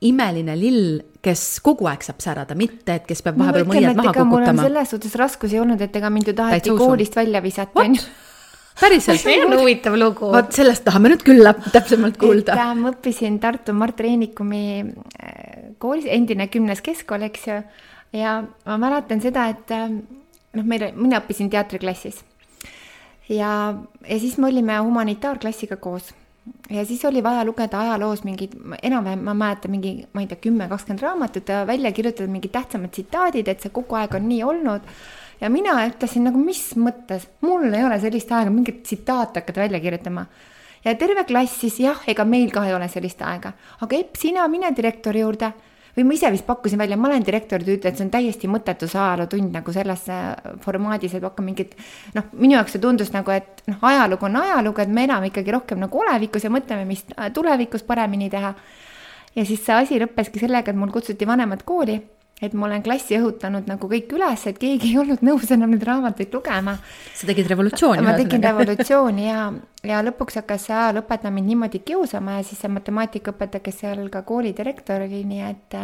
imeline 0.00 0.54
lill, 0.56 1.00
kes 1.22 1.60
kogu 1.60 1.86
aeg 1.86 2.02
saab 2.02 2.20
särada, 2.20 2.54
mitte 2.54 2.94
et 2.94 3.06
kes 3.06 3.22
peab 3.22 3.38
vahepeal 3.38 3.66
mõiad 3.66 3.98
maha 3.98 4.12
kukutama. 4.12 4.62
selles 4.62 4.90
suhtes 4.90 5.14
raskusi 5.14 5.58
olnud, 5.58 5.80
et 5.80 5.96
ega 5.96 6.10
mind 6.10 6.26
ju 6.26 6.34
taheti 6.34 6.70
koolist 6.70 7.16
välja 7.16 7.42
visata, 7.42 7.80
onju 7.80 8.00
päriselt? 8.80 9.20
see 9.24 9.44
on 9.44 9.58
huvitav 9.58 9.96
lugu. 9.98 10.30
vot 10.32 10.54
sellest 10.54 10.84
tahame 10.86 11.12
nüüd 11.12 11.24
küll 11.26 11.52
täpsemalt 11.74 12.18
kuulda. 12.20 12.54
et 12.54 12.62
äh, 12.62 12.74
ma 12.78 12.92
õppisin 12.94 13.38
Tartu 13.42 13.74
Mart 13.74 14.00
Reenikumi 14.00 14.64
äh, 14.84 15.74
koolis, 15.82 16.06
endine 16.06 16.48
kümnes 16.52 16.82
keskkool, 16.84 17.26
eks 17.28 17.48
ju 17.50 17.60
ja 18.12 18.42
ma 18.66 18.78
mäletan 18.78 19.20
seda, 19.20 19.48
et 19.52 19.70
äh, 19.74 19.88
noh, 19.88 20.64
meil, 20.64 20.88
mina 20.96 21.20
õppisin 21.20 21.50
teatriklassis. 21.52 22.22
ja, 23.28 23.50
ja 24.08 24.18
siis 24.18 24.38
me 24.38 24.48
olime 24.48 24.78
humanitaarklassiga 24.78 25.76
koos 25.76 26.14
ja 26.70 26.84
siis 26.84 27.04
oli 27.04 27.22
vaja 27.22 27.44
lugeda 27.44 27.80
ajaloos 27.80 28.24
mingeid, 28.24 28.54
enam-vähem 28.82 29.24
ma 29.24 29.34
mäletan 29.34 29.70
mingi, 29.70 29.92
ma 30.12 30.22
ei 30.24 30.28
tea, 30.30 30.40
kümme, 30.48 30.68
kakskümmend 30.68 31.02
raamatut 31.04 31.48
ja 31.48 31.66
välja 31.66 31.92
kirjutada 31.92 32.30
mingid 32.32 32.52
tähtsamad 32.54 32.92
tsitaadid, 32.94 33.48
et 33.48 33.64
see 33.64 33.74
kogu 33.74 33.98
aeg 33.98 34.14
on 34.16 34.28
nii 34.28 34.42
olnud. 34.44 34.92
ja 35.40 35.50
mina 35.50 35.76
ütlesin 35.86 36.24
nagu, 36.26 36.40
mis 36.42 36.62
mõttes, 36.76 37.28
mul 37.40 37.68
ei 37.72 37.84
ole 37.84 38.00
sellist 38.00 38.32
aega 38.32 38.50
mingit 38.50 38.82
tsitaate 38.82 39.40
hakata 39.40 39.60
välja 39.60 39.80
kirjutama. 39.80 40.26
ja 40.84 40.94
terve 40.94 41.24
klass 41.24 41.60
siis 41.60 41.80
jah, 41.80 42.02
ega 42.06 42.24
meil 42.24 42.50
ka 42.50 42.64
ei 42.66 42.74
ole 42.74 42.88
sellist 42.88 43.22
aega, 43.22 43.52
aga 43.80 43.96
Epp, 43.96 44.16
sina 44.16 44.48
mine 44.48 44.72
direktori 44.76 45.20
juurde 45.20 45.52
või 45.98 46.06
ma 46.06 46.14
ise 46.14 46.30
vist 46.30 46.46
pakkusin 46.46 46.78
välja, 46.78 46.96
ma 46.96 47.08
olen 47.08 47.24
direktor, 47.26 47.62
ta 47.64 47.72
ütles, 47.74 47.90
et 47.90 47.98
see 47.98 48.06
on 48.06 48.12
täiesti 48.12 48.50
mõttetu 48.50 48.86
see 48.86 49.00
ajalootund 49.02 49.56
nagu 49.58 49.72
selles 49.74 50.04
formaadis, 50.62 51.16
et 51.18 51.26
hakka 51.26 51.42
mingit 51.42 51.74
noh, 52.14 52.28
minu 52.38 52.54
jaoks 52.54 52.76
see 52.76 52.82
tundus 52.84 53.10
nagu, 53.14 53.34
et 53.34 53.64
noh, 53.66 53.80
ajalugu 53.90 54.28
on 54.28 54.38
ajalugu, 54.44 54.84
et 54.84 54.92
me 54.94 55.08
elame 55.08 55.32
ikkagi 55.32 55.54
rohkem 55.56 55.82
nagu 55.82 56.04
olevikus 56.04 56.46
ja 56.46 56.52
mõtleme, 56.54 56.86
mis 56.86 57.02
tulevikus 57.34 57.82
paremini 57.88 58.30
teha. 58.30 58.54
ja 59.34 59.44
siis 59.44 59.64
see 59.64 59.74
asi 59.74 59.98
lõppeski 59.98 60.38
sellega, 60.38 60.70
et 60.70 60.78
mul 60.78 60.94
kutsuti 60.94 61.26
vanemad 61.26 61.66
kooli 61.66 61.98
et 62.42 62.54
ma 62.54 62.68
olen 62.68 62.82
klassi 62.82 63.16
õhutanud 63.18 63.66
nagu 63.66 63.88
kõik 63.90 64.12
üles, 64.14 64.44
et 64.46 64.60
keegi 64.62 64.92
ei 64.92 65.00
olnud 65.00 65.24
nõus 65.26 65.50
enam 65.54 65.72
neid 65.74 65.82
raamatuid 65.86 66.34
lugema. 66.34 66.76
sa 67.14 67.26
tegid 67.26 67.50
revolutsiooni. 67.50 68.04
ma 68.06 68.14
tegin 68.18 68.44
revolutsiooni 68.44 69.26
ja, 69.26 69.48
ja 69.82 70.04
lõpuks 70.06 70.38
hakkas 70.42 70.68
see 70.68 70.76
ajalõpetaja 70.76 71.34
mind 71.34 71.52
niimoodi 71.54 71.82
kiusama 71.82 72.38
ja 72.38 72.46
siis 72.46 72.62
see 72.62 72.70
matemaatikaõpetaja, 72.70 73.64
kes 73.64 73.82
seal 73.82 74.06
ka 74.14 74.22
kooli 74.28 74.54
direktor 74.56 75.02
oli, 75.08 75.24
nii 75.26 75.44
et 75.48 75.78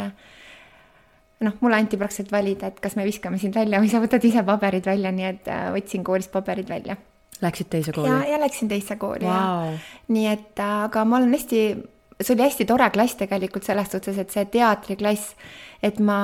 noh, 1.45 1.57
mulle 1.61 1.81
anti 1.81 1.99
praktiliselt 2.01 2.33
valida, 2.33 2.71
et 2.71 2.79
kas 2.83 2.97
me 2.99 3.07
viskame 3.07 3.41
sind 3.43 3.57
välja 3.57 3.81
või 3.83 3.91
sa 3.93 4.03
võtad 4.03 4.23
ise 4.27 4.45
paberid 4.47 4.87
välja, 4.87 5.13
nii 5.15 5.27
et 5.29 5.51
äh, 5.51 5.67
võtsin 5.75 6.07
koolist 6.07 6.33
paberid 6.35 6.71
välja. 6.71 6.97
Läksid 7.43 7.69
teise 7.73 7.93
kooli? 7.93 8.13
ja, 8.13 8.21
ja 8.35 8.39
läksin 8.41 8.71
teise 8.71 8.97
kooli 9.01 9.27
wow. 9.27 9.75
ja 9.75 10.15
nii 10.15 10.29
et 10.31 10.63
aga 10.63 11.03
ma 11.09 11.19
olen 11.19 11.35
hästi, 11.35 11.63
see 12.21 12.35
oli 12.37 12.47
hästi 12.47 12.67
tore 12.71 12.87
klass 12.95 13.19
tegelikult 13.19 13.67
selles 13.67 13.91
suhtes, 13.91 14.21
et 14.23 14.31
see 14.31 14.47
teatriklass 14.55 15.35
et 15.85 16.01
ma 16.01 16.19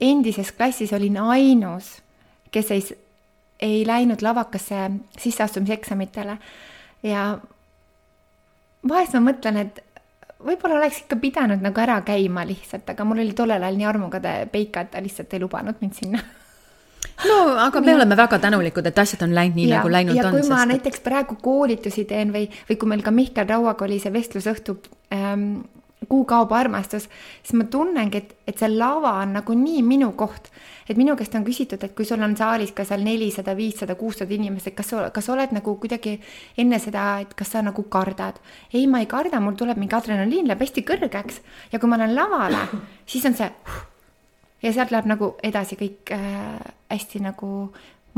endises 0.00 0.52
klassis 0.52 0.92
olin 0.92 1.18
ainus, 1.24 1.90
kes 2.54 2.72
ei, 2.74 2.82
ei 3.64 3.82
läinud 3.86 4.22
lavakasse 4.22 4.90
sisseastumiseksamitele 5.18 6.38
ja 7.08 7.28
vahest 8.88 9.16
ma 9.16 9.24
mõtlen, 9.30 9.62
et 9.64 9.80
võib-olla 10.44 10.78
oleks 10.78 11.02
ikka 11.02 11.18
pidanud 11.20 11.64
nagu 11.64 11.82
ära 11.82 12.00
käima 12.06 12.44
lihtsalt, 12.46 12.86
aga 12.92 13.06
mul 13.06 13.24
oli 13.24 13.34
tollel 13.36 13.62
ajal 13.62 13.80
nii 13.80 13.88
armukade 13.90 14.34
peika, 14.52 14.84
et 14.84 14.92
ta 14.94 15.02
lihtsalt 15.02 15.34
ei 15.34 15.42
lubanud 15.42 15.80
mind 15.82 15.98
sinna 15.98 16.22
no 17.26 17.38
aga 17.58 17.80
me 17.80 17.90
ja. 17.92 17.96
oleme 17.98 18.16
väga 18.18 18.38
tänulikud, 18.42 18.86
et 18.86 18.98
asjad 18.98 19.24
on 19.26 19.34
läinud 19.34 19.58
nii, 19.58 19.70
nagu 19.72 19.90
läinud 19.90 20.16
ja 20.16 20.28
on. 20.28 20.36
ja 20.36 20.38
kui 20.38 20.50
ma 20.50 20.60
sest... 20.60 20.70
näiteks 20.72 21.02
praegu 21.02 21.38
koolitusi 21.42 22.04
teen 22.10 22.32
või, 22.34 22.46
või 22.70 22.78
kui 22.78 22.92
meil 22.92 23.02
ka 23.06 23.14
Mihkel 23.14 23.48
Rauaga 23.48 23.86
oli 23.86 23.98
see 24.02 24.14
vestlusõhtu 24.14 24.76
ähm, 25.14 25.48
Kuu 26.06 26.22
kaob 26.30 26.52
armastus, 26.54 27.08
siis 27.42 27.56
ma 27.58 27.64
tunnengi, 27.66 28.20
et, 28.20 28.34
et 28.46 28.60
see 28.60 28.68
lava 28.70 29.16
on 29.24 29.32
nagu 29.34 29.54
nii 29.58 29.80
minu 29.82 30.12
koht. 30.16 30.46
et 30.88 30.96
minu 30.96 31.16
käest 31.18 31.34
on 31.34 31.44
küsitud, 31.44 31.82
et 31.84 31.92
kui 31.92 32.06
sul 32.06 32.22
on 32.22 32.36
saalis 32.36 32.70
ka 32.72 32.84
seal 32.86 33.02
nelisada, 33.04 33.52
viissada, 33.56 33.96
kuussada 33.98 34.32
inimest, 34.32 34.70
et 34.70 34.76
kas 34.78 34.88
sa, 34.94 35.10
kas 35.10 35.26
sa 35.26 35.34
oled 35.34 35.52
nagu 35.52 35.74
kuidagi 35.76 36.14
enne 36.56 36.78
seda, 36.80 37.18
et 37.26 37.34
kas 37.34 37.50
sa 37.52 37.62
nagu 37.66 37.82
kardad. 37.90 38.38
ei, 38.72 38.86
ma 38.86 39.02
ei 39.02 39.10
karda, 39.10 39.40
mul 39.40 39.58
tuleb 39.58 39.76
mingi 39.76 39.98
adrenaliin 39.98 40.48
läheb 40.48 40.64
hästi 40.64 40.86
kõrgeks 40.86 41.42
ja 41.72 41.82
kui 41.82 41.90
ma 41.90 41.98
lähen 41.98 42.14
lavale, 42.14 42.62
siis 43.06 43.26
on 43.26 43.34
see 43.34 43.50
ja 44.62 44.72
sealt 44.72 44.94
läheb 44.94 45.06
nagu 45.10 45.34
edasi 45.44 45.76
kõik 45.78 46.14
äh, 46.14 46.58
hästi 46.90 47.22
nagu 47.26 47.52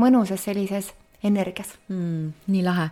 mõnusas 0.01 0.45
sellises 0.47 0.93
energias 1.23 1.75
mm,. 1.89 2.31
nii 2.47 2.63
lahe 2.65 2.89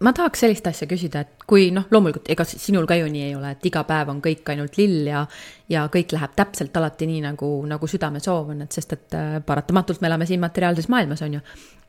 ma 0.00 0.12
tahaks 0.16 0.44
sellist 0.44 0.66
asja 0.70 0.88
küsida, 0.88 1.24
et 1.24 1.44
kui 1.48 1.68
noh, 1.74 1.84
loomulikult 1.92 2.30
ega 2.32 2.44
sinul 2.48 2.86
ka 2.88 2.96
ju 2.96 3.08
nii 3.12 3.24
ei 3.26 3.34
ole, 3.36 3.52
et 3.52 3.66
iga 3.68 3.82
päev 3.88 4.12
on 4.12 4.20
kõik 4.24 4.48
ainult 4.52 4.78
lill 4.80 5.10
ja 5.10 5.24
ja 5.70 5.86
kõik 5.92 6.14
läheb 6.16 6.36
täpselt 6.36 6.76
alati 6.80 7.08
nii, 7.10 7.24
nagu, 7.28 7.50
nagu 7.68 7.90
südamesoov 7.90 8.54
on, 8.54 8.62
et 8.64 8.76
sest 8.76 8.94
et 8.96 9.16
äh, 9.18 9.34
paratamatult 9.46 10.00
me 10.00 10.08
elame 10.08 10.28
siin 10.28 10.40
materiaalses 10.40 10.88
maailmas, 10.92 11.24
on 11.26 11.36
ju. 11.36 11.42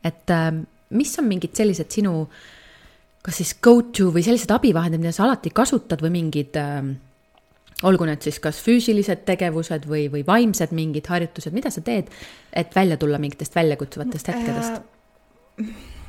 et 0.04 0.34
äh, 0.34 0.50
mis 0.98 1.14
on 1.18 1.28
mingid 1.28 1.56
sellised 1.56 1.88
sinu 1.94 2.26
kas 3.22 3.38
siis 3.38 3.54
go-to 3.62 4.10
või 4.12 4.24
sellised 4.26 4.50
abivahendid, 4.52 5.00
mida 5.00 5.14
sa 5.14 5.24
alati 5.24 5.54
kasutad 5.54 6.02
või 6.04 6.12
mingid 6.18 6.58
äh, 6.60 6.82
olgu 7.88 8.06
need 8.06 8.22
siis 8.22 8.38
kas 8.42 8.60
füüsilised 8.62 9.24
tegevused 9.26 9.88
või, 9.88 10.04
või 10.12 10.26
vaimsed 10.26 10.76
mingid 10.76 11.08
harjutused, 11.08 11.54
mida 11.56 11.72
sa 11.72 11.80
teed, 11.80 12.12
et 12.52 12.76
välja 12.76 13.00
tulla 13.00 13.22
mingitest 13.22 13.56
väljakutsuvatest 13.56 14.32
hetkedest 14.34 14.78
äh,? 15.62 16.01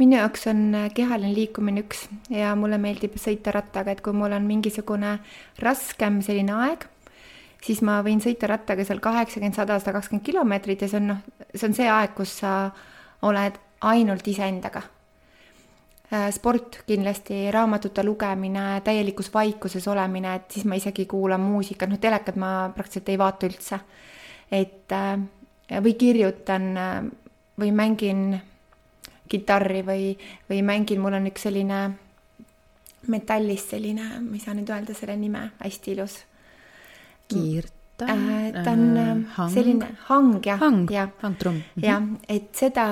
Minu 0.00 0.16
jaoks 0.16 0.46
on 0.50 0.62
äh, 0.74 0.90
kehaline 0.96 1.34
liikumine 1.36 1.84
üks 1.84 2.06
ja 2.32 2.54
mulle 2.58 2.80
meeldib 2.82 3.18
sõita 3.20 3.54
rattaga, 3.54 3.92
et 3.94 4.04
kui 4.04 4.16
mul 4.16 4.32
on 4.36 4.46
mingisugune 4.48 5.18
raskem 5.62 6.20
selline 6.24 6.56
aeg, 6.56 6.86
siis 7.64 7.82
ma 7.86 8.00
võin 8.06 8.22
sõita 8.24 8.48
rattaga 8.50 8.86
seal 8.88 9.02
kaheksakümmend, 9.04 9.58
sada, 9.58 9.80
sada 9.82 9.98
kakskümmend 9.98 10.26
kilomeetrit 10.26 10.86
ja 10.86 10.92
see 10.92 11.02
on 11.02 11.12
noh, 11.14 11.26
see 11.52 11.68
on 11.68 11.76
see 11.76 11.90
aeg, 11.90 12.16
kus 12.16 12.40
sa 12.42 12.54
oled 13.28 13.60
ainult 13.90 14.26
iseendaga 14.28 14.82
Äh, 16.12 16.32
sport 16.34 16.80
kindlasti, 16.90 17.52
raamatute 17.54 18.02
lugemine, 18.02 18.80
täielikus 18.82 19.28
vaikuses 19.30 19.84
olemine, 19.88 20.32
et 20.40 20.50
siis 20.50 20.64
ma 20.66 20.74
isegi 20.74 21.04
kuulan 21.06 21.38
muusikat, 21.38 21.86
noh, 21.86 22.00
telekat 22.02 22.34
ma 22.34 22.48
praktiliselt 22.74 23.12
ei 23.12 23.18
vaata 23.18 23.46
üldse. 23.46 23.78
et 24.50 24.90
äh, 24.90 25.20
või 25.84 25.94
kirjutan 25.94 26.64
või 27.54 27.70
mängin 27.70 28.40
kitarri 29.30 29.82
või, 29.86 30.14
või 30.50 30.62
mängin, 30.66 31.00
mul 31.02 31.16
on 31.18 31.28
üks 31.30 31.46
selline 31.46 31.80
metallist 33.10 33.72
selline, 33.72 34.06
ma 34.20 34.36
ei 34.36 34.42
saa 34.42 34.54
nüüd 34.56 34.70
öelda 34.70 34.94
selle 34.96 35.16
nime, 35.16 35.50
hästi 35.62 35.94
ilus. 35.94 36.18
kiirta 37.30 38.08
äh,? 38.10 38.64
ta 38.64 38.72
on 38.72 38.96
äh, 38.96 39.12
hang. 39.36 39.52
selline 39.54 39.90
hang 40.08 40.46
jah. 40.46 40.60
hang, 40.60 40.90
hangtrumm. 41.22 41.62
jah, 41.80 42.02
et 42.28 42.50
seda 42.56 42.86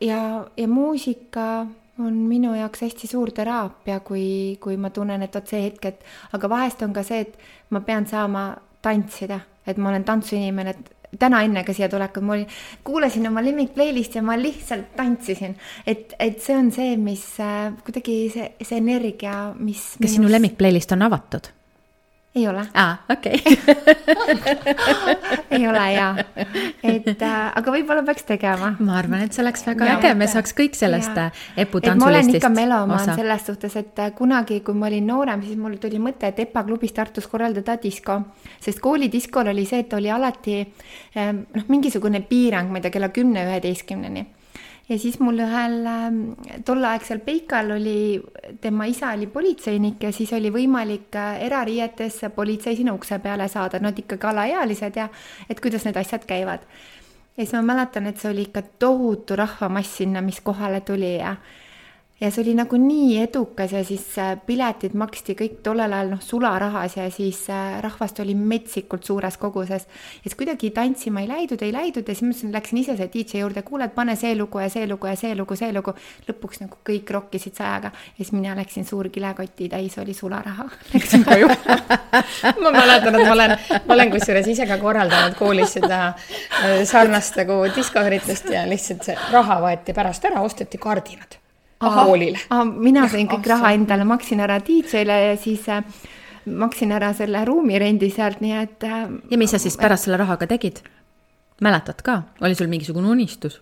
ja, 0.00 0.20
ja 0.56 0.68
muusika 0.68 1.66
on 1.98 2.14
minu 2.28 2.54
jaoks 2.56 2.82
hästi 2.82 3.06
suur 3.06 3.30
teraapia, 3.30 4.00
kui, 4.00 4.58
kui 4.60 4.76
ma 4.76 4.90
tunnen, 4.90 5.22
et 5.22 5.34
vot 5.34 5.48
see 5.48 5.66
hetk, 5.66 5.84
et 5.92 6.04
aga 6.32 6.48
vahest 6.50 6.82
on 6.82 6.92
ka 6.96 7.04
see, 7.06 7.20
et 7.26 7.36
ma 7.70 7.82
pean 7.84 8.06
saama 8.08 8.46
tantsida, 8.82 9.40
et 9.66 9.78
ma 9.78 9.92
olen 9.92 10.04
tantsuinimene, 10.04 10.74
et 10.74 11.01
täna 11.18 11.42
enne 11.46 11.64
ka 11.64 11.74
siia 11.76 11.88
tulekut 11.92 12.24
ma 12.24 12.36
olin, 12.36 12.46
kuulasin 12.84 13.28
oma 13.28 13.44
lemmik 13.44 13.74
playlist'i 13.76 14.20
ja 14.20 14.26
ma 14.26 14.36
lihtsalt 14.40 14.94
tantsisin. 14.96 15.56
et, 15.86 16.14
et 16.18 16.40
see 16.42 16.56
on 16.56 16.70
see, 16.74 16.96
mis 16.96 17.24
äh, 17.40 17.72
kuidagi 17.84 18.16
see, 18.32 18.52
see 18.62 18.78
energia, 18.80 19.52
mis. 19.58 19.92
kas 19.96 20.06
minus... 20.06 20.16
sinu 20.18 20.32
lemmik 20.32 20.56
playlist 20.60 20.92
on 20.96 21.08
avatud? 21.08 21.52
Ei 22.34 22.48
ole. 22.48 22.66
aa, 22.74 22.96
okei 23.10 23.42
ei 25.50 25.68
ole 25.68 25.92
jaa, 25.92 26.16
et 26.82 27.22
äh, 27.22 27.52
aga 27.58 27.74
võib-olla 27.74 28.04
peaks 28.06 28.24
tegema. 28.28 28.72
ma 28.78 28.96
arvan, 28.98 29.26
et 29.26 29.36
see 29.36 29.44
oleks 29.44 29.66
väga 29.66 29.90
ja, 29.90 29.96
äge, 29.98 30.14
me 30.16 30.28
saaks 30.30 30.56
kõik 30.56 30.78
sellest. 30.78 31.18
Äh, 31.18 31.44
Epu 31.64 31.82
tantsulistist 31.84 32.00
ma 32.00 32.08
olen 32.08 32.34
ikka 32.38 32.52
melomaan 32.56 33.12
selles 33.12 33.46
suhtes, 33.50 33.76
et 33.80 34.00
äh, 34.00 34.12
kunagi, 34.16 34.62
kui 34.64 34.78
ma 34.78 34.88
olin 34.88 35.10
noorem, 35.12 35.44
siis 35.44 35.60
mul 35.60 35.76
tuli 35.82 36.00
mõte, 36.02 36.32
et 36.32 36.40
EPA 36.46 36.64
klubis 36.68 36.96
Tartus 36.96 37.28
korraldada 37.28 37.76
disko. 37.82 38.20
sest 38.60 38.80
koolidiskol 38.80 39.52
oli 39.52 39.66
see, 39.68 39.84
et 39.84 39.92
oli 39.92 40.10
alati 40.10 40.60
ähm, 40.62 41.44
noh, 41.54 41.68
mingisugune 41.68 42.24
piirang, 42.28 42.72
ma 42.72 42.80
ei 42.80 42.86
tea, 42.86 42.96
kella 42.96 43.12
kümne, 43.12 43.44
üheteistkümneni 43.50 44.24
ja 44.88 44.98
siis 44.98 45.18
mul 45.20 45.38
ühel 45.44 45.86
ähm, 45.86 46.20
tolleaegsel 46.66 47.22
Peikal 47.24 47.70
oli, 47.76 48.20
tema 48.60 48.86
isa 48.90 49.12
oli 49.16 49.26
politseinik 49.26 50.02
ja 50.02 50.12
siis 50.12 50.32
oli 50.36 50.50
võimalik 50.54 51.14
äh, 51.16 51.42
erariietes 51.46 52.20
politsei 52.34 52.76
sinna 52.76 52.94
ukse 52.94 53.18
peale 53.22 53.48
saada, 53.48 53.80
nad 53.80 53.98
ikkagi 53.98 54.26
alaealised 54.26 54.98
ja 54.98 55.08
et 55.48 55.60
kuidas 55.60 55.86
need 55.86 55.96
asjad 55.96 56.26
käivad. 56.26 56.66
ja 57.36 57.44
siis 57.44 57.54
ma 57.56 57.62
mäletan, 57.72 58.06
et 58.06 58.18
see 58.18 58.30
oli 58.30 58.48
ikka 58.48 58.62
tohutu 58.78 59.36
rahvamass 59.36 59.96
sinna, 60.02 60.20
mis 60.20 60.40
kohale 60.40 60.80
tuli 60.80 61.16
ja 61.16 61.36
ja 62.22 62.30
see 62.30 62.44
oli 62.44 62.52
nagu 62.54 62.78
nii 62.78 63.16
edukas 63.24 63.72
ja 63.74 63.80
siis 63.84 64.04
äh, 64.22 64.36
piletid 64.46 64.94
maksti 64.98 65.34
kõik 65.38 65.56
tollel 65.66 65.90
ajal 65.92 66.12
noh, 66.14 66.20
sularahas 66.22 66.94
ja 66.96 67.08
siis 67.10 67.40
äh, 67.50 67.80
rahvast 67.82 68.20
oli 68.22 68.36
metsikult 68.38 69.02
suures 69.06 69.36
koguses. 69.42 69.88
ja 69.88 70.28
siis 70.28 70.36
kuidagi 70.38 70.70
tantsima 70.70 71.24
ei 71.24 71.28
läidud, 71.28 71.62
ei 71.66 71.72
läidud 71.74 72.06
ja 72.06 72.14
siis 72.14 72.44
ma 72.44 72.52
läksin 72.58 72.78
ise 72.78 72.94
selle 72.94 73.10
DJ 73.10 73.42
juurde, 73.42 73.64
kuule, 73.66 73.90
et 73.90 73.94
pane 73.94 74.14
see 74.16 74.36
lugu 74.38 74.62
ja 74.62 74.70
see 74.70 74.86
lugu 74.86 75.10
ja 75.10 75.16
see 75.18 75.34
lugu, 75.34 75.58
see 75.58 75.72
lugu. 75.74 75.96
lõpuks 76.28 76.62
nagu 76.62 76.78
kõik 76.86 77.10
rokkisid 77.10 77.58
sajaga 77.58 77.90
ja 77.90 78.16
siis 78.20 78.32
mina 78.36 78.54
läksin 78.58 78.86
suur 78.86 79.10
kilekoti 79.10 79.68
täis 79.74 79.98
oli 79.98 80.14
sularaha, 80.14 80.68
läksin 80.94 81.26
koju 81.26 81.50
ma 82.62 82.74
mäletan, 82.78 83.18
et 83.18 83.26
ma 83.26 83.34
olen, 83.34 83.58
ma 83.88 83.98
olen 83.98 84.14
kusjuures 84.14 84.54
ise 84.54 84.70
ka 84.70 84.78
korraldanud 84.78 85.34
koolis 85.42 85.74
seda 85.80 86.02
äh, 86.06 86.86
sarnast 86.86 87.42
nagu 87.42 87.64
diskoüritust 87.74 88.54
ja 88.54 88.62
lihtsalt 88.70 89.10
see 89.10 89.22
raha 89.34 89.58
võeti 89.66 89.96
pärast 89.96 90.30
ära, 90.30 90.46
osteti 90.46 90.78
kardinad 90.78 91.41
koolile. 91.82 92.38
mina 92.72 93.08
sain 93.08 93.28
kõik 93.30 93.46
raha 93.54 93.72
endale, 93.76 94.04
maksin 94.08 94.40
ära 94.40 94.58
DJ-le 94.62 95.18
ja 95.26 95.36
siis 95.40 95.68
äh, 95.68 95.82
maksin 96.46 96.92
ära 96.92 97.12
selle 97.16 97.44
ruumirendi 97.44 98.10
sealt, 98.10 98.40
nii 98.42 98.56
et. 98.60 98.78
Äh, 98.84 99.04
ja 99.30 99.38
mis 99.38 99.50
sa 99.54 99.60
siis 99.62 99.76
pärast 99.80 100.08
selle 100.08 100.20
rahaga 100.22 100.48
tegid? 100.50 100.82
mäletad 101.62 102.00
ka, 102.02 102.22
oli 102.42 102.56
sul 102.58 102.66
mingisugune 102.66 103.06
unistus? 103.12 103.60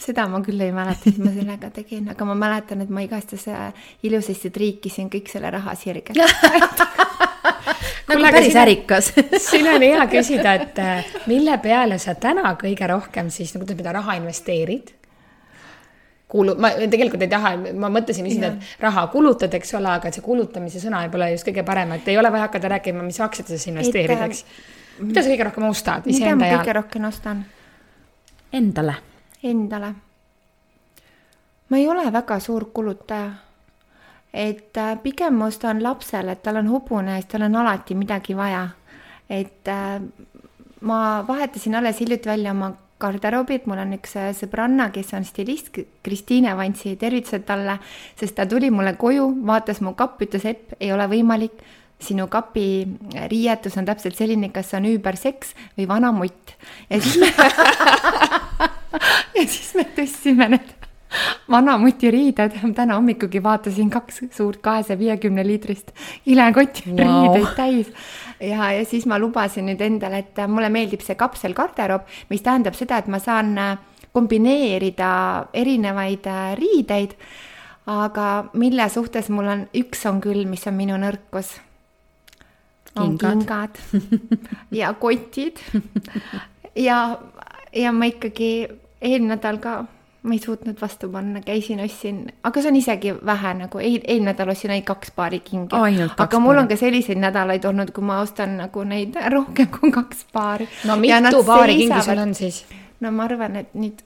seda 0.00 0.24
ma 0.32 0.38
küll 0.40 0.60
ei 0.64 0.70
mäleta, 0.72 1.10
et 1.10 1.18
ma 1.20 1.32
sellega 1.34 1.68
tegin, 1.74 2.06
aga 2.12 2.24
ma 2.24 2.36
mäletan, 2.38 2.80
et 2.84 2.92
ma 2.92 3.02
igastahes 3.04 3.48
äh, 3.52 3.88
ilusasti 4.06 4.50
triikisin 4.54 5.10
kõik 5.12 5.28
selle 5.28 5.50
raha 5.52 5.74
sirgeks 5.76 6.16
nagu 8.08 8.22
päris 8.24 8.48
sina, 8.48 8.62
ärikas 8.62 9.10
siin 9.50 9.68
on 9.68 9.84
hea 9.84 10.06
küsida, 10.12 10.54
et 10.56 10.80
mille 11.28 11.58
peale 11.60 11.98
sa 12.00 12.14
täna 12.14 12.54
kõige 12.60 12.88
rohkem 12.88 13.28
siis 13.34 13.52
nagu 13.56 13.68
seda 13.68 13.92
raha 13.98 14.16
investeerid 14.22 14.94
kulu, 16.30 16.54
ma 16.62 16.70
tegelikult 16.78 17.24
ei 17.26 17.30
taha, 17.30 17.54
ma 17.74 17.90
mõtlesin 17.92 18.26
lihtsalt, 18.26 18.60
et 18.60 18.84
raha 18.84 19.06
kulutad, 19.12 19.54
eks 19.58 19.74
ole, 19.78 19.90
aga 19.96 20.10
et 20.10 20.18
see 20.18 20.24
kulutamise 20.24 20.82
sõna 20.82 21.02
ei 21.04 21.10
ole 21.18 21.32
just 21.34 21.48
kõige 21.48 21.64
parem, 21.66 21.96
et 21.96 22.08
ei 22.10 22.18
ole 22.20 22.30
vaja 22.32 22.46
hakata 22.46 22.70
rääkima, 22.76 23.02
mis 23.06 23.18
aktsiatesse 23.24 23.70
investeerida, 23.72 24.28
eks. 24.30 24.44
mida 25.02 25.24
sa 25.24 25.32
kõige 25.32 25.48
rohkem 25.50 25.66
ostad 25.70 26.06
iseenda 26.06 26.30
jaoks? 26.30 26.38
mida 26.38 26.56
ma 26.56 26.62
kõige 26.62 26.76
rohkem 26.78 27.08
ostan? 27.10 27.44
Endale. 28.60 28.96
Endale. 29.50 29.92
ma 31.70 31.78
ei 31.78 31.86
ole 31.88 32.10
väga 32.12 32.40
suur 32.42 32.70
kulutaja. 32.74 33.30
et 34.32 34.76
äh, 34.78 34.92
pigem 35.02 35.34
ma 35.34 35.50
ostan 35.50 35.82
lapsele, 35.82 36.32
et 36.32 36.42
tal 36.42 36.62
on 36.62 36.68
hobune 36.70 37.16
ja 37.16 37.22
siis 37.22 37.32
tal 37.32 37.48
on 37.48 37.56
alati 37.56 37.94
midagi 37.94 38.36
vaja. 38.36 38.68
et 39.28 39.68
äh, 39.68 39.98
ma 40.80 41.24
vahetasin 41.28 41.74
alles 41.74 42.00
hiljuti 42.00 42.28
välja 42.28 42.50
oma 42.50 42.72
garderoobid, 43.00 43.66
mul 43.70 43.82
on 43.82 43.96
üks 43.98 44.16
äh, 44.20 44.30
sõbranna, 44.36 44.90
kes 44.94 45.12
on 45.18 45.26
stilist, 45.28 45.68
Kristiine 46.04 46.54
Vantsi, 46.58 46.96
tervitused 47.00 47.44
talle, 47.48 47.78
sest 48.20 48.34
ta 48.38 48.46
tuli 48.48 48.70
mulle 48.74 48.94
koju, 49.00 49.26
vaatas 49.46 49.82
mu 49.84 49.94
kappi, 49.98 50.28
ütles, 50.28 50.44
Epp, 50.50 50.64
ei 50.80 50.92
ole 50.94 51.06
võimalik, 51.10 51.56
sinu 52.00 52.26
kapi 52.32 52.66
riietus 53.28 53.76
on 53.76 53.84
täpselt 53.88 54.16
selline, 54.16 54.48
kas 54.54 54.70
see 54.70 54.80
on 54.80 54.88
üüberseks 54.94 55.48
või 55.78 55.88
vana 55.90 56.12
mutt. 56.16 56.56
ja 56.88 57.00
siis 57.00 57.16
me 57.20 57.28
ja 59.36 59.46
siis 59.46 59.74
me 59.76 59.84
tõstsime 59.96 60.48
need 60.54 60.76
vanamuti 61.50 62.10
riided, 62.10 62.54
täna 62.74 62.96
hommikugi 62.98 63.42
vaatasin 63.42 63.90
kaks 63.90 64.20
suurt 64.36 64.60
kahesaja 64.62 64.98
viiekümne 64.98 65.46
liitrist 65.46 65.90
kilekotti 66.24 66.84
wow. 66.86 67.00
riideid 67.00 67.54
täis 67.56 67.88
ja, 68.40 68.72
ja 68.72 68.84
siis 68.88 69.06
ma 69.06 69.18
lubasin 69.20 69.68
nüüd 69.68 69.80
endale, 69.84 70.24
et 70.24 70.40
mulle 70.48 70.70
meeldib 70.72 71.04
see 71.04 71.16
kapselgarderoob, 71.18 72.08
mis 72.30 72.44
tähendab 72.44 72.76
seda, 72.78 73.00
et 73.00 73.10
ma 73.12 73.20
saan 73.22 73.52
äh, 73.58 73.72
kombineerida 74.12 75.12
erinevaid 75.54 76.26
äh, 76.30 76.44
riideid, 76.58 77.16
aga 77.90 78.28
mille 78.58 78.88
suhtes 78.92 79.30
mul 79.32 79.50
on, 79.50 79.66
üks 79.76 80.04
on 80.10 80.20
küll, 80.22 80.44
mis 80.50 80.66
on 80.70 80.76
minu 80.78 80.98
nõrkus. 81.00 81.56
on 82.96 83.16
kingad, 83.18 83.78
kingad 83.78 83.78
ja 84.80 84.92
kotid. 84.94 85.62
Ja, 86.74 87.18
ja 87.74 87.92
ma 87.92 88.06
ikkagi 88.10 88.68
eelmine 89.00 89.36
nädal 89.36 89.58
ka 89.62 89.74
ma 90.22 90.34
ei 90.36 90.38
suutnud 90.38 90.76
vastu 90.80 91.08
panna, 91.08 91.40
käisin, 91.40 91.80
ostsin, 91.80 92.26
aga 92.44 92.62
see 92.62 92.68
on 92.68 92.76
isegi 92.76 93.12
vähe 93.26 93.52
nagu 93.62 93.80
eil, 93.80 94.00
eelmine 94.04 94.32
nädal 94.32 94.52
ostsin 94.52 94.74
ainult 94.74 94.88
kaks 94.90 95.14
paari 95.16 95.40
kingi. 95.40 95.76
aga 96.16 96.40
mul 96.40 96.60
on 96.60 96.68
ka 96.68 96.76
selliseid 96.76 97.18
nädalaid 97.18 97.64
olnud, 97.64 97.92
kui 97.96 98.04
ma 98.04 98.20
ostan 98.20 98.58
nagu 98.60 98.84
neid 98.84 99.16
rohkem 99.32 99.70
kui 99.78 99.92
kaks 99.92 100.26
paari. 100.32 100.68
no 100.84 100.96
mitu 101.00 101.44
paari 101.46 101.76
kingi 101.84 102.02
sul 102.04 102.18
on 102.26 102.34
siis? 102.34 102.64
no 103.00 103.12
ma 103.12 103.24
arvan, 103.24 103.56
et 103.56 103.72
nüüd 103.74 104.04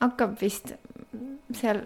hakkab 0.00 0.40
vist 0.40 0.72
seal 1.52 1.84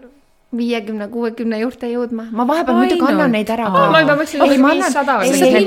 viiekümne, 0.57 1.09
kuuekümne 1.13 1.59
juurde 1.61 1.91
jõudma. 1.93 2.25
ma 2.33 2.47
vahepeal 2.49 2.79
muidugi 2.79 3.05
annan 3.05 3.35
neid 3.37 3.51
ära. 3.53 3.69
ma 3.69 4.01
juba 4.01 4.15
mõtlesin, 4.17 4.45
et 4.47 4.63
viissada 4.65 5.19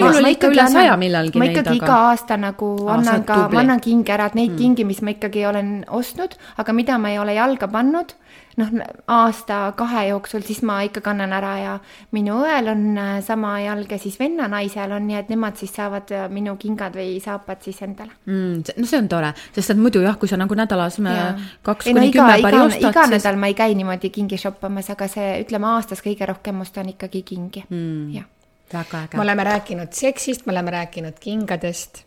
mul 0.01 0.21
oli 0.23 0.31
ikka 0.33 0.49
üle 0.49 0.65
saja 0.73 0.95
millalgi 0.97 1.37
neid, 1.37 1.51
aga. 1.51 1.69
ma 1.69 1.75
ikkagi 1.75 1.77
iga 1.77 1.97
aasta 2.09 2.37
nagu 2.41 2.71
Aa, 2.87 2.95
annan 2.95 3.25
ka, 3.27 3.37
ma 3.53 3.61
annan 3.61 3.83
kingi 3.83 4.15
ära, 4.15 4.31
et 4.31 4.37
neid 4.39 4.55
mm. 4.55 4.57
kingi, 4.57 4.87
mis 4.89 5.03
ma 5.05 5.13
ikkagi 5.13 5.45
olen 5.45 5.69
ostnud, 6.01 6.33
aga 6.57 6.73
mida 6.73 6.97
ma 6.97 7.13
ei 7.13 7.21
ole 7.21 7.37
jalga 7.37 7.69
pannud 7.69 8.15
noh, 8.59 8.71
aasta-kahe 9.07 10.05
jooksul, 10.09 10.43
siis 10.45 10.61
ma 10.67 10.79
ikka 10.85 11.03
kannan 11.05 11.33
ära 11.35 11.51
ja 11.59 11.75
minu 12.15 12.39
õel 12.43 12.71
on 12.73 12.83
äh, 12.99 13.11
sama 13.25 13.53
jalg 13.63 13.91
ja 13.91 13.99
siis 14.01 14.17
venna-naisel 14.19 14.91
on, 14.95 15.05
nii 15.07 15.19
et 15.21 15.31
nemad 15.31 15.59
siis 15.59 15.73
saavad 15.75 16.11
äh, 16.15 16.27
minu 16.33 16.57
kingad 16.61 16.95
või 16.97 17.15
saapad 17.23 17.63
siis 17.63 17.81
endale 17.85 18.13
mm,. 18.25 18.75
no 18.77 18.89
see 18.89 18.99
on 18.99 19.09
tore, 19.11 19.31
sest 19.55 19.75
et 19.75 19.81
muidu 19.81 20.03
jah, 20.03 20.17
kui 20.19 20.31
sa 20.31 20.39
nagu 20.41 20.57
nädalas 20.57 20.99
kaks 20.99 21.87
kuni 21.87 21.99
no, 21.99 22.05
iga, 22.09 22.27
kümme 22.27 22.45
paari 22.47 22.61
ostad. 22.65 22.89
iga 22.89 23.07
siis... 23.07 23.15
nädal 23.15 23.41
ma 23.41 23.51
ei 23.51 23.57
käi 23.57 23.75
niimoodi 23.77 24.11
kingi 24.13 24.39
shoppamas, 24.41 24.91
aga 24.93 25.07
see, 25.11 25.31
ütleme 25.45 25.71
aastas 25.71 26.03
kõige 26.03 26.27
rohkem 26.29 26.61
ostan 26.65 26.91
ikkagi 26.91 27.23
kingi 27.27 27.65
mm,, 27.69 28.13
jah. 28.17 28.27
väga 28.73 29.05
äge. 29.05 29.17
me 29.17 29.25
oleme 29.27 29.47
rääkinud 29.47 29.95
seksist, 29.95 30.45
me 30.45 30.55
oleme 30.55 30.75
rääkinud 30.75 31.19
kingadest. 31.19 32.03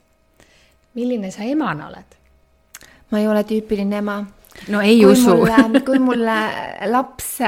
milline 0.94 1.32
sa 1.32 1.48
emana 1.48 1.88
oled? 1.88 2.18
ma 3.10 3.20
ei 3.22 3.28
ole 3.28 3.44
tüüpiline 3.48 4.02
ema 4.02 4.22
no 4.68 4.80
ei 4.80 5.00
kui 5.02 5.12
usu. 5.12 5.34
kui 5.86 6.00
mulle 6.02 6.36
laps 6.90 7.38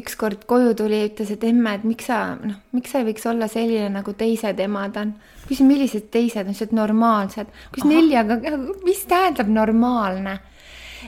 ükskord 0.00 0.46
koju 0.48 0.74
tuli 0.78 1.00
ja 1.00 1.08
ütles, 1.10 1.32
et 1.34 1.44
emme, 1.44 1.76
et 1.76 1.84
miks 1.86 2.08
sa, 2.10 2.20
noh, 2.40 2.58
miks 2.76 2.92
sa 2.92 3.02
ei 3.02 3.08
võiks 3.10 3.26
olla 3.30 3.48
selline 3.50 3.90
nagu 3.98 4.14
teised 4.18 4.60
emad 4.62 4.96
on. 5.00 5.14
küsin, 5.46 5.68
millised 5.70 6.08
teised, 6.14 6.48
ütles, 6.48 6.64
et 6.64 6.72
normaalsed. 6.76 7.52
küsin 7.74 7.92
neljaga, 7.94 8.40
mis 8.84 9.04
tähendab 9.08 9.52
normaalne? 9.52 10.38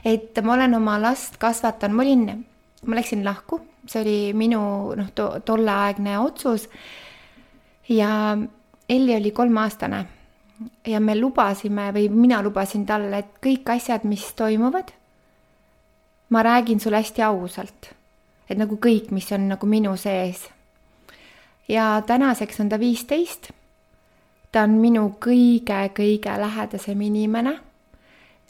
et 0.04 0.36
ma 0.44 0.54
olen 0.54 0.76
oma 0.78 0.98
last 1.02 1.40
kasvatanud, 1.42 1.96
ma 1.96 2.04
olin, 2.04 2.44
ma 2.86 3.00
läksin 3.00 3.24
lahku, 3.26 3.60
see 3.88 4.02
oli 4.02 4.18
minu 4.36 4.60
noh 4.98 5.10
to,, 5.14 5.32
tolleaegne 5.44 6.18
otsus. 6.20 6.68
ja 7.88 8.36
Elli 8.88 9.12
oli 9.16 9.30
kolmeaastane 9.36 10.06
ja 10.88 11.00
me 11.00 11.16
lubasime 11.18 11.90
või 11.94 12.08
mina 12.12 12.40
lubasin 12.42 12.86
talle, 12.88 13.20
et 13.20 13.34
kõik 13.44 13.68
asjad, 13.74 14.06
mis 14.08 14.24
toimuvad, 14.38 14.92
ma 16.28 16.42
räägin 16.42 16.80
sulle 16.80 16.96
hästi 16.96 17.22
ausalt. 17.22 17.94
et 18.50 18.58
nagu 18.58 18.76
kõik, 18.76 19.10
mis 19.10 19.32
on 19.32 19.48
nagu 19.48 19.66
minu 19.66 19.96
sees. 19.96 20.48
ja 21.68 22.02
tänaseks 22.06 22.60
on 22.60 22.68
ta 22.68 22.78
viisteist. 22.78 23.50
ta 24.52 24.62
on 24.62 24.70
minu 24.70 25.16
kõige-kõige 25.20 26.38
lähedasem 26.40 27.00
inimene. 27.00 27.58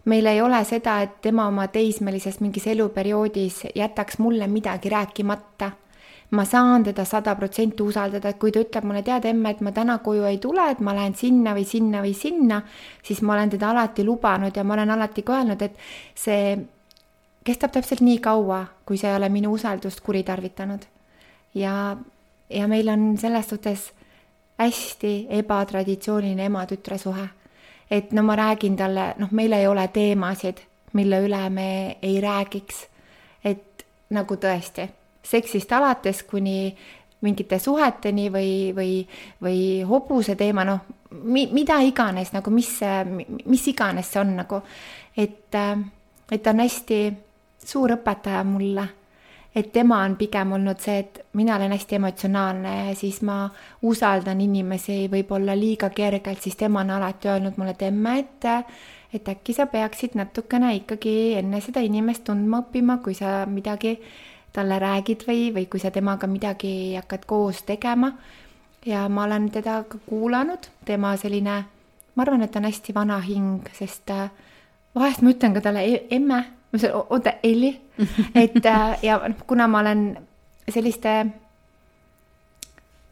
meil 0.04 0.26
ei 0.26 0.40
ole 0.40 0.64
seda, 0.64 1.00
et 1.02 1.20
tema 1.20 1.46
oma 1.48 1.66
teismelises 1.68 2.40
mingis 2.40 2.66
eluperioodis 2.66 3.64
jätaks 3.74 4.18
mulle 4.18 4.46
midagi 4.46 4.88
rääkimata 4.88 5.70
ma 6.30 6.44
saan 6.44 6.84
teda 6.84 7.04
sada 7.04 7.34
protsenti 7.34 7.82
usaldada, 7.82 8.28
et 8.28 8.38
kui 8.38 8.52
ta 8.52 8.60
ütleb 8.60 8.84
mulle, 8.84 9.02
tead, 9.02 9.24
emme, 9.24 9.50
et 9.50 9.60
ma 9.64 9.72
täna 9.72 9.98
koju 10.04 10.26
ei 10.28 10.38
tule, 10.38 10.66
et 10.70 10.80
ma 10.84 10.92
lähen 10.96 11.14
sinna 11.16 11.54
või 11.56 11.64
sinna 11.64 12.02
või 12.04 12.12
sinna, 12.14 12.60
siis 13.02 13.22
ma 13.22 13.32
olen 13.36 13.54
teda 13.54 13.70
alati 13.70 14.04
lubanud 14.04 14.56
ja 14.56 14.64
ma 14.64 14.76
olen 14.76 14.90
alati 14.90 15.24
ka 15.24 15.38
öelnud, 15.38 15.62
et 15.64 15.78
see 16.14 16.58
kestab 17.48 17.72
täpselt 17.72 18.04
nii 18.04 18.18
kaua, 18.24 18.64
kui 18.86 19.00
sa 19.00 19.12
ei 19.12 19.16
ole 19.16 19.28
minu 19.32 19.52
usaldust 19.56 20.00
kuritarvitanud. 20.04 20.84
ja, 21.54 21.96
ja 22.50 22.68
meil 22.68 22.88
on 22.88 23.16
selles 23.18 23.48
suhtes 23.48 23.92
hästi 24.58 25.26
ebatraditsiooniline 25.40 26.44
ema-tütre 26.44 26.98
suhe. 26.98 27.28
et 27.90 28.12
no 28.12 28.22
ma 28.22 28.36
räägin 28.36 28.76
talle, 28.76 29.14
noh, 29.18 29.32
meil 29.32 29.52
ei 29.52 29.66
ole 29.66 29.88
teemasid, 29.88 30.60
mille 30.92 31.20
üle 31.24 31.50
me 31.50 31.96
ei 32.02 32.20
räägiks. 32.20 32.86
et 33.44 33.84
nagu 34.10 34.34
tõesti 34.34 34.88
seksist 35.22 35.72
alates 35.72 36.22
kuni 36.22 36.76
mingite 37.20 37.58
suheteni 37.58 38.28
või, 38.32 38.72
või, 38.74 38.92
või 39.42 39.60
hobuse 39.88 40.36
teema, 40.38 40.64
noh, 40.64 40.84
mi-, 41.10 41.48
mida 41.52 41.80
iganes 41.82 42.32
nagu, 42.32 42.50
mis, 42.54 42.70
mis 43.44 43.66
iganes 43.72 44.12
see 44.12 44.20
on 44.20 44.36
nagu, 44.38 44.60
et, 45.16 45.56
et 46.30 46.46
on 46.52 46.62
hästi 46.62 47.00
suur 47.64 47.92
õpetaja 47.96 48.44
mulle. 48.44 48.88
et 49.54 49.72
tema 49.72 50.02
on 50.04 50.14
pigem 50.16 50.52
olnud 50.52 50.78
see, 50.78 50.98
et 50.98 51.20
mina 51.32 51.56
olen 51.56 51.72
hästi 51.72 51.96
emotsionaalne 51.96 52.74
ja 52.88 52.94
siis 52.94 53.22
ma 53.22 53.48
usaldan 53.82 54.40
inimesi 54.40 55.08
võib-olla 55.10 55.56
liiga 55.58 55.88
kergelt, 55.90 56.42
siis 56.42 56.56
tema 56.56 56.80
on 56.80 56.90
alati 56.90 57.28
öelnud 57.28 57.56
mulle, 57.56 57.70
et 57.74 57.82
emme, 57.82 58.18
et 58.18 58.46
et 59.12 59.28
äkki 59.28 59.54
sa 59.56 59.66
peaksid 59.66 60.14
natukene 60.14 60.74
ikkagi 60.76 61.34
enne 61.40 61.60
seda 61.64 61.80
inimest 61.80 62.26
tundma 62.28 62.60
õppima, 62.60 62.98
kui 63.02 63.14
sa 63.14 63.46
midagi 63.48 63.96
talle 64.52 64.78
räägid 64.78 65.24
või, 65.28 65.48
või 65.54 65.66
kui 65.70 65.80
sa 65.80 65.90
temaga 65.90 66.26
midagi 66.26 66.94
hakkad 66.96 67.24
koos 67.26 67.62
tegema. 67.62 68.12
ja 68.86 69.08
ma 69.08 69.24
olen 69.24 69.50
teda 69.50 69.82
ka 69.88 69.98
kuulanud, 70.06 70.68
tema 70.84 71.16
selline, 71.16 71.64
ma 72.14 72.22
arvan, 72.22 72.42
et 72.42 72.52
ta 72.52 72.60
on 72.60 72.68
hästi 72.68 72.94
vana 72.94 73.18
hing, 73.20 73.66
sest 73.74 74.10
äh, 74.10 74.30
vahest 74.94 75.22
ma 75.22 75.32
ütlen 75.34 75.54
ka 75.54 75.60
talle 75.60 75.82
e, 75.84 76.06
emme, 76.10 76.44
ma 76.78 76.88
ütlen, 76.88 76.96
oota, 77.10 77.34
Elli, 77.42 77.72
et 78.34 78.66
äh, 78.66 78.98
ja 79.02 79.20
noh, 79.28 79.46
kuna 79.46 79.68
ma 79.68 79.82
olen 79.82 80.04
selliste, 80.70 81.14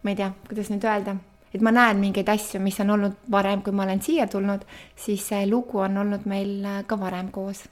ma 0.02 0.12
ei 0.12 0.18
tea, 0.18 0.30
kuidas 0.48 0.70
nüüd 0.70 0.84
öelda, 0.86 1.16
et 1.54 1.64
ma 1.64 1.72
näen 1.74 1.98
mingeid 2.02 2.28
asju, 2.30 2.60
mis 2.62 2.78
on 2.84 2.94
olnud 2.96 3.16
varem, 3.32 3.62
kui 3.66 3.74
ma 3.74 3.86
olen 3.86 4.02
siia 4.04 4.28
tulnud, 4.30 4.62
siis 4.96 5.24
see 5.32 5.46
lugu 5.50 5.82
on 5.84 5.98
olnud 6.04 6.28
meil 6.30 6.60
äh, 6.64 6.84
ka 6.86 7.00
varem 7.00 7.32
koos. 7.34 7.66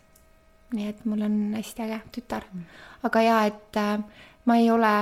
nii 0.74 0.88
et 0.90 1.04
mul 1.06 1.20
on 1.22 1.34
hästi 1.54 1.82
äge 1.84 2.00
tütar 2.10 2.46
aga 3.04 3.22
jaa, 3.22 3.44
et 3.46 3.76
äh, 3.76 3.98
ma 4.48 4.56
ei 4.58 4.70
ole, 4.72 4.92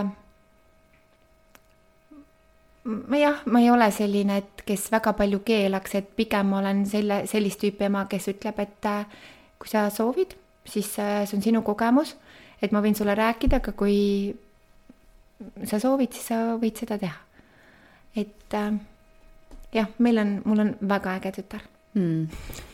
ma 2.84 3.20
jah, 3.20 3.43
ma 3.47 3.62
ei 3.62 3.70
ole 3.70 3.88
selline, 3.95 4.40
et 4.43 4.64
kes 4.66 4.88
väga 4.93 5.14
palju 5.18 5.43
keelaks, 5.47 5.97
et 5.99 6.12
pigem 6.18 6.51
ma 6.51 6.61
olen 6.62 6.84
selle, 6.90 7.22
sellist 7.30 7.62
tüüpi 7.62 7.86
ema, 7.88 8.07
kes 8.11 8.32
ütleb, 8.34 8.59
et 8.62 8.90
kui 9.59 9.70
sa 9.70 9.86
soovid, 9.95 10.34
siis 10.65 10.93
äh, 10.99 11.23
see 11.27 11.39
on 11.39 11.45
sinu 11.45 11.63
kogemus, 11.67 12.17
et 12.63 12.73
ma 12.73 12.83
võin 12.85 12.97
sulle 12.99 13.15
rääkida, 13.19 13.63
aga 13.63 13.75
kui 13.77 13.99
sa 15.67 15.81
soovid, 15.83 16.13
siis 16.15 16.31
sa 16.31 16.41
võid 16.61 16.79
seda 16.79 16.99
teha. 17.03 17.19
et 18.17 18.55
jah, 19.73 19.89
meil 19.99 20.19
on, 20.21 20.35
mul 20.45 20.61
on 20.63 20.75
väga 20.89 21.15
äge 21.19 21.33
tütar 21.39 21.63
mm.. 21.95 22.27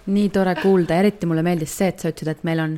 nii 0.07 0.31
tore 0.35 0.55
kuulda, 0.59 0.99
eriti 0.99 1.27
mulle 1.27 1.45
meeldis 1.47 1.77
see, 1.79 1.93
et 1.93 2.03
sa 2.03 2.13
ütlesid, 2.13 2.33
et 2.33 2.45
meil 2.49 2.63
on 2.65 2.75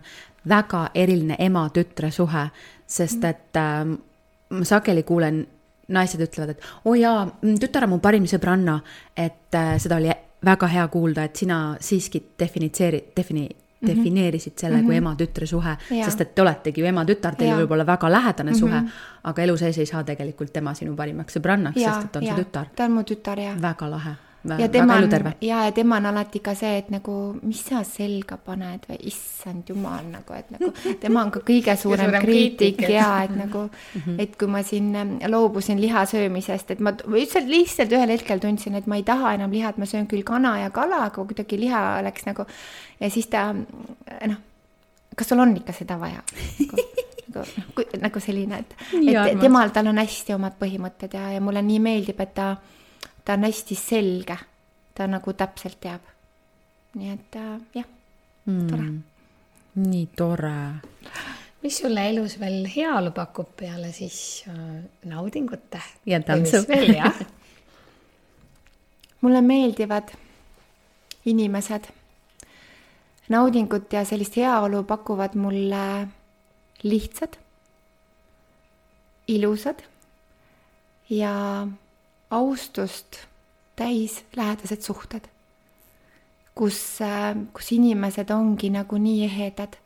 väga 0.48 0.86
eriline 0.94 1.36
ema-tütre 1.40 2.10
suhe, 2.14 2.46
sest 2.86 3.20
mm. 3.20 3.30
et 3.30 3.60
äh, 3.60 3.96
ma 4.56 4.68
sageli 4.68 5.04
kuulen, 5.08 5.42
naised 5.90 6.22
ütlevad, 6.22 6.54
et 6.54 6.66
oo 6.84 6.92
oh 6.92 6.98
jaa, 6.98 7.24
mm, 7.26 7.56
tütar 7.62 7.86
on 7.86 7.96
mu 7.96 8.00
parim 8.02 8.28
sõbranna, 8.30 8.78
et 9.16 9.56
äh, 9.58 9.74
seda 9.82 9.98
oli 10.00 10.12
väga 10.46 10.68
hea 10.72 10.86
kuulda, 10.88 11.26
et 11.26 11.36
sina 11.36 11.60
siiski 11.80 12.22
definitseeri-, 12.40 13.10
defini-. 13.16 13.50
Defineerisid 13.86 14.52
selle 14.56 14.76
mm 14.76 14.82
-hmm. 14.82 14.86
kui 14.86 14.94
mhm. 14.94 15.06
ema-tütre 15.06 15.46
suhe, 15.46 15.76
sest 16.04 16.20
et 16.20 16.34
te 16.34 16.42
oletegi 16.42 16.80
ju 16.80 16.86
ema-tütar, 16.86 17.36
teil 17.36 17.54
võib 17.62 17.72
olla 17.72 17.86
väga 17.86 18.10
lähedane 18.12 18.50
mm 18.50 18.54
-hmm. 18.54 18.60
suhe, 18.60 18.82
aga 19.24 19.42
elu 19.42 19.56
sees 19.56 19.78
ei 19.78 19.86
saa 19.86 20.04
tegelikult 20.04 20.52
tema 20.52 20.74
sinu 20.74 20.96
parimaks 20.96 21.36
sõbrannaks, 21.36 21.80
sest 21.80 22.04
et 22.04 22.16
on 22.16 22.22
ja. 22.22 22.34
su 22.34 22.44
tütar. 22.44 22.66
ta 22.76 22.84
on 22.84 22.92
mu 22.92 23.02
tütar, 23.02 23.38
jah. 23.38 23.62
väga 23.62 23.90
lahe 23.90 24.16
ja 24.44 24.68
tema 24.68 24.94
on, 24.96 25.10
ja, 25.40 25.64
ja 25.64 25.72
tema 25.72 25.96
on 25.96 26.06
alati 26.06 26.40
ka 26.40 26.54
see, 26.56 26.78
et 26.80 26.88
nagu, 26.92 27.14
mis 27.42 27.60
sa 27.66 27.82
selga 27.84 28.38
paned 28.40 28.86
või 28.88 28.96
issand 29.10 29.68
jumal 29.68 30.06
nagu, 30.08 30.36
et 30.36 30.48
nagu 30.54 30.70
tema 31.02 31.24
on 31.26 31.32
ka 31.34 31.42
kõige 31.44 31.74
suurem, 31.76 32.08
suurem 32.08 32.24
kriitik 32.24 32.80
ja 32.88 33.08
et 33.26 33.34
nagu 33.36 33.66
mm, 33.68 34.00
-hmm. 34.00 34.20
et 34.24 34.36
kui 34.40 34.48
ma 34.48 34.62
siin 34.64 35.20
loobusin 35.28 35.80
liha 35.80 36.06
söömisest, 36.08 36.70
et 36.70 36.80
ma 36.80 36.94
lihtsalt, 37.04 37.50
lihtsalt 37.52 37.92
ühel 37.92 38.14
hetkel 38.16 38.40
tundsin, 38.40 38.74
et 38.80 38.86
ma 38.86 38.96
ei 38.96 39.04
taha 39.04 39.34
enam 39.36 39.52
liha, 39.52 39.74
et 39.74 39.78
ma 39.78 39.86
söön 39.86 40.08
küll 40.08 40.24
kana 40.24 40.58
ja 40.64 40.70
kala, 40.70 41.04
aga 41.10 41.24
kuidagi 41.24 41.60
liha 41.60 42.00
läks 42.06 42.24
nagu 42.26 42.46
ja 43.00 43.10
siis 43.10 43.28
ta 43.28 43.50
noh, 43.52 44.40
kas 45.16 45.28
sul 45.28 45.38
on 45.38 45.56
ikka 45.56 45.76
seda 45.76 46.00
vaja 46.00 46.24
nagu, 47.30 47.44
nagu, 47.56 47.88
nagu 48.00 48.20
selline, 48.20 48.64
et, 48.64 48.76
et 49.04 49.40
temal, 49.40 49.70
tal 49.74 49.92
on 49.92 50.00
hästi 50.00 50.34
omad 50.34 50.56
põhimõtted 50.60 51.14
ja, 51.14 51.30
ja 51.36 51.40
mulle 51.44 51.62
nii 51.62 51.80
meeldib, 51.82 52.20
et 52.24 52.34
ta 52.34 52.54
ta 53.24 53.32
on 53.32 53.44
hästi 53.44 53.74
selge, 53.74 54.36
ta 54.94 55.06
nagu 55.06 55.32
täpselt 55.32 55.80
teab. 55.80 56.00
nii 56.94 57.10
et 57.12 57.36
äh, 57.38 57.60
jah 57.74 57.86
mm., 58.44 58.68
tore. 58.70 58.86
nii 59.74 60.06
tore. 60.16 60.54
mis 61.62 61.76
sulle 61.78 62.08
elus 62.10 62.34
veel 62.40 62.64
heaolu 62.76 63.12
pakub 63.14 63.52
peale 63.56 63.92
siis 63.92 64.44
äh, 64.48 64.82
naudingute? 65.04 65.82
ja 66.06 66.20
tantsu. 66.20 66.64
mulle 69.20 69.40
meeldivad 69.40 70.10
inimesed. 71.24 71.84
naudingut 73.28 73.92
ja 73.92 74.04
sellist 74.04 74.36
heaolu 74.36 74.82
pakuvad 74.84 75.36
mulle 75.36 76.08
lihtsad, 76.82 77.36
ilusad 79.28 79.82
ja 81.10 81.66
austust 82.30 83.18
täis 83.76 84.20
lähedased 84.36 84.82
suhted, 84.84 85.26
kus, 86.54 87.00
äh, 87.00 87.34
kus 87.52 87.72
inimesed 87.72 88.30
ongi 88.30 88.70
nagu 88.70 88.98
nii 88.98 89.24
ehedad. 89.24 89.76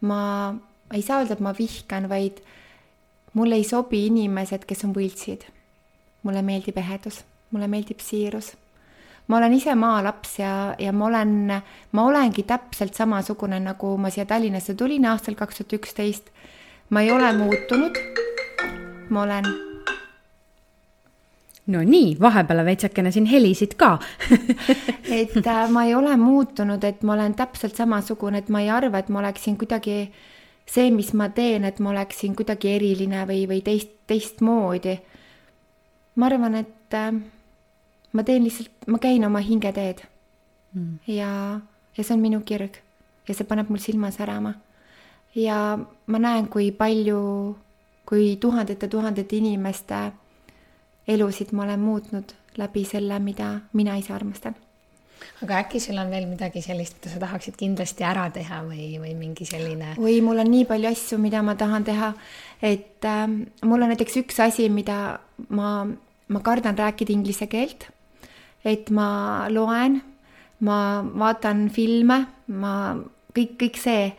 ma 0.00 0.54
ei 0.94 1.02
saa 1.02 1.18
öelda, 1.20 1.34
et 1.36 1.40
ma 1.44 1.52
vihkan, 1.52 2.08
vaid 2.08 2.40
mulle 3.34 3.58
ei 3.60 3.64
sobi 3.64 4.06
inimesed, 4.06 4.64
kes 4.66 4.84
on 4.84 4.94
võltsid. 4.96 5.44
mulle 6.22 6.42
meeldib 6.42 6.76
ehedus, 6.76 7.24
mulle 7.50 7.68
meeldib 7.68 8.00
siirus. 8.00 8.52
ma 9.28 9.36
olen 9.36 9.52
ise 9.52 9.74
maalaps 9.74 10.38
ja, 10.38 10.74
ja 10.78 10.92
ma 10.92 11.06
olen, 11.06 11.62
ma 11.92 12.04
olengi 12.04 12.42
täpselt 12.42 12.94
samasugune, 12.94 13.60
nagu 13.60 13.96
ma 13.96 14.10
siia 14.10 14.26
Tallinnasse 14.26 14.74
tulin 14.74 15.06
aastal 15.06 15.34
kaks 15.34 15.56
tuhat 15.58 15.72
üksteist. 15.80 16.30
ma 16.90 17.02
ei 17.02 17.10
ole 17.10 17.32
muutunud. 17.32 17.98
ma 19.10 19.22
olen 19.22 19.69
no 21.66 21.82
nii, 21.84 22.16
vahepeal 22.20 22.64
veitsakene 22.64 23.12
siin 23.12 23.26
helisid 23.30 23.76
ka 23.78 23.98
et 25.20 25.36
äh, 25.46 25.70
ma 25.70 25.84
ei 25.84 25.94
ole 25.94 26.16
muutunud, 26.16 26.84
et 26.84 27.02
ma 27.02 27.14
olen 27.14 27.34
täpselt 27.34 27.76
samasugune, 27.76 28.38
et 28.38 28.48
ma 28.48 28.62
ei 28.64 28.70
arva, 28.70 28.98
et 28.98 29.08
ma 29.08 29.20
oleksin 29.20 29.58
kuidagi 29.60 30.12
see, 30.66 30.90
mis 30.94 31.12
ma 31.14 31.28
teen, 31.34 31.64
et 31.64 31.80
ma 31.80 31.90
oleksin 31.90 32.36
kuidagi 32.38 32.74
eriline 32.76 33.24
või, 33.28 33.44
või 33.50 33.60
teist, 33.66 33.92
teistmoodi. 34.06 34.98
ma 36.16 36.26
arvan, 36.26 36.54
et 36.62 36.96
äh, 36.96 37.12
ma 38.12 38.24
teen 38.24 38.44
lihtsalt, 38.44 38.86
ma 38.86 38.98
käin 38.98 39.24
oma 39.26 39.42
hingeteed 39.44 40.02
mm. 40.72 40.98
ja, 41.06 41.60
ja 41.96 42.04
see 42.04 42.14
on 42.16 42.24
minu 42.24 42.40
kirg 42.46 42.80
ja 43.28 43.36
see 43.36 43.46
paneb 43.46 43.70
mul 43.70 43.82
silma 43.82 44.10
särama. 44.10 44.54
ja 45.34 45.78
ma 46.06 46.18
näen, 46.18 46.48
kui 46.48 46.70
palju, 46.72 47.20
kui 48.06 48.36
tuhandete-tuhandete 48.42 49.36
inimeste 49.36 50.10
elusid 51.08 51.52
ma 51.52 51.64
olen 51.64 51.80
muutnud 51.80 52.34
läbi 52.58 52.84
selle, 52.84 53.18
mida 53.22 53.52
mina 53.72 53.96
ise 54.00 54.12
armastan. 54.14 54.54
aga 55.42 55.58
äkki 55.60 55.80
sul 55.80 55.98
on 56.00 56.10
veel 56.10 56.26
midagi 56.28 56.62
sellist, 56.64 56.96
mida 56.98 57.12
sa 57.12 57.20
tahaksid 57.20 57.56
kindlasti 57.60 58.04
ära 58.04 58.26
teha 58.32 58.62
või, 58.64 58.96
või 59.00 59.14
mingi 59.18 59.44
selline? 59.48 59.94
oi, 59.98 60.20
mul 60.24 60.42
on 60.42 60.50
nii 60.50 60.66
palju 60.68 60.90
asju, 60.90 61.18
mida 61.20 61.42
ma 61.42 61.54
tahan 61.60 61.84
teha, 61.84 62.12
et 62.62 63.04
äh, 63.04 63.26
mul 63.62 63.82
on 63.82 63.92
näiteks 63.92 64.20
üks 64.22 64.40
asi, 64.40 64.68
mida 64.72 65.20
ma, 65.48 65.86
ma 66.28 66.42
kardan 66.44 66.78
rääkida 66.78 67.12
inglise 67.12 67.46
keelt. 67.52 67.88
et 68.64 68.90
ma 68.90 69.48
loen, 69.48 70.00
ma 70.60 70.78
vaatan 71.02 71.68
filme, 71.72 72.24
ma 72.48 72.74
kõik, 73.36 73.56
kõik 73.60 73.80
see 73.80 74.12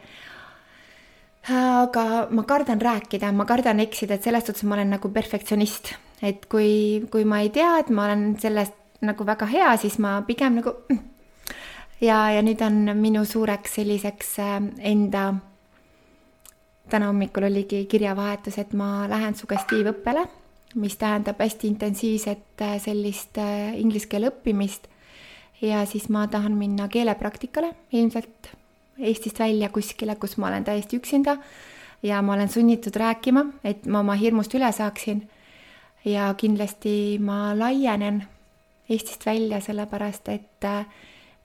aga 1.50 2.28
ma 2.30 2.44
kardan 2.46 2.82
rääkida, 2.82 3.32
ma 3.34 3.46
kardan 3.50 3.82
eksida, 3.82 4.16
et 4.16 4.24
selles 4.24 4.46
suhtes 4.46 4.64
ma 4.64 4.78
olen 4.78 4.94
nagu 4.94 5.10
perfektsionist, 5.10 5.96
et 6.22 6.46
kui, 6.50 7.04
kui 7.12 7.26
ma 7.26 7.42
ei 7.42 7.50
tea, 7.50 7.78
et 7.82 7.90
ma 7.90 8.06
olen 8.06 8.36
sellest 8.42 8.78
nagu 9.02 9.26
väga 9.26 9.48
hea, 9.50 9.72
siis 9.82 9.98
ma 10.02 10.20
pigem 10.28 10.60
nagu 10.60 10.76
ja, 12.10 12.20
ja 12.36 12.44
nüüd 12.46 12.62
on 12.66 12.84
minu 13.00 13.24
suureks 13.26 13.80
selliseks 13.80 14.36
äh, 14.44 14.60
enda, 14.92 15.32
täna 16.92 17.10
hommikul 17.10 17.48
oligi 17.50 17.86
kirjavahetus, 17.90 18.60
et 18.62 18.78
ma 18.78 19.08
lähen 19.10 19.38
sugestiivõppele, 19.38 20.28
mis 20.82 20.96
tähendab 21.00 21.42
hästi 21.42 21.70
intensiivset 21.72 22.64
äh, 22.64 22.78
sellist 22.84 23.42
äh, 23.42 23.74
inglise 23.80 24.10
keele 24.12 24.32
õppimist. 24.32 24.88
ja 25.62 25.86
siis 25.86 26.08
ma 26.10 26.26
tahan 26.28 26.56
minna 26.58 26.88
keelepraktikale 26.90 27.76
ilmselt 27.92 28.56
Eestist 29.02 29.40
välja 29.40 29.70
kuskile, 29.74 30.16
kus 30.16 30.36
ma 30.38 30.50
olen 30.50 30.64
täiesti 30.64 30.98
üksinda 31.00 31.38
ja 32.04 32.22
ma 32.22 32.34
olen 32.34 32.50
sunnitud 32.50 32.96
rääkima, 32.96 33.46
et 33.64 33.86
ma 33.86 34.02
oma 34.02 34.14
hirmust 34.14 34.54
üle 34.58 34.72
saaksin. 34.74 35.24
Ja 36.06 36.34
kindlasti 36.38 37.20
ma 37.20 37.52
laienen 37.58 38.24
Eestist 38.92 39.26
välja, 39.26 39.62
sellepärast 39.62 40.28
et 40.30 40.66
äh, 40.68 40.86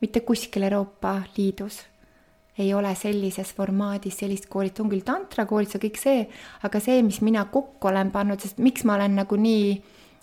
mitte 0.00 0.20
kuskil 0.20 0.62
Euroopa 0.66 1.20
Liidus 1.36 1.82
ei 2.58 2.74
ole 2.74 2.94
sellises 2.94 3.52
formaadis 3.54 4.18
sellist 4.18 4.48
koolitust, 4.48 4.80
on 4.80 4.90
küll 4.90 5.04
tantrakoolitus 5.04 5.76
ja 5.76 5.80
kõik 5.82 5.98
see, 6.00 6.22
aga 6.64 6.80
see, 6.80 7.02
mis 7.04 7.20
mina 7.20 7.44
kokku 7.52 7.90
olen 7.90 8.10
pannud, 8.10 8.40
sest 8.40 8.58
miks 8.64 8.86
ma 8.88 8.96
olen 8.96 9.18
nagu 9.20 9.36
nii 9.36 9.74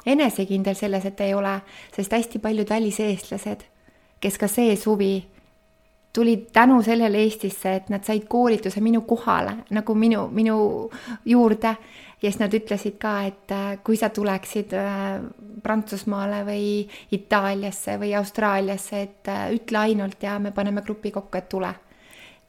enesekindel 0.09 0.75
selles, 0.75 1.05
et 1.05 1.21
ei 1.21 1.36
ole, 1.38 1.59
sest 1.95 2.11
hästi 2.11 2.41
paljud 2.43 2.69
väliseestlased, 2.69 3.63
kes 4.19 4.39
ka 4.41 4.49
see 4.49 4.73
suvi 4.79 5.13
tulid 6.14 6.45
tänu 6.53 6.82
sellele 6.82 7.18
Eestisse, 7.18 7.76
et 7.76 7.89
nad 7.89 8.03
said 8.05 8.28
koolituse 8.30 8.82
minu 8.82 9.01
kohale, 9.01 9.55
nagu 9.74 9.95
minu, 9.95 10.28
minu 10.32 10.57
juurde. 11.26 11.76
ja 12.24 12.32
siis 12.32 12.39
nad 12.39 12.53
ütlesid 12.53 12.95
ka, 13.01 13.14
et 13.28 13.51
äh, 13.51 13.80
kui 13.84 13.97
sa 13.99 14.09
tuleksid 14.09 14.72
äh, 14.80 15.18
Prantsusmaale 15.64 16.45
või 16.47 16.86
Itaaliasse 17.11 17.97
või 17.99 18.14
Austraaliasse, 18.16 19.01
et 19.01 19.28
äh, 19.28 19.49
ütle 19.57 19.78
ainult 19.78 20.24
ja 20.24 20.38
me 20.39 20.51
paneme 20.51 20.82
grupi 20.82 21.11
kokku, 21.11 21.38
et 21.38 21.49
tule. 21.49 21.74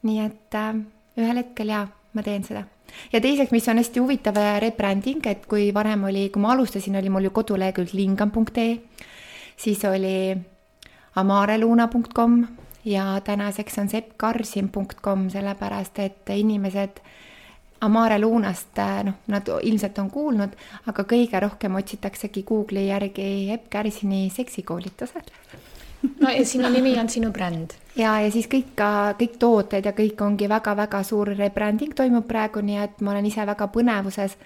nii 0.05 0.19
et 0.21 0.55
ühel 1.17 1.37
hetkel 1.41 1.73
jaa, 1.73 1.87
ma 2.13 2.23
teen 2.23 2.43
seda 2.43 2.63
ja 3.11 3.19
teiseks, 3.19 3.51
mis 3.51 3.67
on 3.67 3.81
hästi 3.81 3.99
huvitav 3.99 4.37
rebranding, 4.61 5.25
et 5.27 5.45
kui 5.49 5.73
varem 5.73 6.03
oli, 6.05 6.29
kui 6.29 6.41
ma 6.41 6.53
alustasin, 6.53 6.95
oli 6.95 7.09
mul 7.09 7.27
ju 7.27 7.31
kodulehekülg 7.33 7.95
lingam.ee, 7.97 8.77
siis 9.57 9.81
oli 9.89 10.37
amareluna.com 11.15 12.43
ja 12.85 13.21
tänaseks 13.23 13.79
on 13.79 13.89
seppkarsin.com, 13.89 15.29
sellepärast 15.29 15.99
et 15.99 16.29
inimesed 16.29 17.01
Amare 17.81 18.19
Lunast, 18.19 18.77
noh, 19.03 19.13
nad 19.27 19.49
ilmselt 19.61 19.97
on 19.99 20.09
kuulnud, 20.09 20.53
aga 20.87 21.03
kõige 21.03 21.39
rohkem 21.43 21.75
otsitaksegi 21.75 22.45
Google'i 22.47 22.87
järgi 22.87 23.25
Epp 23.53 23.67
Kärsini 23.69 24.29
seksikoolitused. 24.33 25.33
no 26.21 26.29
ja 26.29 26.45
sinu 26.45 26.69
nimi 26.69 26.99
on 26.99 27.09
sinu 27.09 27.31
bränd. 27.31 27.75
ja, 27.95 28.19
ja 28.21 28.31
siis 28.31 28.47
kõik 28.47 28.71
ka, 28.75 29.15
kõik 29.19 29.37
tooted 29.39 29.85
ja 29.85 29.91
kõik 29.91 30.21
ongi 30.21 30.49
väga-väga 30.49 31.03
suur 31.03 31.35
rebranding 31.37 31.93
toimub 31.93 32.27
praegu, 32.27 32.61
nii 32.61 32.79
et 32.83 33.01
ma 33.01 33.11
olen 33.11 33.25
ise 33.25 33.45
väga 33.45 33.67
põnevuses, 33.67 34.37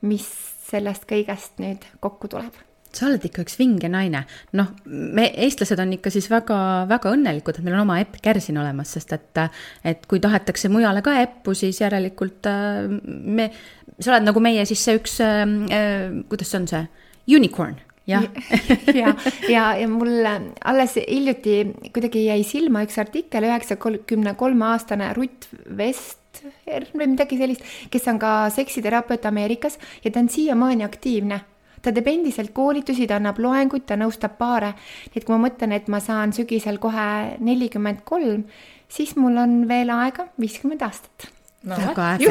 mis 0.00 0.28
sellest 0.66 1.06
kõigest 1.08 1.62
nüüd 1.62 1.86
kokku 2.00 2.28
tuleb 2.28 2.71
sa 2.96 3.08
oled 3.08 3.24
ikka 3.28 3.44
üks 3.46 3.58
vinge 3.60 3.88
naine. 3.92 4.24
noh, 4.58 4.72
me, 4.86 5.28
eestlased 5.46 5.80
on 5.82 5.94
ikka 5.96 6.12
siis 6.14 6.28
väga, 6.32 6.56
väga 6.90 7.12
õnnelikud, 7.14 7.58
et 7.58 7.66
meil 7.66 7.78
on 7.78 7.84
oma 7.86 8.00
Epp 8.02 8.20
Kärsin 8.24 8.60
olemas, 8.60 8.94
sest 8.96 9.14
et, 9.16 9.44
et 9.84 10.04
kui 10.10 10.20
tahetakse 10.22 10.70
mujale 10.72 11.04
ka 11.04 11.16
Eppu, 11.22 11.56
siis 11.58 11.80
järelikult 11.82 12.48
äh, 12.50 12.84
me, 13.08 13.50
sa 13.98 14.14
oled 14.14 14.28
nagu 14.28 14.42
meie 14.44 14.66
siis 14.68 14.82
see 14.84 14.98
üks 15.00 15.20
äh,, 15.24 15.46
äh 15.72 16.20
kuidas 16.28 16.52
see 16.52 16.60
on 16.60 16.68
see, 16.70 16.84
unicorn 17.32 17.80
jah. 18.06 18.26
Ja, 18.94 19.14
ja, 19.48 19.66
ja 19.78 19.88
mul 19.88 20.26
alles 20.26 20.96
hiljuti 20.98 21.62
kuidagi 21.94 22.26
jäi 22.26 22.42
silma 22.46 22.82
üks 22.86 22.98
artikkel, 23.00 23.46
üheksakümne 23.48 24.34
kolme 24.38 24.72
aastane 24.72 25.12
Rutt 25.16 25.48
Vest 25.78 26.18
või 26.66 27.12
midagi 27.12 27.36
sellist, 27.38 27.64
kes 27.92 28.08
on 28.10 28.18
ka 28.20 28.50
seksiterapeut 28.54 29.24
Ameerikas 29.28 29.78
ja 30.04 30.10
ta 30.10 30.22
on 30.22 30.30
siiamaani 30.32 30.84
aktiivne 30.86 31.42
ta 31.82 31.92
teeb 31.92 32.08
endiselt 32.12 32.52
koolitusi, 32.54 33.08
ta 33.10 33.18
annab 33.18 33.40
loenguid, 33.42 33.86
ta 33.88 33.98
nõustab 34.00 34.38
paare. 34.38 34.72
nii 35.10 35.20
et 35.20 35.26
kui 35.26 35.36
ma 35.36 35.48
mõtlen, 35.48 35.76
et 35.76 35.88
ma 35.92 36.00
saan 36.00 36.32
sügisel 36.36 36.78
kohe 36.82 37.36
nelikümmend 37.42 38.04
kolm, 38.08 38.46
siis 38.88 39.16
mul 39.16 39.38
on 39.42 39.62
veel 39.68 39.90
aega 39.90 40.28
viiskümmend 40.40 40.84
aastat. 40.86 41.30
No, 41.62 41.76
väga 41.78 42.06
äge, 42.16 42.30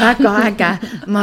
väga 0.00 0.30
äge. 0.48 0.68
ma, 1.06 1.20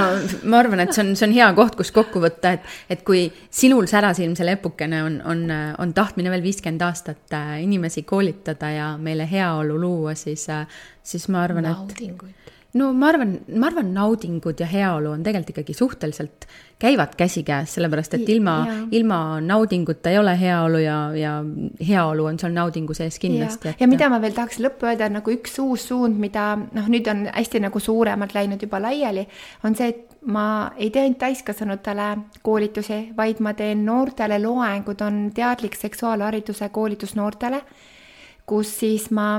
ma 0.47 0.59
arvan, 0.61 0.86
et 0.86 0.93
see 0.95 1.03
on, 1.03 1.09
see 1.19 1.28
on 1.28 1.34
hea 1.36 1.49
koht, 1.57 1.76
kus 1.76 1.91
kokku 1.91 2.22
võtta, 2.24 2.53
et, 2.55 2.69
et 2.95 3.01
kui 3.03 3.26
sinul 3.51 3.89
särasilmsel 3.91 4.53
epukene 4.53 5.01
on, 5.03 5.17
on, 5.28 5.43
on 5.84 5.91
tahtmine 5.95 6.32
veel 6.32 6.45
viiskümmend 6.45 6.86
aastat 6.88 7.36
äh, 7.36 7.57
inimesi 7.65 8.05
koolitada 8.07 8.72
ja 8.72 8.88
meile 8.95 9.28
heaolu 9.28 9.76
luua, 9.84 10.15
siis, 10.15 10.47
äh, 10.47 10.63
siis 11.03 11.28
ma 11.28 11.43
arvan, 11.43 11.67
et 11.74 12.40
no 12.80 12.91
ma 12.95 13.09
arvan, 13.11 13.34
ma 13.59 13.67
arvan, 13.67 13.89
naudingud 13.95 14.59
ja 14.61 14.67
heaolu 14.69 15.11
on 15.11 15.24
tegelikult 15.24 15.51
ikkagi 15.53 15.74
suhteliselt, 15.76 16.45
käivad 16.82 17.15
käsikäes, 17.17 17.74
sellepärast 17.76 18.15
et 18.17 18.30
ilma, 18.32 18.55
ilma 18.95 19.17
naudinguta 19.43 20.09
ei 20.09 20.17
ole 20.17 20.34
heaolu 20.39 20.80
ja, 20.82 20.97
ja 21.17 21.34
heaolu 21.88 22.26
on 22.30 22.39
seal 22.39 22.55
naudingu 22.55 22.95
sees 22.97 23.19
kindlasti. 23.19 23.76
ja, 23.80 23.89
mida 23.91 24.09
ma 24.09 24.22
veel 24.24 24.36
tahaks 24.38 24.61
lõppu 24.63 24.88
öelda, 24.89 25.09
nagu 25.11 25.34
üks 25.34 25.59
uus 25.63 25.89
suund, 25.91 26.19
mida 26.22 26.53
noh, 26.61 26.88
nüüd 26.91 27.09
on 27.11 27.26
hästi 27.28 27.61
nagu 27.67 27.82
suuremalt 27.84 28.36
läinud 28.38 28.63
juba 28.63 28.80
laiali, 28.84 29.28
on 29.67 29.76
see, 29.76 29.91
et 29.91 30.15
ma 30.32 30.45
ei 30.78 30.89
tee 30.93 31.03
ainult 31.05 31.19
täiskasvanutele 31.22 32.07
koolitusi, 32.45 33.01
vaid 33.17 33.41
ma 33.43 33.55
teen 33.57 33.84
noortele 33.86 34.39
loengud, 34.41 35.03
on 35.03 35.28
teadlik 35.36 35.76
seksuaalhariduse 35.76 36.69
koolitus 36.72 37.17
noortele, 37.19 37.61
kus 38.47 38.74
siis 38.80 39.09
ma 39.11 39.34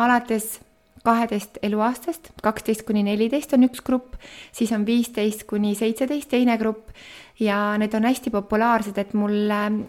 alates 0.00 0.60
kaheteist 1.04 1.58
eluaastast, 1.64 2.32
kaksteist 2.42 2.84
kuni 2.88 3.02
neliteist 3.06 3.54
on 3.56 3.64
üks 3.68 3.82
grupp, 3.84 4.18
siis 4.52 4.72
on 4.76 4.84
viisteist 4.86 5.46
kuni 5.48 5.74
seitseteist 5.78 6.30
teine 6.32 6.58
grupp 6.60 6.92
ja 7.40 7.76
need 7.80 7.94
on 7.96 8.08
hästi 8.08 8.32
populaarsed, 8.34 8.98
et 9.00 9.14
mul 9.16 9.52
ähm, 9.54 9.82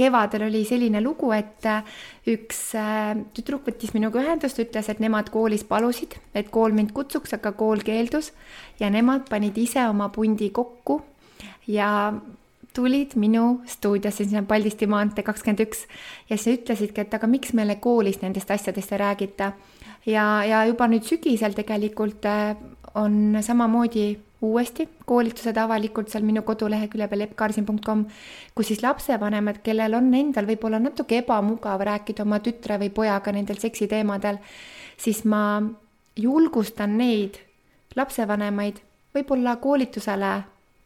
kevadel 0.00 0.46
oli 0.46 0.62
selline 0.64 1.02
lugu, 1.04 1.32
et 1.36 1.66
äh, 1.68 1.84
üks 2.30 2.70
äh, 2.78 3.12
tüdruk 3.36 3.66
võttis 3.68 3.92
minuga 3.96 4.22
ühendust, 4.22 4.60
ütles, 4.62 4.88
et 4.88 5.02
nemad 5.02 5.32
koolis 5.34 5.66
palusid, 5.68 6.16
et 6.34 6.50
kool 6.54 6.76
mind 6.76 6.94
kutsuks, 6.96 7.34
aga 7.36 7.52
kool 7.58 7.82
keeldus 7.84 8.32
ja 8.80 8.90
nemad 8.92 9.28
panid 9.30 9.58
ise 9.60 9.84
oma 9.90 10.08
pundi 10.14 10.52
kokku 10.54 11.00
ja 11.68 11.90
tulid 12.74 13.16
minu 13.18 13.60
stuudiosse, 13.66 14.28
on 14.38 14.46
Paldiski 14.46 14.86
maantee 14.86 15.26
kakskümmend 15.26 15.64
üks 15.66 15.84
ja 16.30 16.38
siis 16.38 16.60
ütlesidki, 16.60 17.02
et 17.02 17.14
aga 17.18 17.26
miks 17.26 17.54
meile 17.56 17.80
koolis 17.82 18.20
nendest 18.22 18.50
asjadest 18.54 18.94
ei 18.94 19.02
räägita 19.02 19.52
ja, 20.06 20.44
ja 20.44 20.64
juba 20.68 20.88
nüüd 20.88 21.06
sügisel 21.08 21.54
tegelikult 21.56 22.26
äh, 22.28 22.56
on 22.94 23.38
samamoodi 23.42 24.18
uuesti 24.40 24.88
koolitused 25.04 25.56
avalikult 25.60 26.08
seal 26.08 26.24
minu 26.24 26.42
kodulehekülje 26.46 27.08
peal 27.10 27.26
eppkarsin.com, 27.26 28.06
kus 28.56 28.70
siis 28.72 28.82
lapsevanemad, 28.82 29.60
kellel 29.64 29.98
on 29.98 30.08
endal 30.16 30.48
võib-olla 30.48 30.80
natuke 30.80 31.20
ebamugav 31.20 31.84
rääkida 31.84 32.24
oma 32.24 32.40
tütre 32.44 32.78
või 32.80 32.88
pojaga 32.94 33.34
nendel 33.36 33.60
seksiteemadel, 33.60 34.40
siis 34.96 35.24
ma 35.28 35.60
julgustan 36.16 36.96
neid 36.96 37.36
lapsevanemaid 37.96 38.80
võib-olla 39.14 39.58
koolitusele 39.60 40.32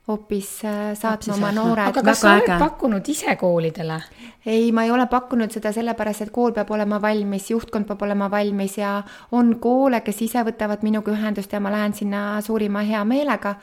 hoopis 0.09 0.65
äh, 0.65 0.93
saatma 0.99 1.35
oma 1.35 1.53
noored. 1.53 1.89
aga 1.89 2.03
kas 2.03 2.21
sa 2.21 2.35
oled 2.35 2.49
äge. 2.49 2.59
pakkunud 2.61 3.09
ise 3.09 3.37
koolidele? 3.41 4.01
ei, 4.47 4.73
ma 4.73 4.85
ei 4.85 4.93
ole 4.93 5.07
pakkunud 5.09 5.55
seda 5.55 5.73
sellepärast, 5.73 6.27
et 6.27 6.35
kool 6.35 6.53
peab 6.53 6.71
olema 6.77 7.01
valmis, 7.03 7.49
juhtkond 7.51 7.89
peab 7.89 8.05
olema 8.05 8.29
valmis 8.31 8.79
ja 8.79 8.99
on 9.33 9.57
koole, 9.61 10.03
kes 10.05 10.23
ise 10.29 10.45
võtavad 10.45 10.85
minuga 10.85 11.15
ühendust 11.15 11.53
ja 11.53 11.61
ma 11.61 11.73
lähen 11.73 11.97
sinna 11.97 12.41
suurima 12.45 12.85
hea 12.85 13.05
meelega 13.09 13.57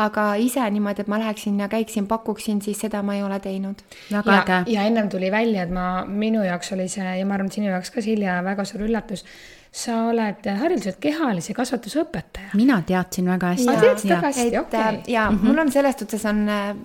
aga 0.00 0.34
ise 0.40 0.62
niimoodi, 0.70 1.02
et 1.02 1.08
ma 1.10 1.18
läheksin 1.18 1.58
ja 1.60 1.66
käiksin, 1.68 2.06
pakuksin, 2.08 2.62
siis 2.62 2.78
seda 2.80 3.02
ma 3.02 3.18
ei 3.18 3.22
ole 3.26 3.40
teinud. 3.42 3.82
väga 4.12 4.36
äge. 4.40 4.62
ja 4.72 4.82
ennem 4.86 5.08
tuli 5.08 5.30
välja, 5.30 5.62
et 5.62 5.70
ma, 5.74 6.04
minu 6.06 6.44
jaoks 6.46 6.72
oli 6.72 6.88
see 6.88 7.18
ja 7.18 7.26
ma 7.26 7.34
arvan, 7.34 7.50
et 7.50 7.58
sinu 7.58 7.66
jaoks 7.66 7.90
ka, 7.90 8.00
Silja, 8.00 8.38
väga 8.44 8.64
suur 8.64 8.86
üllatus 8.86 9.26
sa 9.70 9.96
oled 10.10 10.46
hariduselt 10.60 10.98
kehalise 11.02 11.54
kasvatuse 11.54 12.02
õpetaja. 12.02 12.50
mina 12.58 12.80
teadsin 12.86 13.28
väga 13.30 13.52
hästi. 13.54 13.76
teadsid 13.80 14.10
väga 14.10 14.32
hästi, 14.32 14.58
okei 14.58 14.80
okay.. 14.80 15.00
ja 15.06 15.30
mm 15.30 15.36
-hmm. 15.38 15.46
mul 15.46 15.58
on 15.58 15.72
selles 15.72 15.96
suhtes 15.98 16.24
on 16.26 16.48
äh, 16.48 16.76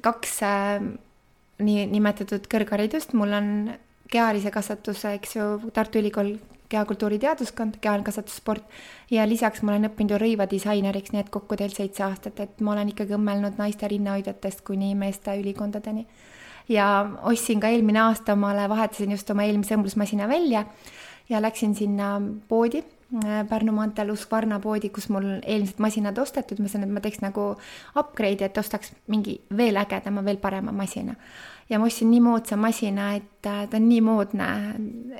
kaks 0.00 0.42
äh, 0.42 0.82
nii 1.58 1.86
nimetatud 1.86 2.46
kõrgharidust, 2.52 3.14
mul 3.18 3.32
on 3.32 3.48
kehalise 4.10 4.50
kasvatuse, 4.50 5.12
eks 5.18 5.36
ju, 5.36 5.70
Tartu 5.72 5.98
Ülikool 5.98 6.36
kehakultuuri 6.68 7.18
teaduskond, 7.18 7.78
kehaline 7.80 8.04
kasvatussport 8.04 8.64
ja 9.10 9.24
lisaks 9.28 9.62
ma 9.62 9.72
olen 9.72 9.88
õppinud 9.88 10.12
ju 10.12 10.18
rõivadisaineriks, 10.20 11.14
nii 11.14 11.22
et 11.24 11.30
kokku 11.32 11.56
tegelikult 11.56 11.80
seitse 11.80 12.04
aastat, 12.04 12.40
et 12.44 12.60
ma 12.60 12.74
olen 12.74 12.92
ikkagi 12.92 13.16
õmmelnud 13.16 13.56
naiste 13.60 13.88
rinnahoidjatest 13.88 14.60
kuni 14.68 14.94
meeste 14.94 15.36
ülikondadeni. 15.40 16.06
ja 16.68 17.08
ostsin 17.22 17.60
ka 17.60 17.68
eelmine 17.72 18.00
aasta 18.00 18.32
omale, 18.32 18.68
vahetasin 18.68 19.10
just 19.16 19.30
oma 19.30 19.46
eelmise 19.48 19.76
õmblusmasina 19.76 20.28
välja 20.28 20.66
ja 21.28 21.42
läksin 21.42 21.74
sinna 21.74 22.16
poodi 22.48 22.84
Äh, 23.14 23.46
Pärnu 23.48 23.72
maanteel 23.72 24.10
Uskvarna 24.12 24.58
poodi, 24.60 24.90
kus 24.92 25.06
mul 25.08 25.38
eelmised 25.40 25.78
masinad 25.80 26.18
ostetud, 26.20 26.58
ma 26.60 26.66
mõtlesin, 26.66 26.84
et 26.84 26.92
ma 26.92 27.00
teeks 27.00 27.22
nagu 27.24 27.44
upgrade'i, 27.96 28.44
et 28.44 28.60
ostaks 28.60 28.92
mingi 29.08 29.38
veel 29.56 29.80
ägedama, 29.80 30.20
veel 30.26 30.36
parema 30.42 30.74
masina. 30.76 31.16
Ja 31.72 31.80
ma 31.80 31.88
ostsin 31.88 32.10
nii 32.12 32.20
moodsa 32.20 32.60
masina, 32.60 33.14
et 33.16 33.48
äh, 33.48 33.64
ta 33.64 33.80
on 33.80 33.88
nii 33.88 34.02
moodne, 34.04 34.48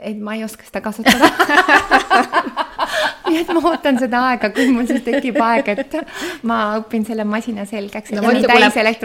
et 0.03 0.21
ma 0.21 0.37
ei 0.37 0.45
oska 0.45 0.69
seda 0.69 0.85
kasutada 0.85 1.33
nii 3.29 3.43
et 3.43 3.53
ma 3.55 3.63
ootan 3.71 3.99
seda 4.01 4.23
aega, 4.31 4.51
kui 4.55 4.69
mul 4.73 4.89
siis 4.89 5.05
tekib 5.07 5.39
aeg, 5.45 5.71
et 5.75 5.97
ma 6.49 6.59
õpin 6.81 7.07
selle 7.09 7.27
masina 7.29 7.67
selgeks 7.69 8.15
no,. 8.17 8.25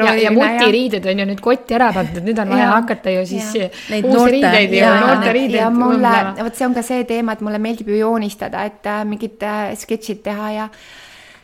ja, 0.10 0.16
ja 0.26 0.34
mutiriided 0.36 1.08
on 1.12 1.24
ju 1.24 1.30
nüüd 1.34 1.44
kotti 1.44 1.78
ära 1.78 1.92
pandud, 1.96 2.24
nüüd 2.26 2.42
on 2.44 2.54
vaja 2.56 2.66
ja, 2.68 2.74
hakata 2.78 3.16
ju 3.18 3.26
siis 3.30 3.52
uusi 3.54 4.32
riideid 4.38 4.76
ja 4.78 4.92
noorte 5.02 5.36
riideid. 5.36 5.60
ja 5.62 5.70
mulle, 5.74 6.14
vot 6.42 6.58
see 6.58 6.68
on 6.68 6.76
ka 6.78 6.86
see 6.86 7.08
teema, 7.10 7.38
et 7.38 7.46
mulle 7.46 7.62
meeldib 7.64 7.94
ju 7.94 8.02
joonistada, 8.02 8.68
et 8.70 8.90
äh, 8.90 9.04
mingid 9.08 9.44
äh, 9.48 9.74
sketšid 9.80 10.24
teha 10.26 10.52
ja 10.58 10.70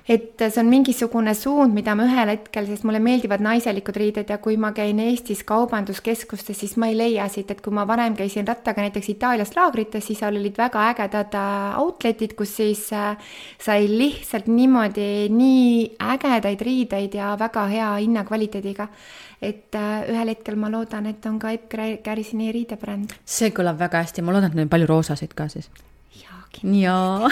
et 0.09 0.41
see 0.41 0.57
on 0.57 0.65
mingisugune 0.65 1.35
suund, 1.37 1.75
mida 1.77 1.93
ma 1.93 2.07
ühel 2.09 2.31
hetkel, 2.31 2.65
sest 2.65 2.85
mulle 2.87 2.97
meeldivad 3.03 3.43
naiselikud 3.45 3.97
riided 4.01 4.31
ja 4.33 4.39
kui 4.41 4.55
ma 4.57 4.71
käin 4.73 4.97
Eestis 5.03 5.43
kaubanduskeskustes, 5.47 6.57
siis 6.57 6.73
ma 6.81 6.87
ei 6.89 6.95
leia 6.97 7.27
siit, 7.29 7.51
et 7.53 7.61
kui 7.61 7.75
ma 7.75 7.85
varem 7.87 8.15
käisin 8.17 8.47
rattaga 8.47 8.81
näiteks 8.81 9.11
Itaalias 9.13 9.53
laagrites, 9.53 10.07
siis 10.09 10.17
seal 10.23 10.39
olid 10.39 10.57
väga 10.57 10.87
ägedad 10.95 11.37
äh, 11.37 11.77
outlet'id, 11.83 12.33
kus 12.39 12.55
siis 12.57 12.87
äh, 12.97 13.19
sai 13.61 13.85
lihtsalt 13.91 14.49
niimoodi 14.49 15.29
nii 15.29 15.99
ägedaid 16.15 16.63
riideid 16.65 17.17
ja 17.19 17.35
väga 17.39 17.67
hea 17.69 17.91
hinnakvaliteediga. 17.99 18.89
Et 19.45 19.77
äh, 19.77 20.09
ühel 20.09 20.33
hetkel 20.33 20.57
ma 20.59 20.71
loodan, 20.73 21.05
et 21.13 21.29
on 21.29 21.37
ka 21.39 21.53
Epp 21.53 21.69
Kärisini 22.03 22.49
riidebränd. 22.55 23.13
see 23.29 23.53
kõlab 23.53 23.77
väga 23.79 24.01
hästi, 24.01 24.25
ma 24.25 24.33
loodan, 24.33 24.49
et 24.49 24.57
neil 24.57 24.65
on 24.65 24.73
palju 24.73 24.89
roosasid 24.89 25.37
ka 25.37 25.47
siis 25.53 25.69
kunagi. 26.55 26.81
jaa 26.81 27.29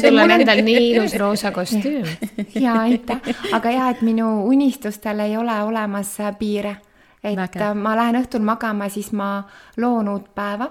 sul 0.00 0.18
on 0.18 0.30
endal 0.30 0.62
nii 0.64 0.90
ilus 0.90 1.14
roosa 1.18 1.52
kostüüm. 1.52 2.06
jaa, 2.64 2.80
aitäh, 2.86 3.20
aga 3.52 3.70
jah, 3.70 3.90
et 3.94 4.02
minu 4.06 4.46
unistustel 4.48 5.20
ei 5.26 5.36
ole 5.36 5.62
olemas 5.62 6.16
piire. 6.38 6.76
et 7.24 7.36
Väge. 7.36 7.74
ma 7.74 7.96
lähen 7.96 8.20
õhtul 8.22 8.44
magama, 8.44 8.88
siis 8.88 9.12
ma 9.12 9.42
loon 9.76 10.08
uut 10.08 10.34
päeva 10.34 10.70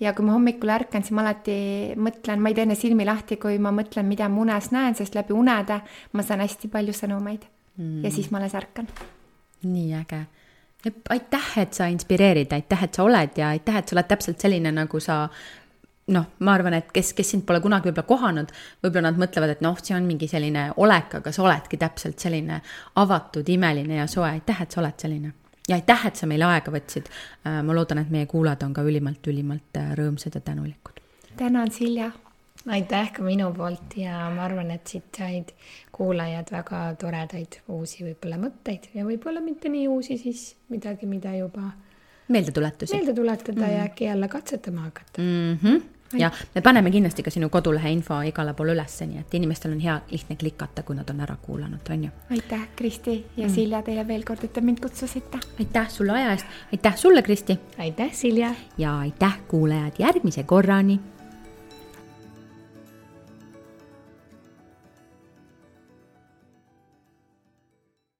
ja 0.00 0.12
kui 0.12 0.24
ma 0.26 0.34
hommikul 0.36 0.70
ärkan, 0.72 1.04
siis 1.04 1.14
ma 1.16 1.24
alati 1.24 1.58
mõtlen, 1.96 2.40
ma 2.40 2.50
ei 2.50 2.56
tee 2.56 2.66
enne 2.66 2.76
silmi 2.76 3.06
lahti, 3.08 3.38
kui 3.40 3.58
ma 3.62 3.72
mõtlen, 3.72 4.06
mida 4.08 4.28
ma 4.28 4.42
unes 4.44 4.70
näen, 4.74 4.96
sest 4.98 5.16
läbi 5.16 5.32
unede 5.36 5.80
ma 6.12 6.24
saan 6.24 6.42
hästi 6.44 6.68
palju 6.72 6.94
sõnumeid 6.96 7.46
mm. 7.76 8.02
ja 8.04 8.12
siis 8.12 8.30
ma 8.30 8.42
alles 8.42 8.56
ärkan. 8.58 8.88
nii 9.62 9.94
äge. 9.96 10.26
aitäh, 11.10 11.52
et 11.58 11.72
sa 11.74 11.88
inspireerid, 11.90 12.52
aitäh, 12.52 12.84
et 12.84 12.94
sa 12.94 13.04
oled 13.04 13.38
ja 13.40 13.48
aitäh, 13.54 13.80
et 13.80 13.88
sa 13.88 13.96
oled 13.96 14.10
täpselt 14.10 14.40
selline, 14.40 14.72
nagu 14.72 15.00
sa 15.00 15.24
noh, 16.14 16.26
ma 16.38 16.54
arvan, 16.54 16.76
et 16.78 16.92
kes, 16.94 17.12
kes 17.18 17.32
sind 17.34 17.44
pole 17.46 17.60
kunagi 17.62 17.90
võib-olla 17.90 18.06
kohanud, 18.06 18.52
võib-olla 18.84 19.10
nad 19.10 19.20
mõtlevad, 19.20 19.56
et 19.56 19.64
noh, 19.64 19.78
see 19.82 19.96
on 19.96 20.06
mingi 20.06 20.28
selline 20.30 20.68
olek, 20.82 21.18
aga 21.20 21.32
sa 21.34 21.42
oledki 21.46 21.78
täpselt 21.80 22.22
selline 22.22 22.60
avatud, 23.02 23.48
imeline 23.56 23.98
ja 23.98 24.06
soe, 24.10 24.28
aitäh, 24.28 24.62
et 24.62 24.74
sa 24.74 24.82
oled 24.84 25.02
selline. 25.02 25.32
ja 25.66 25.74
aitäh, 25.74 26.04
et 26.06 26.16
sa 26.16 26.28
meile 26.30 26.46
aega 26.46 26.70
võtsid. 26.70 27.08
Äh, 27.42 27.58
ma 27.66 27.74
loodan, 27.74 27.98
et 28.04 28.12
meie 28.14 28.28
kuulajad 28.30 28.62
on 28.68 28.74
ka 28.74 28.84
ülimalt, 28.86 29.26
ülimalt 29.26 29.80
äh, 29.80 29.96
rõõmsad 29.98 30.38
ja 30.38 30.40
tänulikud. 30.40 31.00
tänan, 31.36 31.70
Silja. 31.74 32.12
aitäh 32.66 33.10
ka 33.12 33.22
minu 33.22 33.50
poolt 33.54 33.96
ja 33.98 34.28
ma 34.30 34.44
arvan, 34.44 34.70
et 34.70 34.86
siit 34.86 35.10
said 35.18 35.50
kuulajad 35.92 36.52
väga 36.52 36.84
toredaid 37.02 37.58
uusi 37.68 38.04
võib-olla 38.04 38.38
mõtteid 38.38 38.88
ja 38.94 39.04
võib-olla 39.04 39.42
mitte 39.42 39.68
nii 39.68 39.88
uusi 39.88 40.18
siis 40.18 40.54
midagi, 40.68 41.06
mida 41.06 41.34
juba 41.34 41.72
meeldetuletusi. 42.28 42.94
meelde 42.94 43.14
tuletada 43.14 43.60
mm 43.60 43.66
-hmm. 43.66 43.72
ja 43.72 43.82
äkki 43.82 44.04
jälle 44.04 44.28
katsetama 44.28 44.80
hakata 44.80 45.22
mm. 45.22 45.58
-hmm 45.62 45.95
ja 46.12 46.30
me 46.54 46.60
paneme 46.62 46.90
kindlasti 46.90 47.22
ka 47.22 47.30
sinu 47.30 47.48
kodulehe 47.48 47.90
info 47.92 48.20
igale 48.22 48.54
poole 48.54 48.74
ülesse, 48.76 49.06
nii 49.06 49.22
et 49.24 49.34
inimestel 49.34 49.72
on 49.72 49.80
hea 49.80 49.96
lihtne 50.10 50.36
klikata, 50.36 50.82
kui 50.82 50.96
nad 50.96 51.10
on 51.10 51.20
ära 51.20 51.36
kuulanud, 51.42 51.90
on 51.90 52.04
ju. 52.04 52.10
aitäh, 52.30 52.68
Kristi 52.76 53.16
ja 53.36 53.46
mm. 53.46 53.54
Silja 53.54 53.82
teile 53.82 54.06
veel 54.08 54.24
kord, 54.24 54.44
et 54.44 54.52
te 54.52 54.60
mind 54.60 54.80
kutsusite. 54.82 55.40
aitäh 55.58 55.90
sulle 55.90 56.12
aja 56.12 56.32
eest, 56.36 56.46
aitäh 56.72 56.96
sulle, 56.96 57.22
Kristi. 57.22 57.58
aitäh, 57.78 58.12
Silja. 58.12 58.54
ja 58.78 58.98
aitäh, 58.98 59.38
kuulajad, 59.48 59.98
järgmise 59.98 60.42
korrani 60.42 61.00